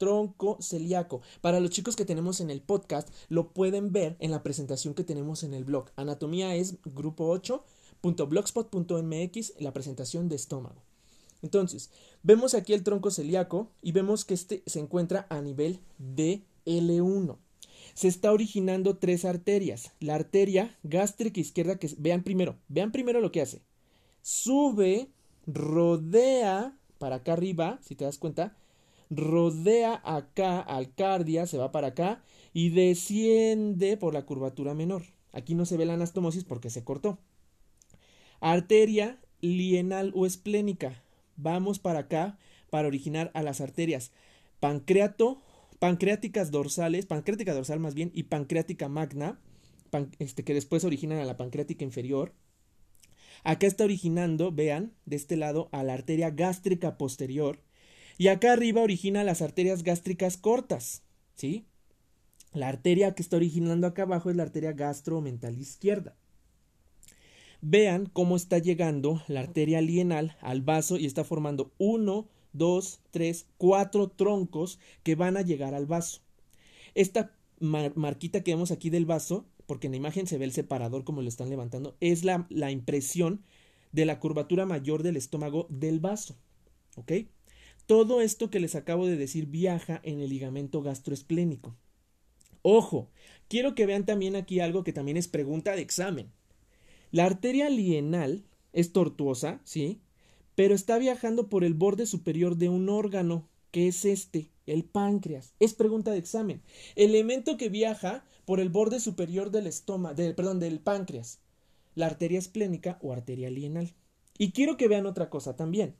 tronco 0.00 0.58
celíaco. 0.62 1.20
Para 1.42 1.60
los 1.60 1.70
chicos 1.70 1.94
que 1.94 2.06
tenemos 2.06 2.40
en 2.40 2.48
el 2.50 2.62
podcast, 2.62 3.10
lo 3.28 3.52
pueden 3.52 3.92
ver 3.92 4.16
en 4.18 4.30
la 4.30 4.42
presentación 4.42 4.94
que 4.94 5.04
tenemos 5.04 5.42
en 5.44 5.52
el 5.52 5.64
blog. 5.64 5.90
Anatomía 5.94 6.54
es 6.56 6.76
grupo 6.86 7.38
8.blogspot.mx, 7.38 9.60
la 9.60 9.74
presentación 9.74 10.30
de 10.30 10.36
estómago. 10.36 10.82
Entonces, 11.42 11.90
vemos 12.22 12.54
aquí 12.54 12.72
el 12.72 12.82
tronco 12.82 13.10
celíaco 13.10 13.68
y 13.82 13.92
vemos 13.92 14.24
que 14.24 14.32
este 14.32 14.62
se 14.64 14.80
encuentra 14.80 15.26
a 15.28 15.42
nivel 15.42 15.80
de 15.98 16.46
L1. 16.64 17.36
Se 17.92 18.08
está 18.08 18.32
originando 18.32 18.96
tres 18.96 19.26
arterias. 19.26 19.92
La 20.00 20.14
arteria 20.14 20.78
gástrica 20.82 21.40
izquierda 21.40 21.78
que 21.78 21.90
vean 21.98 22.22
primero, 22.22 22.56
vean 22.68 22.90
primero 22.90 23.20
lo 23.20 23.32
que 23.32 23.42
hace. 23.42 23.60
Sube, 24.22 25.10
rodea 25.46 26.74
para 26.96 27.16
acá 27.16 27.34
arriba, 27.34 27.78
si 27.82 27.96
te 27.96 28.04
das 28.04 28.16
cuenta, 28.18 28.56
rodea 29.10 30.00
acá 30.04 30.60
al 30.60 30.94
cardia, 30.94 31.46
se 31.46 31.58
va 31.58 31.72
para 31.72 31.88
acá 31.88 32.22
y 32.52 32.70
desciende 32.70 33.96
por 33.96 34.14
la 34.14 34.24
curvatura 34.24 34.74
menor. 34.74 35.02
Aquí 35.32 35.54
no 35.54 35.66
se 35.66 35.76
ve 35.76 35.84
la 35.84 35.94
anastomosis 35.94 36.44
porque 36.44 36.70
se 36.70 36.84
cortó. 36.84 37.18
Arteria 38.40 39.20
lienal 39.40 40.12
o 40.14 40.26
esplénica. 40.26 41.02
Vamos 41.36 41.78
para 41.78 42.00
acá 42.00 42.38
para 42.70 42.88
originar 42.88 43.30
a 43.34 43.42
las 43.42 43.60
arterias 43.60 44.12
pancreato, 44.60 45.42
pancreáticas 45.78 46.50
dorsales, 46.50 47.06
pancreática 47.06 47.54
dorsal 47.54 47.80
más 47.80 47.94
bien, 47.94 48.10
y 48.14 48.24
pancreática 48.24 48.88
magna, 48.88 49.40
este, 50.18 50.44
que 50.44 50.54
después 50.54 50.84
originan 50.84 51.18
a 51.18 51.24
la 51.24 51.36
pancreática 51.36 51.84
inferior. 51.84 52.34
Acá 53.42 53.66
está 53.66 53.84
originando, 53.84 54.52
vean, 54.52 54.92
de 55.06 55.16
este 55.16 55.36
lado, 55.36 55.70
a 55.72 55.82
la 55.82 55.94
arteria 55.94 56.30
gástrica 56.30 56.98
posterior, 56.98 57.62
y 58.20 58.28
acá 58.28 58.52
arriba 58.52 58.82
origina 58.82 59.24
las 59.24 59.40
arterias 59.40 59.82
gástricas 59.82 60.36
cortas, 60.36 61.02
¿sí? 61.36 61.64
La 62.52 62.68
arteria 62.68 63.14
que 63.14 63.22
está 63.22 63.36
originando 63.36 63.86
acá 63.86 64.02
abajo 64.02 64.28
es 64.28 64.36
la 64.36 64.42
arteria 64.42 64.72
gastromental 64.72 65.58
izquierda. 65.58 66.14
Vean 67.62 68.04
cómo 68.04 68.36
está 68.36 68.58
llegando 68.58 69.22
la 69.26 69.40
arteria 69.40 69.80
lienal 69.80 70.36
al 70.42 70.60
vaso 70.60 70.98
y 70.98 71.06
está 71.06 71.24
formando 71.24 71.72
uno, 71.78 72.28
dos, 72.52 73.00
tres, 73.10 73.46
cuatro 73.56 74.08
troncos 74.08 74.78
que 75.02 75.14
van 75.14 75.38
a 75.38 75.40
llegar 75.40 75.72
al 75.72 75.86
vaso. 75.86 76.20
Esta 76.94 77.32
marquita 77.58 78.42
que 78.42 78.52
vemos 78.52 78.70
aquí 78.70 78.90
del 78.90 79.06
vaso, 79.06 79.46
porque 79.64 79.86
en 79.86 79.92
la 79.92 79.96
imagen 79.96 80.26
se 80.26 80.36
ve 80.36 80.44
el 80.44 80.52
separador 80.52 81.04
como 81.04 81.22
lo 81.22 81.28
están 81.30 81.48
levantando, 81.48 81.96
es 82.00 82.22
la, 82.22 82.46
la 82.50 82.70
impresión 82.70 83.40
de 83.92 84.04
la 84.04 84.20
curvatura 84.20 84.66
mayor 84.66 85.02
del 85.02 85.16
estómago 85.16 85.66
del 85.70 86.00
vaso. 86.00 86.36
¿Ok? 86.96 87.12
Todo 87.90 88.20
esto 88.20 88.50
que 88.50 88.60
les 88.60 88.76
acabo 88.76 89.08
de 89.08 89.16
decir 89.16 89.46
viaja 89.46 90.00
en 90.04 90.20
el 90.20 90.30
ligamento 90.30 90.80
gastroesplénico. 90.80 91.74
Ojo, 92.62 93.10
quiero 93.48 93.74
que 93.74 93.84
vean 93.84 94.06
también 94.06 94.36
aquí 94.36 94.60
algo 94.60 94.84
que 94.84 94.92
también 94.92 95.16
es 95.16 95.26
pregunta 95.26 95.74
de 95.74 95.82
examen. 95.82 96.30
La 97.10 97.24
arteria 97.24 97.68
lienal 97.68 98.44
es 98.72 98.92
tortuosa, 98.92 99.60
¿sí? 99.64 100.02
Pero 100.54 100.76
está 100.76 100.98
viajando 100.98 101.48
por 101.48 101.64
el 101.64 101.74
borde 101.74 102.06
superior 102.06 102.54
de 102.54 102.68
un 102.68 102.88
órgano, 102.88 103.48
que 103.72 103.88
es 103.88 104.04
este, 104.04 104.52
el 104.66 104.84
páncreas. 104.84 105.54
Es 105.58 105.74
pregunta 105.74 106.12
de 106.12 106.18
examen. 106.18 106.62
Elemento 106.94 107.56
que 107.56 107.70
viaja 107.70 108.24
por 108.44 108.60
el 108.60 108.68
borde 108.68 109.00
superior 109.00 109.50
del 109.50 109.66
estómago, 109.66 110.14
perdón, 110.36 110.60
del 110.60 110.78
páncreas. 110.78 111.40
La 111.96 112.06
arteria 112.06 112.38
esplénica 112.38 113.00
o 113.02 113.12
arteria 113.12 113.50
lienal. 113.50 113.94
Y 114.38 114.52
quiero 114.52 114.76
que 114.76 114.86
vean 114.86 115.06
otra 115.06 115.28
cosa 115.28 115.56
también. 115.56 115.96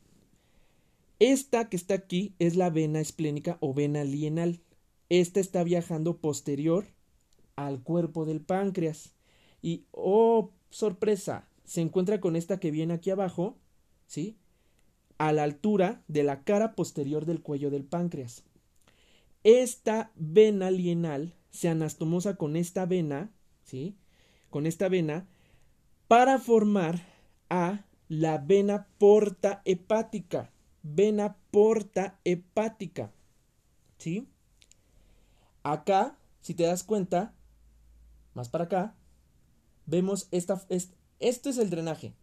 Esta 1.20 1.68
que 1.68 1.76
está 1.76 1.92
aquí 1.92 2.34
es 2.38 2.56
la 2.56 2.70
vena 2.70 2.98
esplénica 2.98 3.58
o 3.60 3.74
vena 3.74 4.04
lienal. 4.04 4.62
Esta 5.10 5.38
está 5.38 5.62
viajando 5.62 6.16
posterior 6.16 6.86
al 7.56 7.82
cuerpo 7.82 8.24
del 8.24 8.40
páncreas. 8.40 9.12
Y, 9.60 9.84
oh, 9.90 10.50
sorpresa, 10.70 11.46
se 11.64 11.82
encuentra 11.82 12.22
con 12.22 12.36
esta 12.36 12.58
que 12.58 12.70
viene 12.70 12.94
aquí 12.94 13.10
abajo, 13.10 13.58
¿sí? 14.06 14.38
A 15.18 15.32
la 15.32 15.42
altura 15.42 16.02
de 16.08 16.22
la 16.22 16.42
cara 16.42 16.74
posterior 16.74 17.26
del 17.26 17.42
cuello 17.42 17.68
del 17.68 17.84
páncreas. 17.84 18.44
Esta 19.44 20.12
vena 20.16 20.70
lienal 20.70 21.34
se 21.50 21.68
anastomosa 21.68 22.36
con 22.36 22.56
esta 22.56 22.86
vena, 22.86 23.30
¿sí? 23.62 23.94
Con 24.48 24.66
esta 24.66 24.88
vena 24.88 25.28
para 26.08 26.38
formar 26.38 27.06
a 27.50 27.84
la 28.08 28.38
vena 28.38 28.88
porta 28.96 29.60
hepática 29.66 30.50
vena 30.82 31.36
porta 31.50 32.18
hepática. 32.24 33.10
¿Sí? 33.98 34.28
Acá, 35.62 36.16
si 36.40 36.54
te 36.54 36.64
das 36.64 36.84
cuenta, 36.84 37.34
más 38.34 38.48
para 38.48 38.64
acá, 38.64 38.94
vemos 39.86 40.28
esta, 40.30 40.60
esto 41.18 41.50
es 41.50 41.58
el 41.58 41.70
drenaje. 41.70 42.14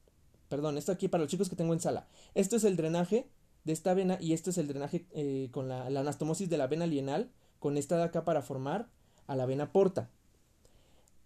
Perdón, 0.49 0.77
esto 0.77 0.91
aquí 0.91 1.07
para 1.07 1.23
los 1.23 1.31
chicos 1.31 1.49
que 1.49 1.55
tengo 1.55 1.73
en 1.73 1.79
sala. 1.79 2.07
Esto 2.33 2.55
es 2.55 2.63
el 2.63 2.77
drenaje 2.77 3.27
de 3.65 3.73
esta 3.73 3.93
vena 3.93 4.17
y 4.21 4.33
esto 4.33 4.49
es 4.49 4.57
el 4.57 4.67
drenaje 4.67 5.05
eh, 5.11 5.49
con 5.51 5.67
la, 5.67 5.85
anastomosis 5.85 6.49
de 6.49 6.57
la 6.57 6.67
vena 6.67 6.87
lienal 6.87 7.29
con 7.59 7.77
esta 7.77 7.97
de 7.97 8.03
acá 8.03 8.23
para 8.23 8.41
formar 8.41 8.87
a 9.27 9.35
la 9.35 9.45
vena 9.45 9.71
porta. 9.71 10.09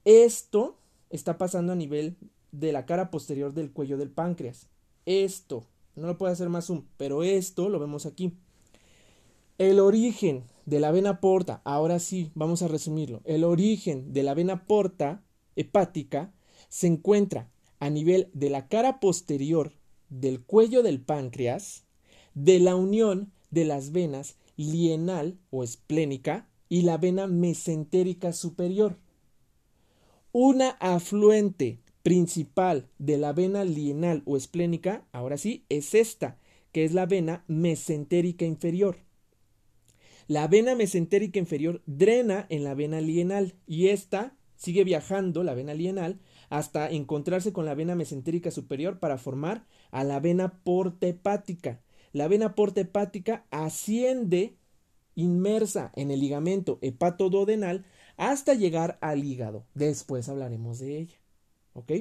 Esto 0.06 0.78
está 1.12 1.38
pasando 1.38 1.74
a 1.74 1.76
nivel 1.76 2.18
de 2.52 2.72
la 2.72 2.86
cara 2.86 3.12
posterior 3.12 3.54
del 3.54 3.72
cuello 3.72 3.98
del 3.98 4.10
páncreas. 4.10 4.68
Esto, 5.06 5.68
no 5.96 6.08
lo 6.08 6.18
puedo 6.18 6.32
hacer 6.32 6.50
más 6.50 6.66
zoom, 6.66 6.84
pero 6.98 7.24
esto 7.24 7.70
lo 7.70 7.80
vemos 7.80 8.06
aquí. 8.06 8.34
El 9.58 9.80
origen 9.80 10.44
de 10.66 10.80
la 10.80 10.92
vena 10.92 11.20
porta, 11.20 11.62
ahora 11.66 12.00
sí, 12.00 12.32
vamos 12.34 12.62
a 12.62 12.68
resumirlo. 12.68 13.22
El 13.26 13.44
origen 13.44 14.14
de 14.14 14.24
la 14.24 14.34
vena 14.34 14.66
porta 14.66 15.24
hepática 15.56 16.34
se 16.70 16.88
encuentra 16.88 17.50
a 17.80 17.90
nivel 17.90 18.30
de 18.34 18.50
la 18.50 18.68
cara 18.68 19.00
posterior 19.00 19.74
del 20.10 20.44
cuello 20.44 20.84
del 20.84 21.02
páncreas, 21.02 21.86
de 22.34 22.60
la 22.60 22.76
unión 22.76 23.32
de 23.50 23.66
las 23.66 23.92
venas 23.92 24.38
lienal 24.56 25.38
o 25.50 25.64
esplénica 25.64 26.48
y 26.70 26.84
la 26.84 26.98
vena 26.98 27.28
mesentérica 27.28 28.34
superior. 28.34 28.98
Una 30.32 30.70
afluente 30.80 31.81
principal 32.04 32.88
de 32.98 33.18
la 33.18 33.34
vena 33.34 33.64
lienal 33.64 34.24
o 34.26 34.38
esplénica, 34.38 35.06
ahora 35.12 35.38
sí, 35.38 35.66
es 35.70 35.94
esta, 35.94 36.38
que 36.72 36.84
es 36.84 36.94
la 36.94 37.06
vena 37.06 37.44
mesentérica 37.48 38.46
inferior. 38.46 38.98
La 40.28 40.48
vena 40.48 40.76
mesentérica 40.76 41.40
inferior 41.40 41.82
drena 41.86 42.46
en 42.50 42.64
la 42.64 42.74
vena 42.74 43.02
lienal 43.02 43.56
y 43.68 43.90
esta 43.90 44.36
sigue 44.56 44.84
viajando, 44.84 45.44
la 45.44 45.56
vena 45.56 45.74
lienal, 45.74 46.20
hasta 46.50 46.90
encontrarse 46.90 47.52
con 47.52 47.66
la 47.66 47.76
vena 47.76 47.96
mesentérica 47.96 48.52
superior 48.52 49.00
para 49.00 49.18
formar 49.18 49.66
a 49.90 50.04
la 50.04 50.20
vena 50.20 50.62
porta 50.64 51.08
hepática. 51.08 51.82
La 52.14 52.28
vena 52.28 52.56
porta 52.56 52.82
hepática 52.82 53.46
asciende 53.52 54.56
inmersa 55.16 55.92
en 55.96 56.12
el 56.12 56.20
ligamento 56.20 56.78
hepatododenal 56.82 57.86
hasta 58.18 58.54
llegar 58.54 58.98
al 59.02 59.24
hígado. 59.24 59.66
Después 59.74 60.30
hablaremos 60.30 60.80
de 60.80 61.00
ella. 61.00 61.21
¿Ok? 61.74 61.92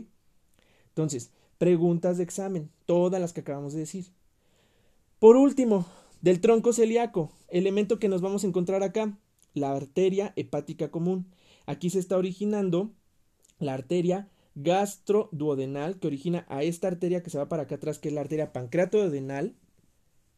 Entonces, 0.89 1.31
preguntas 1.59 2.19
de 2.19 2.25
examen, 2.25 2.71
todas 2.87 3.21
las 3.21 3.33
que 3.33 3.41
acabamos 3.41 3.73
de 3.73 3.81
decir. 3.81 4.07
Por 5.19 5.37
último, 5.37 5.87
del 6.23 6.41
tronco 6.41 6.73
celíaco, 6.73 7.31
elemento 7.49 7.99
que 7.99 8.09
nos 8.09 8.21
vamos 8.21 8.45
a 8.45 8.47
encontrar 8.47 8.83
acá, 8.83 9.19
la 9.55 9.73
arteria 9.73 10.33
hepática 10.37 10.91
común. 10.91 11.27
Aquí 11.67 11.91
se 11.91 11.99
está 11.99 12.17
originando 12.17 12.93
la 13.59 13.75
arteria 13.75 14.29
gastroduodenal 14.55 15.99
que 15.99 16.07
origina 16.07 16.45
a 16.49 16.63
esta 16.63 16.89
arteria 16.89 17.23
que 17.23 17.31
se 17.31 17.39
va 17.39 17.49
para 17.49 17.65
acá 17.65 17.77
atrás, 17.77 17.99
que 17.99 18.09
es 18.09 18.15
la 18.15 18.21
arteria 18.21 18.53
pancreatodenal, 18.53 19.55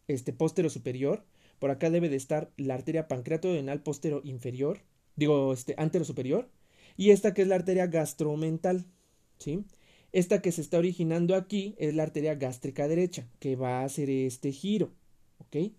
este 0.08 0.32
póstero 0.32 0.70
superior. 0.70 1.24
Por 1.58 1.70
acá 1.70 1.90
debe 1.90 2.08
de 2.08 2.16
estar 2.16 2.50
la 2.56 2.74
arteria 2.74 3.08
pancreatodenal 3.08 3.82
póstero 3.82 4.20
inferior, 4.24 4.80
digo, 5.16 5.52
este 5.52 5.74
antero 5.78 6.04
superior, 6.04 6.50
y 6.96 7.10
esta 7.10 7.34
que 7.34 7.42
es 7.42 7.48
la 7.48 7.54
arteria 7.54 7.86
gastromental. 7.86 8.84
Esta 10.12 10.42
que 10.42 10.52
se 10.52 10.60
está 10.60 10.78
originando 10.78 11.34
aquí 11.34 11.74
es 11.78 11.94
la 11.94 12.02
arteria 12.02 12.34
gástrica 12.34 12.86
derecha, 12.86 13.26
que 13.38 13.56
va 13.56 13.80
a 13.80 13.84
hacer 13.84 14.10
este 14.10 14.52
giro, 14.52 14.92
¿ok? 15.38 15.72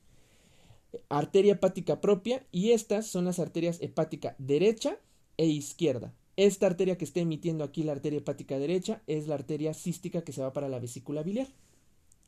Arteria 1.10 1.54
hepática 1.54 2.02
propia 2.02 2.46
y 2.52 2.72
estas 2.72 3.08
son 3.08 3.26
las 3.26 3.40
arterias 3.40 3.82
hepática 3.82 4.36
derecha 4.40 4.98
e 5.38 5.48
izquierda. 5.48 6.14
Esta 6.36 6.66
arteria 6.66 6.98
que 6.98 7.06
está 7.06 7.20
emitiendo 7.20 7.64
aquí 7.64 7.84
la 7.84 7.92
arteria 7.92 8.20
hepática 8.20 8.58
derecha 8.58 9.04
es 9.06 9.28
la 9.28 9.36
arteria 9.36 9.74
cística 9.74 10.24
que 10.24 10.32
se 10.32 10.42
va 10.42 10.52
para 10.52 10.70
la 10.70 10.80
vesícula 10.80 11.22
biliar, 11.22 11.48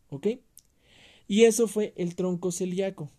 ¿ok? 0.10 0.28
Y 1.28 1.46
eso 1.46 1.68
fue 1.68 1.94
el 1.98 2.16
tronco 2.16 2.52
celíaco. 2.52 3.10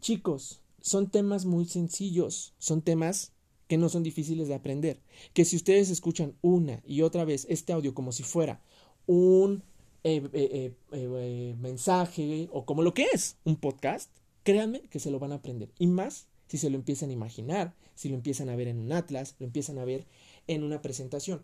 Chicos, 0.00 0.62
son 0.80 1.10
temas 1.10 1.44
muy 1.44 1.66
sencillos, 1.66 2.54
son 2.58 2.80
temas 2.80 3.32
que 3.70 3.78
no 3.78 3.88
son 3.88 4.02
difíciles 4.02 4.48
de 4.48 4.56
aprender, 4.56 4.98
que 5.32 5.44
si 5.44 5.54
ustedes 5.54 5.90
escuchan 5.90 6.34
una 6.42 6.82
y 6.84 7.02
otra 7.02 7.24
vez 7.24 7.46
este 7.48 7.72
audio 7.72 7.94
como 7.94 8.10
si 8.10 8.24
fuera 8.24 8.60
un 9.06 9.62
eh, 10.02 10.28
eh, 10.32 10.74
eh, 10.90 11.54
mensaje 11.56 12.48
o 12.50 12.64
como 12.64 12.82
lo 12.82 12.94
que 12.94 13.06
es 13.12 13.36
un 13.44 13.54
podcast, 13.54 14.10
créanme 14.42 14.80
que 14.90 14.98
se 14.98 15.12
lo 15.12 15.20
van 15.20 15.30
a 15.30 15.36
aprender. 15.36 15.70
Y 15.78 15.86
más 15.86 16.26
si 16.48 16.58
se 16.58 16.68
lo 16.68 16.74
empiezan 16.74 17.10
a 17.10 17.12
imaginar, 17.12 17.76
si 17.94 18.08
lo 18.08 18.16
empiezan 18.16 18.48
a 18.48 18.56
ver 18.56 18.66
en 18.66 18.80
un 18.80 18.90
atlas, 18.90 19.36
lo 19.38 19.46
empiezan 19.46 19.78
a 19.78 19.84
ver 19.84 20.04
en 20.48 20.64
una 20.64 20.82
presentación. 20.82 21.40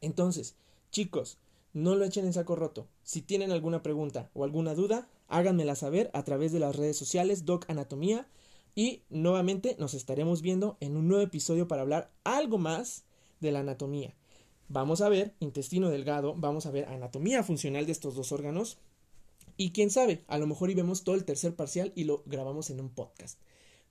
Entonces, 0.00 0.56
chicos, 0.90 1.36
no 1.74 1.96
lo 1.96 2.06
echen 2.06 2.24
en 2.24 2.32
saco 2.32 2.56
roto. 2.56 2.88
Si 3.02 3.20
tienen 3.20 3.50
alguna 3.50 3.82
pregunta 3.82 4.30
o 4.32 4.44
alguna 4.44 4.74
duda, 4.74 5.06
háganmela 5.28 5.74
saber 5.74 6.10
a 6.14 6.24
través 6.24 6.50
de 6.52 6.60
las 6.60 6.76
redes 6.76 6.96
sociales 6.96 7.44
Doc 7.44 7.66
Anatomía 7.68 8.26
y 8.74 9.02
nuevamente 9.10 9.76
nos 9.78 9.94
estaremos 9.94 10.42
viendo 10.42 10.76
en 10.80 10.96
un 10.96 11.08
nuevo 11.08 11.22
episodio 11.22 11.68
para 11.68 11.82
hablar 11.82 12.10
algo 12.24 12.58
más 12.58 13.04
de 13.40 13.52
la 13.52 13.60
anatomía. 13.60 14.14
Vamos 14.68 15.02
a 15.02 15.08
ver 15.08 15.34
intestino 15.40 15.90
delgado, 15.90 16.34
vamos 16.34 16.64
a 16.66 16.70
ver 16.70 16.86
anatomía 16.86 17.42
funcional 17.42 17.84
de 17.84 17.92
estos 17.92 18.14
dos 18.14 18.32
órganos. 18.32 18.78
Y 19.58 19.72
quién 19.72 19.90
sabe, 19.90 20.24
a 20.28 20.38
lo 20.38 20.46
mejor 20.46 20.70
y 20.70 20.74
vemos 20.74 21.04
todo 21.04 21.14
el 21.14 21.24
tercer 21.24 21.54
parcial 21.54 21.92
y 21.94 22.04
lo 22.04 22.22
grabamos 22.24 22.70
en 22.70 22.80
un 22.80 22.88
podcast. 22.88 23.38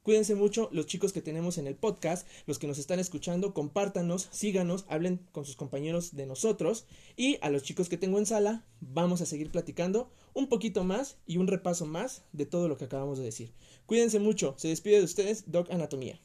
Cuídense 0.04 0.34
mucho 0.34 0.68
los 0.72 0.88
chicos 0.88 1.14
que 1.14 1.22
tenemos 1.22 1.60
en 1.60 1.68
el 1.68 1.76
podcast, 1.76 2.28
los 2.48 2.58
que 2.58 2.66
nos 2.66 2.80
están 2.80 3.00
escuchando, 3.00 3.54
compártanos, 3.54 4.30
síganos, 4.32 4.86
hablen 4.88 5.20
con 5.32 5.46
sus 5.46 5.56
compañeros 5.56 6.16
de 6.16 6.26
nosotros 6.26 6.88
y 7.16 7.38
a 7.42 7.52
los 7.52 7.62
chicos 7.62 7.88
que 7.88 7.98
tengo 7.98 8.18
en 8.18 8.26
sala 8.26 8.66
vamos 8.80 9.22
a 9.22 9.28
seguir 9.28 9.52
platicando 9.52 10.12
un 10.34 10.50
poquito 10.50 10.84
más 10.84 11.18
y 11.28 11.38
un 11.38 11.46
repaso 11.46 11.86
más 11.86 12.24
de 12.34 12.48
todo 12.48 12.68
lo 12.68 12.78
que 12.78 12.86
acabamos 12.86 13.20
de 13.20 13.26
decir. 13.26 13.54
Cuídense 13.86 14.18
mucho, 14.18 14.56
se 14.58 14.70
despide 14.70 14.98
de 14.98 15.04
ustedes 15.04 15.52
Doc 15.52 15.70
Anatomía. 15.70 16.20